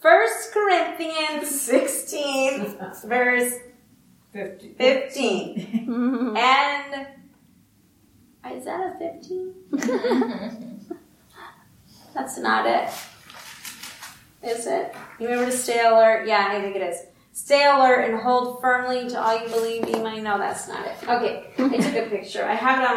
First 0.00 0.52
Corinthians 0.52 1.60
16, 1.60 2.76
verse 3.04 3.54
Fifty. 4.32 4.74
15. 4.78 6.36
And, 6.36 7.06
is 8.56 8.64
that 8.64 8.94
a 8.94 8.98
15? 8.98 9.54
That's 12.14 12.38
not 12.38 12.66
it. 12.66 12.88
Is 14.42 14.66
it? 14.66 14.94
You 15.18 15.28
remember 15.28 15.50
to 15.50 15.56
stay 15.56 15.84
alert? 15.84 16.26
Yeah, 16.26 16.48
I 16.50 16.60
think 16.60 16.76
it 16.76 16.82
is. 16.82 17.02
Stay 17.32 17.64
alert 17.64 18.10
and 18.10 18.20
hold 18.20 18.60
firmly 18.60 19.08
to 19.08 19.20
all 19.20 19.40
you 19.40 19.48
believe 19.48 19.88
you 19.88 20.02
might 20.02 20.22
know. 20.22 20.38
That's 20.38 20.68
not 20.68 20.86
it. 20.86 20.96
Okay, 21.08 21.46
I 21.58 21.76
took 21.76 22.06
a 22.06 22.10
picture. 22.10 22.44
I 22.44 22.54
have 22.54 22.80
it 22.80 22.86
on 22.86 22.96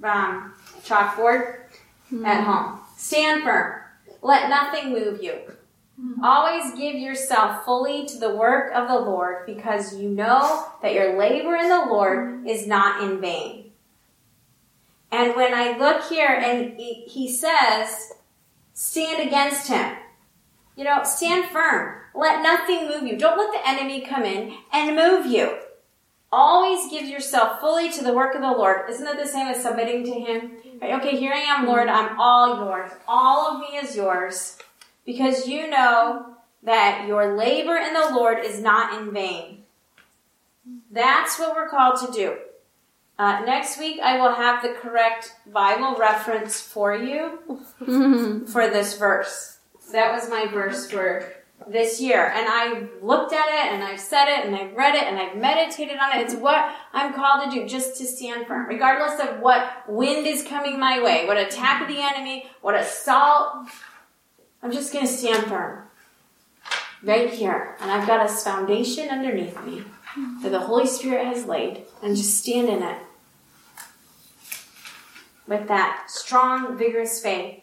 my 0.00 0.28
um, 0.28 0.54
chalkboard 0.82 1.56
hmm. 2.08 2.24
at 2.24 2.44
home. 2.44 2.80
Stand 2.96 3.42
firm. 3.42 3.80
Let 4.22 4.48
nothing 4.48 4.92
move 4.92 5.22
you. 5.22 5.34
Hmm. 6.00 6.22
Always 6.24 6.74
give 6.74 6.94
yourself 6.94 7.64
fully 7.64 8.06
to 8.06 8.18
the 8.18 8.34
work 8.34 8.72
of 8.72 8.88
the 8.88 8.98
Lord 8.98 9.46
because 9.46 9.96
you 9.96 10.08
know 10.08 10.66
that 10.82 10.94
your 10.94 11.18
labor 11.18 11.56
in 11.56 11.68
the 11.68 11.86
Lord 11.86 12.40
hmm. 12.40 12.46
is 12.46 12.66
not 12.66 13.02
in 13.02 13.20
vain. 13.20 13.72
And 15.10 15.34
when 15.34 15.54
I 15.54 15.76
look 15.78 16.04
here 16.04 16.28
and 16.28 16.78
he 16.78 17.04
he 17.08 17.32
says, 17.32 18.12
stand 18.74 19.26
against 19.26 19.68
him. 19.68 19.96
You 20.76 20.84
know, 20.84 21.02
stand 21.04 21.50
firm. 21.50 22.00
Let 22.14 22.42
nothing 22.42 22.88
move 22.88 23.04
you. 23.10 23.18
Don't 23.18 23.38
let 23.38 23.52
the 23.52 23.68
enemy 23.68 24.02
come 24.02 24.24
in 24.24 24.54
and 24.72 24.94
move 24.94 25.26
you. 25.26 25.58
Always 26.30 26.90
give 26.90 27.06
yourself 27.06 27.60
fully 27.60 27.90
to 27.92 28.04
the 28.04 28.12
work 28.12 28.34
of 28.34 28.42
the 28.42 28.50
Lord. 28.50 28.90
Isn't 28.90 29.04
that 29.04 29.16
the 29.16 29.26
same 29.26 29.46
as 29.48 29.62
submitting 29.62 30.04
to 30.04 30.12
Him? 30.12 30.52
Right, 30.80 30.94
Okay, 30.94 31.16
here 31.16 31.32
I 31.32 31.38
am, 31.38 31.66
Lord. 31.66 31.88
I'm 31.88 32.20
all 32.20 32.56
yours. 32.58 32.90
All 33.08 33.52
of 33.52 33.60
me 33.60 33.78
is 33.78 33.96
yours. 33.96 34.58
Because 35.06 35.48
you 35.48 35.70
know 35.70 36.36
that 36.62 37.06
your 37.06 37.36
labor 37.36 37.76
in 37.76 37.94
the 37.94 38.10
Lord 38.12 38.44
is 38.44 38.60
not 38.60 39.00
in 39.00 39.12
vain. 39.12 39.62
That's 40.90 41.38
what 41.38 41.54
we're 41.54 41.68
called 41.68 42.04
to 42.04 42.12
do. 42.12 42.36
Uh, 43.18 43.40
next 43.46 43.78
week, 43.78 43.98
I 44.00 44.18
will 44.18 44.34
have 44.34 44.62
the 44.62 44.74
correct 44.74 45.32
Bible 45.50 45.96
reference 45.96 46.60
for 46.60 46.94
you 46.94 47.38
for 48.48 48.68
this 48.68 48.98
verse. 48.98 49.55
That 49.92 50.12
was 50.12 50.28
my 50.28 50.46
verse 50.46 50.90
for 50.90 51.32
this 51.66 52.00
year. 52.00 52.26
And 52.26 52.46
I 52.48 52.86
looked 53.02 53.32
at 53.32 53.48
it 53.48 53.72
and 53.72 53.82
I've 53.82 54.00
said 54.00 54.28
it 54.28 54.46
and 54.46 54.54
I've 54.54 54.74
read 54.74 54.94
it 54.94 55.04
and 55.04 55.18
I've 55.18 55.36
meditated 55.36 55.96
on 55.96 56.16
it. 56.16 56.22
It's 56.22 56.34
what 56.34 56.74
I'm 56.92 57.14
called 57.14 57.50
to 57.50 57.50
do, 57.50 57.66
just 57.66 57.96
to 57.98 58.04
stand 58.06 58.46
firm, 58.46 58.66
regardless 58.66 59.20
of 59.20 59.40
what 59.40 59.88
wind 59.88 60.26
is 60.26 60.44
coming 60.44 60.78
my 60.78 61.02
way, 61.02 61.26
what 61.26 61.38
attack 61.38 61.82
of 61.82 61.88
the 61.88 62.00
enemy, 62.00 62.46
what 62.60 62.74
assault. 62.74 63.68
I'm 64.62 64.72
just 64.72 64.92
going 64.92 65.06
to 65.06 65.12
stand 65.12 65.46
firm 65.46 65.84
right 67.02 67.30
here. 67.30 67.76
And 67.80 67.90
I've 67.90 68.06
got 68.06 68.24
a 68.24 68.28
foundation 68.28 69.08
underneath 69.08 69.62
me 69.64 69.84
that 70.42 70.50
the 70.50 70.60
Holy 70.60 70.86
Spirit 70.86 71.26
has 71.26 71.46
laid 71.46 71.82
and 72.02 72.16
just 72.16 72.38
stand 72.38 72.68
in 72.68 72.82
it 72.82 72.98
with 75.46 75.68
that 75.68 76.04
strong, 76.08 76.76
vigorous 76.76 77.20
faith. 77.20 77.62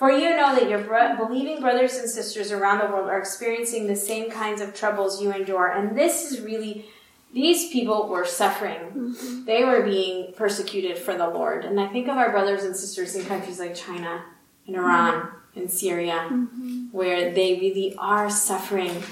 For 0.00 0.10
you 0.10 0.34
know 0.34 0.54
that 0.54 0.70
your 0.70 0.78
bro- 0.78 1.14
believing 1.14 1.60
brothers 1.60 1.96
and 1.98 2.08
sisters 2.08 2.50
around 2.50 2.78
the 2.78 2.86
world 2.86 3.10
are 3.10 3.18
experiencing 3.18 3.86
the 3.86 3.94
same 3.94 4.30
kinds 4.30 4.62
of 4.62 4.74
troubles 4.74 5.20
you 5.20 5.30
endure. 5.30 5.66
And 5.66 5.94
this 5.94 6.32
is 6.32 6.40
really, 6.40 6.86
these 7.34 7.70
people 7.70 8.08
were 8.08 8.24
suffering. 8.24 8.78
Mm-hmm. 8.78 9.44
They 9.44 9.62
were 9.62 9.82
being 9.82 10.32
persecuted 10.32 10.96
for 10.96 11.18
the 11.18 11.28
Lord. 11.28 11.66
And 11.66 11.78
I 11.78 11.86
think 11.88 12.08
of 12.08 12.16
our 12.16 12.30
brothers 12.30 12.64
and 12.64 12.74
sisters 12.74 13.14
in 13.14 13.26
countries 13.26 13.60
like 13.60 13.74
China 13.74 14.24
and 14.66 14.74
Iran 14.74 15.20
mm-hmm. 15.20 15.60
and 15.60 15.70
Syria, 15.70 16.28
mm-hmm. 16.30 16.86
where 16.92 17.34
they 17.34 17.60
really 17.60 17.94
are 17.98 18.30
suffering 18.30 19.02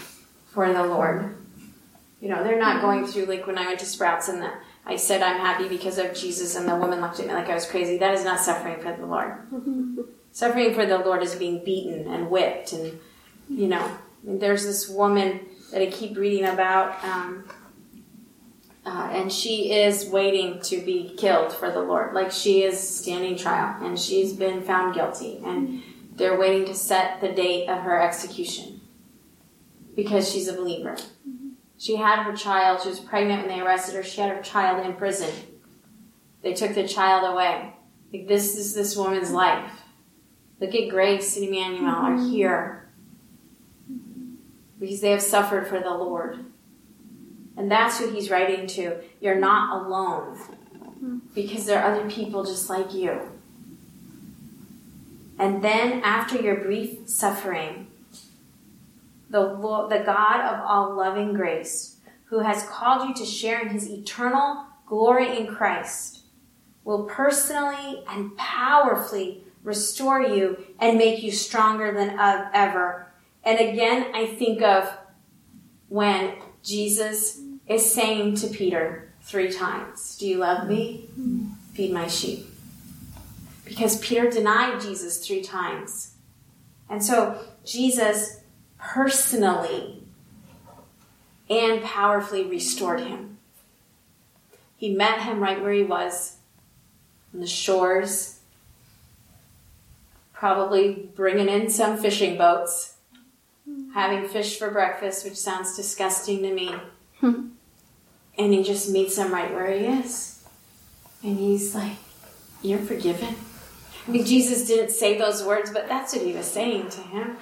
for 0.47 0.72
the 0.72 0.84
Lord. 0.84 1.36
You 2.22 2.30
know, 2.30 2.43
they're 2.43 2.59
not 2.59 2.80
going 2.80 3.07
through 3.07 3.26
like 3.26 3.47
when 3.47 3.59
I 3.59 3.66
went 3.66 3.80
to 3.80 3.86
Sprouts 3.86 4.28
and 4.28 4.41
the 4.41 4.53
I 4.86 4.97
said 4.97 5.20
I'm 5.20 5.39
happy 5.39 5.68
because 5.68 5.99
of 5.99 6.14
Jesus, 6.14 6.57
and 6.57 6.66
the 6.66 6.74
woman 6.74 7.03
looked 7.03 7.20
at 7.20 7.26
me 7.26 7.34
like 7.34 7.51
I 7.51 7.55
was 7.55 7.66
crazy. 7.66 7.99
That 7.99 8.14
is 8.14 8.24
not 8.24 8.41
suffering 8.41 8.80
for 8.80 8.97
the 8.97 9.05
Lord. 9.05 9.34
Suffering 10.33 10.74
for 10.74 10.87
the 10.87 10.99
Lord 10.99 11.22
is 11.22 11.35
being 11.35 11.64
beaten 11.64 12.07
and 12.12 12.31
whipped, 12.31 12.72
and 12.72 12.99
you 13.49 13.68
know, 13.68 13.91
there's 14.22 14.64
this 14.64 14.89
woman 14.89 15.41
that 15.72 15.83
I 15.83 15.87
keep 15.87 16.16
reading 16.16 16.47
about, 16.47 17.03
um, 17.05 17.49
uh, 18.85 19.11
and 19.12 19.33
she 19.33 19.72
is 19.72 20.07
waiting 20.07 20.61
to 20.62 20.79
be 20.85 21.14
killed 21.16 21.53
for 21.53 21.70
the 21.70 21.81
Lord. 21.81 22.14
Like 22.14 22.31
she 22.31 22.62
is 22.62 22.79
standing 22.79 23.37
trial, 23.37 23.85
and 23.85 23.99
she's 23.99 24.33
been 24.33 24.62
found 24.62 24.95
guilty, 24.95 25.41
and 25.45 25.83
they're 26.14 26.39
waiting 26.39 26.66
to 26.66 26.74
set 26.74 27.20
the 27.20 27.33
date 27.33 27.68
of 27.68 27.83
her 27.83 28.01
execution 28.01 28.81
because 29.95 30.31
she's 30.31 30.49
a 30.49 30.53
believer. 30.53 30.97
She 31.79 31.97
had 31.97 32.24
her 32.24 32.37
child. 32.37 32.83
She 32.83 32.89
was 32.89 32.99
pregnant 32.99 33.47
when 33.47 33.57
they 33.57 33.61
arrested 33.61 33.95
her. 33.95 34.03
She 34.03 34.20
had 34.20 34.35
her 34.35 34.43
child 34.43 34.85
in 34.85 34.95
prison. 34.95 35.31
They 36.43 36.53
took 36.55 36.74
the 36.74 36.87
child 36.87 37.33
away. 37.33 37.72
Like 38.12 38.26
this 38.26 38.57
is 38.57 38.74
this 38.74 38.97
woman's 38.97 39.31
life. 39.31 39.70
Look 40.61 40.75
at 40.75 40.89
Grace 40.89 41.37
and 41.37 41.47
Emmanuel 41.47 41.87
are 41.87 42.13
mm-hmm. 42.13 42.31
here 42.31 42.89
because 44.81 45.01
they 45.01 45.11
have 45.11 45.23
suffered 45.23 45.69
for 45.69 45.81
the 45.81 45.91
Lord. 45.91 46.45
And 47.57 47.71
that's 47.71 47.99
who 47.99 48.11
he's 48.11 48.31
writing 48.31 48.67
to. 48.69 48.97
You're 49.21 49.39
not 49.39 49.85
alone 49.85 50.39
because 51.35 51.67
there 51.67 51.83
are 51.83 51.95
other 51.95 52.09
people 52.09 52.45
just 52.45 52.69
like 52.69 52.95
you. 52.95 53.21
And 55.39 55.63
then 55.63 56.01
after 56.03 56.41
your 56.41 56.57
brief 56.57 57.09
suffering, 57.09 57.89
the, 59.31 59.41
Lord, 59.41 59.91
the 59.91 60.05
God 60.05 60.41
of 60.41 60.65
all 60.65 60.97
loving 60.97 61.35
grace, 61.35 61.97
who 62.25 62.41
has 62.41 62.65
called 62.65 63.09
you 63.09 63.15
to 63.15 63.25
share 63.25 63.61
in 63.61 63.69
his 63.69 63.89
eternal 63.89 64.67
glory 64.87 65.39
in 65.39 65.47
Christ, 65.47 66.21
will 66.85 67.05
personally 67.05 68.03
and 68.09 68.37
powerfully 68.37 69.45
restore 69.69 70.23
you 70.23 70.64
and 70.81 70.97
make 70.97 71.23
you 71.23 71.31
stronger 71.31 71.93
than 71.93 72.19
ever. 72.55 73.07
And 73.45 73.61
again, 73.61 74.11
I 74.14 74.27
think 74.27 74.62
of 74.62 74.91
when 75.89 76.35
Jesus 76.62 77.41
is 77.66 77.93
saying 77.93 78.37
to 78.37 78.49
Peter 78.49 79.12
three 79.23 79.53
times, 79.53 80.16
Do 80.19 80.27
you 80.27 80.39
love 80.39 80.66
me? 80.66 81.09
Feed 81.75 81.93
my 81.93 82.09
sheep. 82.09 82.47
Because 83.64 83.99
Peter 83.99 84.31
denied 84.31 84.81
Jesus 84.81 85.25
three 85.25 85.43
times. 85.43 86.14
And 86.89 87.05
so 87.05 87.39
Jesus 87.64 88.41
personally 88.79 90.03
and 91.51 91.83
powerfully 91.83 92.45
restored 92.45 93.01
him. 93.01 93.37
He 94.77 94.95
met 94.95 95.21
him 95.21 95.41
right 95.41 95.61
where 95.61 95.73
he 95.73 95.83
was 95.83 96.39
on 97.35 97.41
the 97.41 97.47
shores, 97.47 98.38
probably 100.39 101.11
bringing 101.16 101.49
in 101.49 101.68
some 101.68 101.97
fishing 101.97 102.39
boats, 102.39 102.95
having 103.93 104.28
fish 104.28 104.59
for 104.59 104.70
breakfast, 104.70 105.24
which 105.24 105.36
sounds 105.36 105.76
disgusting 105.76 106.43
to 106.43 106.55
me. 106.55 106.74
Hmm. 107.20 107.49
and 108.39 108.53
he 108.53 108.62
just 108.62 108.89
meets 108.89 109.18
him 109.18 109.34
right 109.34 109.53
where 109.53 109.72
he 109.72 109.84
is. 109.86 110.45
And 111.24 111.36
he's 111.36 111.74
like, 111.74 111.97
You're 112.62 112.78
forgiven. 112.78 113.34
I 114.07 114.11
mean, 114.12 114.24
Jesus 114.24 114.68
didn't 114.68 114.93
say 114.93 115.18
those 115.18 115.43
words, 115.43 115.72
but 115.72 115.89
that's 115.89 116.14
what 116.14 116.24
he 116.24 116.32
was 116.32 116.47
saying 116.47 116.91
to 116.91 117.01
him. 117.01 117.36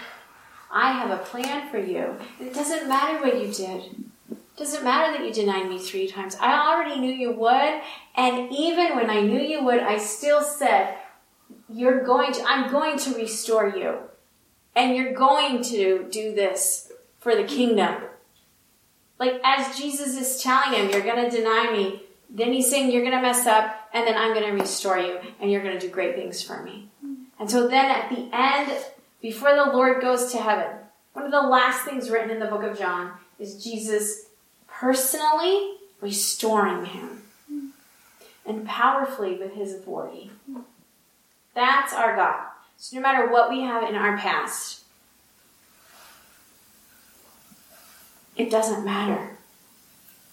I 0.73 0.93
have 0.93 1.11
a 1.11 1.23
plan 1.23 1.71
for 1.71 1.79
you. 1.79 2.17
It 2.41 2.55
doesn't 2.55 2.89
matter 2.89 3.23
what 3.23 3.39
you 3.39 3.53
did. 3.53 4.07
It 4.31 4.57
doesn't 4.57 4.83
matter 4.83 5.13
that 5.13 5.27
you 5.27 5.33
denied 5.33 5.69
me 5.69 5.79
three 5.79 6.09
times. 6.09 6.37
I 6.41 6.55
already 6.55 6.99
knew 6.99 7.13
you 7.13 7.33
would. 7.33 7.81
And 8.17 8.51
even 8.51 8.97
when 8.97 9.11
I 9.11 9.21
knew 9.21 9.41
you 9.41 9.63
would, 9.63 9.81
I 9.81 9.99
still 9.99 10.43
said, 10.43 10.97
you're 11.69 12.05
going 12.05 12.33
to, 12.33 12.45
I'm 12.47 12.71
going 12.71 12.99
to 12.99 13.15
restore 13.15 13.69
you. 13.69 13.99
And 14.75 14.95
you're 14.95 15.15
going 15.15 15.63
to 15.65 16.07
do 16.11 16.35
this 16.35 16.93
for 17.19 17.35
the 17.35 17.45
kingdom. 17.45 18.03
Like 19.19 19.41
as 19.43 19.77
Jesus 19.79 20.19
is 20.19 20.43
telling 20.43 20.79
him, 20.79 20.91
you're 20.91 21.01
going 21.01 21.31
to 21.31 21.35
deny 21.35 21.71
me. 21.73 22.03
Then 22.29 22.53
he's 22.53 22.69
saying, 22.69 22.91
you're 22.91 23.03
going 23.05 23.17
to 23.17 23.23
mess 23.23 23.47
up 23.47 23.89
and 23.95 24.07
then 24.07 24.17
I'm 24.17 24.35
going 24.35 24.47
to 24.47 24.61
restore 24.61 24.99
you 24.99 25.19
and 25.41 25.51
you're 25.51 25.63
going 25.63 25.79
to 25.79 25.87
do 25.87 25.93
great 25.93 26.15
things 26.15 26.43
for 26.43 26.63
me. 26.63 26.89
And 27.39 27.51
so 27.51 27.69
then 27.69 27.91
at 27.91 28.11
the 28.11 28.29
end 28.33 28.73
before 29.23 29.55
the 29.55 29.73
Lord 29.73 30.03
goes 30.03 30.33
to 30.33 30.39
heaven. 30.39 30.77
One 31.15 31.25
of 31.25 31.33
the 31.33 31.41
last 31.41 31.85
things 31.85 32.11
written 32.11 32.31
in 32.31 32.39
the 32.39 32.47
book 32.47 32.63
of 32.63 32.79
John 32.79 33.13
is 33.39 33.65
Jesus 33.65 34.27
personally 34.69 35.77
restoring 36.01 36.85
him 36.85 37.23
and 38.45 38.67
powerfully 38.67 39.37
with 39.37 39.55
his 39.55 39.73
authority. 39.73 40.31
That's 41.57 41.95
our 41.95 42.15
God. 42.15 42.49
So 42.77 42.97
no 42.97 43.03
matter 43.03 43.33
what 43.33 43.49
we 43.49 43.63
have 43.63 43.83
in 43.89 43.97
our 43.97 44.19
past, 44.19 44.85
it 48.37 48.51
doesn't 48.51 48.85
matter 48.85 49.39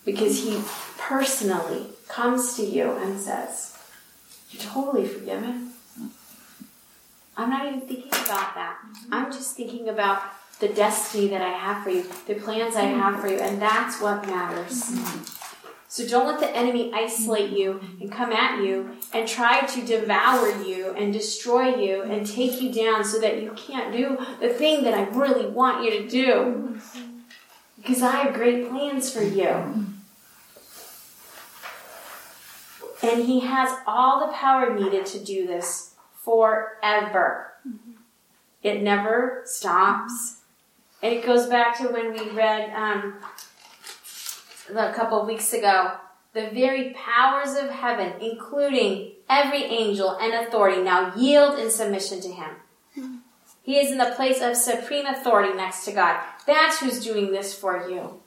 because 0.03 0.43
he 0.43 0.61
personally 0.97 1.88
comes 2.09 2.57
to 2.57 2.63
you 2.63 2.91
and 2.91 3.17
says, 3.17 3.78
You're 4.51 4.63
totally 4.63 5.07
forgiven. 5.07 5.71
I'm 7.38 7.49
not 7.49 7.65
even 7.67 7.82
thinking 7.82 8.09
about 8.09 8.53
that. 8.55 8.78
Mm-hmm. 8.86 9.13
I'm 9.13 9.32
just 9.32 9.55
thinking 9.55 9.88
about 9.88 10.24
the 10.59 10.67
destiny 10.67 11.30
that 11.30 11.41
I 11.41 11.49
have 11.49 11.84
for 11.84 11.89
you, 11.89 12.03
the 12.28 12.36
plans 12.36 12.76
I 12.76 12.84
have 12.84 13.21
for 13.21 13.30
you, 13.30 13.39
and 13.39 13.61
that's 13.61 14.01
what 14.01 14.28
matters. 14.28 14.91
Mm-hmm. 14.91 15.43
So 15.94 16.08
don't 16.08 16.26
let 16.26 16.39
the 16.39 16.50
enemy 16.58 16.91
isolate 16.91 17.52
you 17.52 17.80
and 18.02 18.12
come 18.12 18.32
at 18.32 18.64
you 18.64 18.98
and 19.14 19.28
try 19.28 19.64
to 19.64 19.86
devour 19.86 20.50
you 20.64 20.89
and 20.98 21.14
destroy 21.14 21.76
you 21.76 22.02
and 22.02 22.26
take 22.26 22.60
you 22.60 22.74
down 22.74 23.06
so 23.06 23.20
that 23.20 23.44
you 23.44 23.52
can't 23.52 23.94
do 23.94 24.18
the 24.41 24.50
thing 24.50 24.86
that 24.86 24.96
I 24.96 25.04
really 25.10 25.46
want 25.46 25.86
you 25.86 25.91
to 25.91 26.10
do. 26.10 26.80
Because 27.78 28.02
I 28.02 28.10
have 28.24 28.34
great 28.34 28.72
plans 28.72 29.14
for 29.14 29.22
you. 29.22 29.86
And 33.04 33.26
he 33.26 33.41
has 33.41 33.78
all 33.86 34.26
the 34.26 34.34
power 34.34 34.74
needed 34.74 35.06
to 35.06 35.24
do 35.24 35.46
this 35.46 35.94
forever. 36.24 37.54
It 38.64 38.82
never 38.82 39.44
stops. 39.46 40.39
And 41.04 41.14
it 41.14 41.24
goes 41.24 41.46
back 41.46 41.78
to 41.78 41.89
when 41.89 42.14
we 42.14 42.32
read 42.32 42.72
um, 42.72 43.20
a 44.76 44.93
couple 44.93 45.19
of 45.19 45.28
weeks 45.28 45.53
ago 45.53 45.93
the 46.34 46.49
very 46.49 46.95
powers 46.95 47.55
of 47.55 47.69
heaven, 47.69 48.13
including 48.19 49.11
every 49.30 49.63
angel 49.63 50.17
and 50.19 50.34
authority, 50.34 50.82
now 50.82 51.13
yield 51.15 51.59
in 51.59 51.69
submission 51.69 52.21
to 52.21 52.30
him. 52.30 53.21
He 53.61 53.78
is 53.78 53.91
in 53.91 53.97
the 53.97 54.13
place 54.15 54.41
of 54.41 54.57
supreme 54.57 55.05
authority 55.05 55.55
next 55.55 55.86
to 55.86 55.91
God. 55.91 56.19
That's 56.45 56.80
who's 56.80 57.03
doing 57.03 57.32
this 57.32 57.53
for 57.53 57.88
you. 57.89 58.19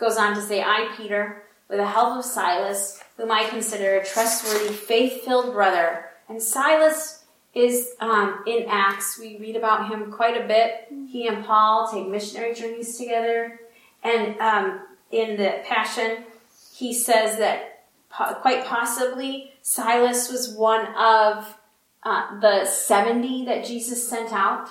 Goes 0.00 0.16
on 0.16 0.34
to 0.34 0.42
say, 0.42 0.62
I, 0.62 0.92
Peter, 0.96 1.44
with 1.68 1.78
the 1.78 1.86
help 1.86 2.18
of 2.18 2.24
Silas, 2.24 3.00
whom 3.16 3.30
I 3.30 3.48
consider 3.48 3.98
a 3.98 4.04
trustworthy, 4.04 4.74
faith 4.74 5.22
filled 5.24 5.52
brother, 5.52 6.06
and 6.28 6.42
Silas 6.42 7.24
is 7.54 7.90
um, 8.00 8.42
in 8.46 8.64
Acts. 8.68 9.18
We 9.20 9.36
read 9.38 9.56
about 9.56 9.90
him 9.90 10.10
quite 10.10 10.42
a 10.42 10.48
bit. 10.48 10.88
He 11.08 11.28
and 11.28 11.44
Paul 11.44 11.90
take 11.92 12.08
missionary 12.08 12.54
journeys 12.54 12.96
together. 12.96 13.60
And 14.02 14.38
um, 14.40 14.80
in 15.10 15.36
the 15.36 15.62
Passion, 15.64 16.24
he 16.74 16.92
says 16.92 17.38
that 17.38 17.84
po- 18.10 18.34
quite 18.34 18.64
possibly 18.64 19.52
Silas 19.62 20.30
was 20.30 20.54
one 20.54 20.86
of 20.96 21.56
uh, 22.02 22.40
the 22.40 22.64
70 22.64 23.44
that 23.44 23.64
Jesus 23.64 24.08
sent 24.08 24.32
out. 24.32 24.68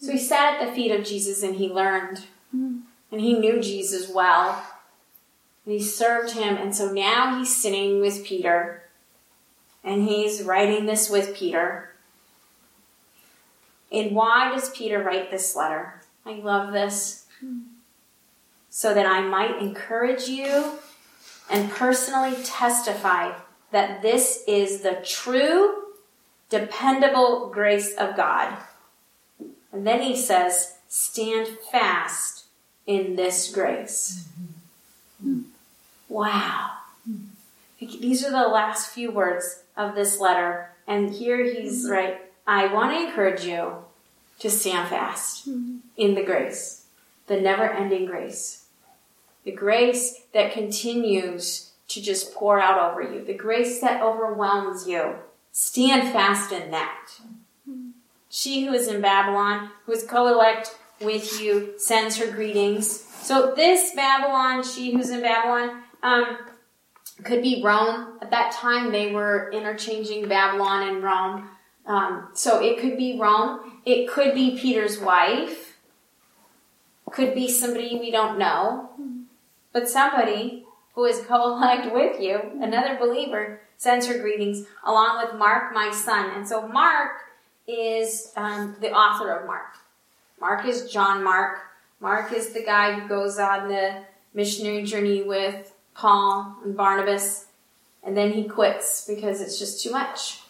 So 0.00 0.12
he 0.12 0.18
sat 0.18 0.60
at 0.60 0.66
the 0.66 0.74
feet 0.74 0.90
of 0.90 1.06
Jesus 1.06 1.42
and 1.42 1.56
he 1.56 1.68
learned. 1.68 2.24
And 3.12 3.20
he 3.20 3.34
knew 3.34 3.60
Jesus 3.60 4.10
well. 4.12 4.64
And 5.64 5.74
he 5.74 5.80
served 5.80 6.32
him. 6.32 6.56
And 6.56 6.74
so 6.74 6.92
now 6.92 7.38
he's 7.38 7.54
sitting 7.54 8.00
with 8.00 8.24
Peter. 8.24 8.82
And 9.84 10.08
he's 10.08 10.42
writing 10.42 10.86
this 10.86 11.08
with 11.08 11.36
Peter. 11.36 11.92
And 13.92 14.14
why 14.14 14.50
does 14.50 14.70
Peter 14.70 15.02
write 15.02 15.30
this 15.30 15.54
letter? 15.54 16.02
I 16.24 16.34
love 16.34 16.72
this. 16.72 17.26
So 18.76 18.92
that 18.92 19.06
I 19.06 19.22
might 19.22 19.58
encourage 19.58 20.28
you 20.28 20.72
and 21.48 21.70
personally 21.70 22.36
testify 22.44 23.32
that 23.70 24.02
this 24.02 24.44
is 24.46 24.82
the 24.82 25.02
true, 25.02 25.84
dependable 26.50 27.48
grace 27.48 27.94
of 27.94 28.18
God. 28.18 28.54
And 29.72 29.86
then 29.86 30.02
he 30.02 30.14
says, 30.14 30.74
stand 30.88 31.56
fast 31.72 32.44
in 32.86 33.16
this 33.16 33.50
grace. 33.50 34.28
Mm-hmm. 35.24 35.44
Wow. 36.10 36.72
These 37.80 38.26
are 38.26 38.30
the 38.30 38.46
last 38.46 38.90
few 38.90 39.10
words 39.10 39.62
of 39.74 39.94
this 39.94 40.20
letter. 40.20 40.68
And 40.86 41.14
here 41.14 41.42
he's 41.42 41.84
mm-hmm. 41.84 41.92
right. 41.92 42.20
I 42.46 42.66
want 42.66 42.92
to 42.92 43.06
encourage 43.06 43.46
you 43.46 43.76
to 44.40 44.50
stand 44.50 44.90
fast 44.90 45.48
mm-hmm. 45.48 45.78
in 45.96 46.14
the 46.14 46.22
grace, 46.22 46.84
the 47.26 47.40
never 47.40 47.64
ending 47.64 48.04
grace, 48.04 48.64
the 49.46 49.52
grace 49.52 50.22
that 50.34 50.52
continues 50.52 51.70
to 51.86 52.02
just 52.02 52.34
pour 52.34 52.60
out 52.60 52.90
over 52.90 53.00
you, 53.00 53.24
the 53.24 53.32
grace 53.32 53.80
that 53.80 54.02
overwhelms 54.02 54.88
you. 54.88 55.14
Stand 55.52 56.12
fast 56.12 56.50
in 56.50 56.72
that. 56.72 57.08
She 58.28 58.66
who 58.66 58.74
is 58.74 58.88
in 58.88 59.00
Babylon, 59.00 59.70
who 59.86 59.92
is 59.92 60.02
co 60.02 60.26
elect 60.26 60.76
with 61.00 61.40
you, 61.40 61.74
sends 61.78 62.16
her 62.16 62.30
greetings. 62.30 63.04
So, 63.22 63.54
this 63.54 63.94
Babylon, 63.94 64.64
she 64.64 64.92
who's 64.92 65.10
in 65.10 65.22
Babylon, 65.22 65.82
um, 66.02 66.38
could 67.22 67.40
be 67.40 67.62
Rome. 67.64 68.18
At 68.20 68.32
that 68.32 68.52
time, 68.52 68.90
they 68.90 69.12
were 69.12 69.50
interchanging 69.52 70.28
Babylon 70.28 70.88
and 70.88 71.02
Rome. 71.04 71.48
Um, 71.86 72.28
so, 72.34 72.60
it 72.60 72.80
could 72.80 72.98
be 72.98 73.16
Rome. 73.18 73.80
It 73.86 74.08
could 74.08 74.34
be 74.34 74.58
Peter's 74.58 74.98
wife. 74.98 75.76
Could 77.12 77.34
be 77.34 77.48
somebody 77.48 77.96
we 77.98 78.10
don't 78.10 78.38
know. 78.38 78.90
But 79.76 79.90
somebody 79.90 80.64
who 80.94 81.04
is 81.04 81.20
co 81.26 81.52
elect 81.52 81.92
with 81.92 82.18
you, 82.18 82.40
another 82.62 82.96
believer, 82.98 83.60
sends 83.76 84.06
her 84.06 84.16
greetings 84.16 84.64
along 84.82 85.22
with 85.22 85.38
Mark, 85.38 85.74
my 85.74 85.90
son. 85.90 86.30
And 86.34 86.48
so, 86.48 86.66
Mark 86.66 87.10
is 87.68 88.32
um, 88.38 88.74
the 88.80 88.92
author 88.92 89.30
of 89.32 89.46
Mark. 89.46 89.74
Mark 90.40 90.64
is 90.64 90.90
John 90.90 91.22
Mark. 91.22 91.58
Mark 92.00 92.32
is 92.32 92.54
the 92.54 92.62
guy 92.62 92.98
who 92.98 93.06
goes 93.06 93.38
on 93.38 93.68
the 93.68 93.98
missionary 94.32 94.82
journey 94.82 95.22
with 95.22 95.74
Paul 95.94 96.56
and 96.64 96.74
Barnabas, 96.74 97.44
and 98.02 98.16
then 98.16 98.32
he 98.32 98.44
quits 98.44 99.04
because 99.06 99.42
it's 99.42 99.58
just 99.58 99.82
too 99.82 99.90
much. 99.90 100.40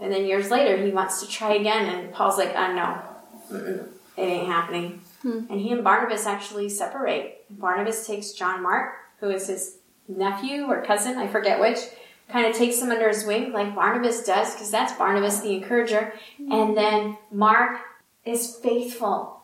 And 0.00 0.10
then 0.10 0.24
years 0.24 0.50
later, 0.50 0.82
he 0.82 0.92
wants 0.92 1.20
to 1.20 1.28
try 1.28 1.52
again, 1.56 1.94
and 1.94 2.10
Paul's 2.10 2.38
like, 2.38 2.54
"Oh 2.56 2.72
no, 2.72 3.02
Mm-mm, 3.54 3.88
it 4.16 4.22
ain't 4.22 4.46
happening." 4.46 5.02
Hmm. 5.26 5.40
And 5.50 5.60
he 5.60 5.72
and 5.72 5.82
Barnabas 5.82 6.24
actually 6.24 6.68
separate. 6.68 7.44
Barnabas 7.50 8.06
takes 8.06 8.30
John 8.30 8.62
Mark, 8.62 8.94
who 9.18 9.28
is 9.30 9.48
his 9.48 9.78
nephew 10.06 10.66
or 10.66 10.84
cousin, 10.84 11.18
I 11.18 11.26
forget 11.26 11.58
which, 11.58 11.78
kind 12.28 12.46
of 12.46 12.54
takes 12.54 12.80
him 12.80 12.92
under 12.92 13.08
his 13.08 13.26
wing, 13.26 13.52
like 13.52 13.74
Barnabas 13.74 14.22
does, 14.22 14.52
because 14.52 14.70
that's 14.70 14.92
Barnabas 14.92 15.40
the 15.40 15.52
encourager. 15.52 16.12
Hmm. 16.36 16.52
And 16.52 16.76
then 16.76 17.18
Mark 17.32 17.80
is 18.24 18.54
faithful. 18.54 19.40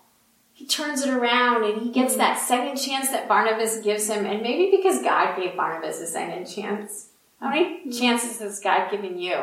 He 0.52 0.66
turns 0.66 1.02
it 1.02 1.12
around 1.12 1.64
and 1.64 1.82
he 1.82 1.90
gets 1.90 2.14
hmm. 2.14 2.20
that 2.20 2.38
second 2.38 2.76
chance 2.76 3.08
that 3.08 3.26
Barnabas 3.26 3.80
gives 3.80 4.08
him, 4.08 4.24
and 4.24 4.40
maybe 4.40 4.76
because 4.76 5.02
God 5.02 5.36
gave 5.36 5.56
Barnabas 5.56 6.00
a 6.00 6.06
second 6.06 6.46
chance. 6.46 7.08
How 7.40 7.50
many 7.50 7.90
chances 7.90 8.38
has 8.38 8.60
God 8.60 8.88
given 8.88 9.18
you? 9.18 9.42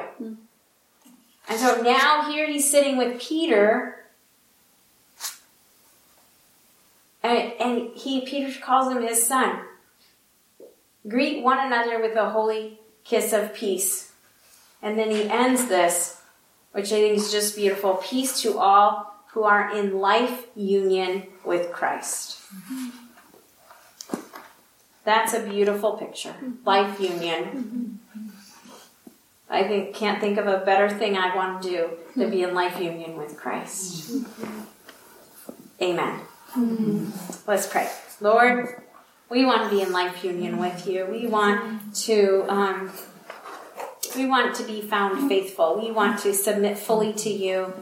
And 1.50 1.60
so 1.60 1.82
now 1.82 2.32
here 2.32 2.48
he's 2.48 2.72
sitting 2.72 2.96
with 2.98 3.20
Peter, 3.20 3.99
and, 7.24 7.54
and 7.60 7.90
he 7.96 8.22
Peter 8.22 8.58
calls 8.60 8.94
him 8.94 9.02
his 9.02 9.26
son. 9.26 9.62
Greet 11.08 11.44
one 11.44 11.60
another 11.60 12.02
with 12.02 12.16
a 12.16 12.30
holy 12.30 12.80
kiss 13.04 13.34
of 13.34 13.54
peace. 13.54 14.12
And 14.82 14.98
then 14.98 15.12
he 15.12 15.30
ends 15.30 15.68
this, 15.68 16.22
which 16.72 16.88
I 16.88 17.02
think 17.02 17.18
is 17.18 17.32
just 17.32 17.56
beautiful. 17.56 17.96
Peace 17.96 18.42
to 18.42 18.58
all 18.58 19.14
who 19.32 19.44
are 19.44 19.76
in 19.76 20.00
life 20.00 20.48
union 20.56 21.24
with 21.44 21.72
Christ. 21.72 22.40
That's 25.04 25.34
a 25.34 25.44
beautiful 25.44 25.94
picture. 25.94 26.36
Life 26.66 27.00
union. 27.00 28.00
I 29.50 29.64
think, 29.64 29.96
can't 29.96 30.22
think 30.22 30.38
of 30.38 30.46
a 30.46 30.64
better 30.64 30.90
thing 30.90 31.18
I 31.18 31.36
want 31.36 31.64
to 31.64 31.70
do 31.70 31.90
than 32.16 32.30
be 32.30 32.44
in 32.44 32.54
life 32.54 32.80
union 32.80 33.18
with 33.18 33.36
Christ. 33.36 34.12
Amen. 35.82 36.20
Let's 37.46 37.68
pray. 37.68 37.90
Lord, 38.22 38.82
we 39.30 39.46
want 39.46 39.70
to 39.70 39.76
be 39.76 39.82
in 39.82 39.92
life 39.92 40.24
union 40.24 40.58
with 40.58 40.88
you. 40.88 41.06
We 41.06 41.28
want 41.28 41.96
to 42.06 42.46
um, 42.50 42.92
we 44.16 44.26
want 44.26 44.56
to 44.56 44.64
be 44.64 44.82
found 44.82 45.30
faithful. 45.30 45.80
We 45.80 45.92
want 45.92 46.20
to 46.22 46.34
submit 46.34 46.78
fully 46.78 47.14
to 47.14 47.30
you, 47.30 47.74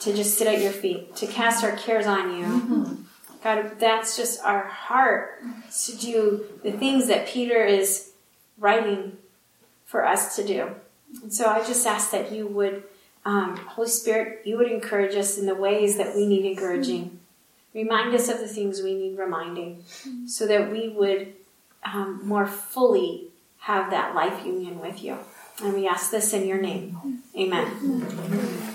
to 0.00 0.14
just 0.14 0.38
sit 0.38 0.46
at 0.46 0.60
your 0.60 0.72
feet, 0.72 1.16
to 1.16 1.26
cast 1.26 1.64
our 1.64 1.76
cares 1.76 2.06
on 2.06 2.36
you. 2.36 3.04
God, 3.42 3.78
that's 3.78 4.16
just 4.16 4.42
our 4.42 4.64
heart 4.64 5.42
to 5.84 5.96
do 5.96 6.44
the 6.62 6.72
things 6.72 7.08
that 7.08 7.26
Peter 7.26 7.64
is 7.64 8.12
writing 8.58 9.18
for 9.84 10.06
us 10.06 10.36
to 10.36 10.46
do. 10.46 10.70
And 11.22 11.32
so 11.32 11.46
I 11.46 11.58
just 11.58 11.86
ask 11.86 12.10
that 12.12 12.32
you 12.32 12.46
would, 12.46 12.84
um, 13.24 13.56
Holy 13.56 13.88
Spirit, 13.88 14.46
you 14.46 14.56
would 14.56 14.70
encourage 14.70 15.14
us 15.14 15.36
in 15.36 15.46
the 15.46 15.54
ways 15.54 15.98
that 15.98 16.14
we 16.16 16.26
need 16.26 16.44
encouraging. 16.44 17.20
Remind 17.74 18.14
us 18.14 18.28
of 18.28 18.38
the 18.38 18.48
things 18.48 18.82
we 18.82 18.94
need 18.94 19.18
reminding 19.18 19.84
so 20.26 20.46
that 20.46 20.70
we 20.70 20.88
would 20.88 21.34
um, 21.84 22.20
more 22.24 22.46
fully 22.46 23.28
have 23.58 23.90
that 23.90 24.14
life 24.14 24.44
union 24.46 24.80
with 24.80 25.02
you. 25.02 25.18
And 25.62 25.74
we 25.74 25.86
ask 25.86 26.10
this 26.10 26.32
in 26.32 26.46
your 26.46 26.60
name. 26.60 27.22
Amen. 27.36 28.73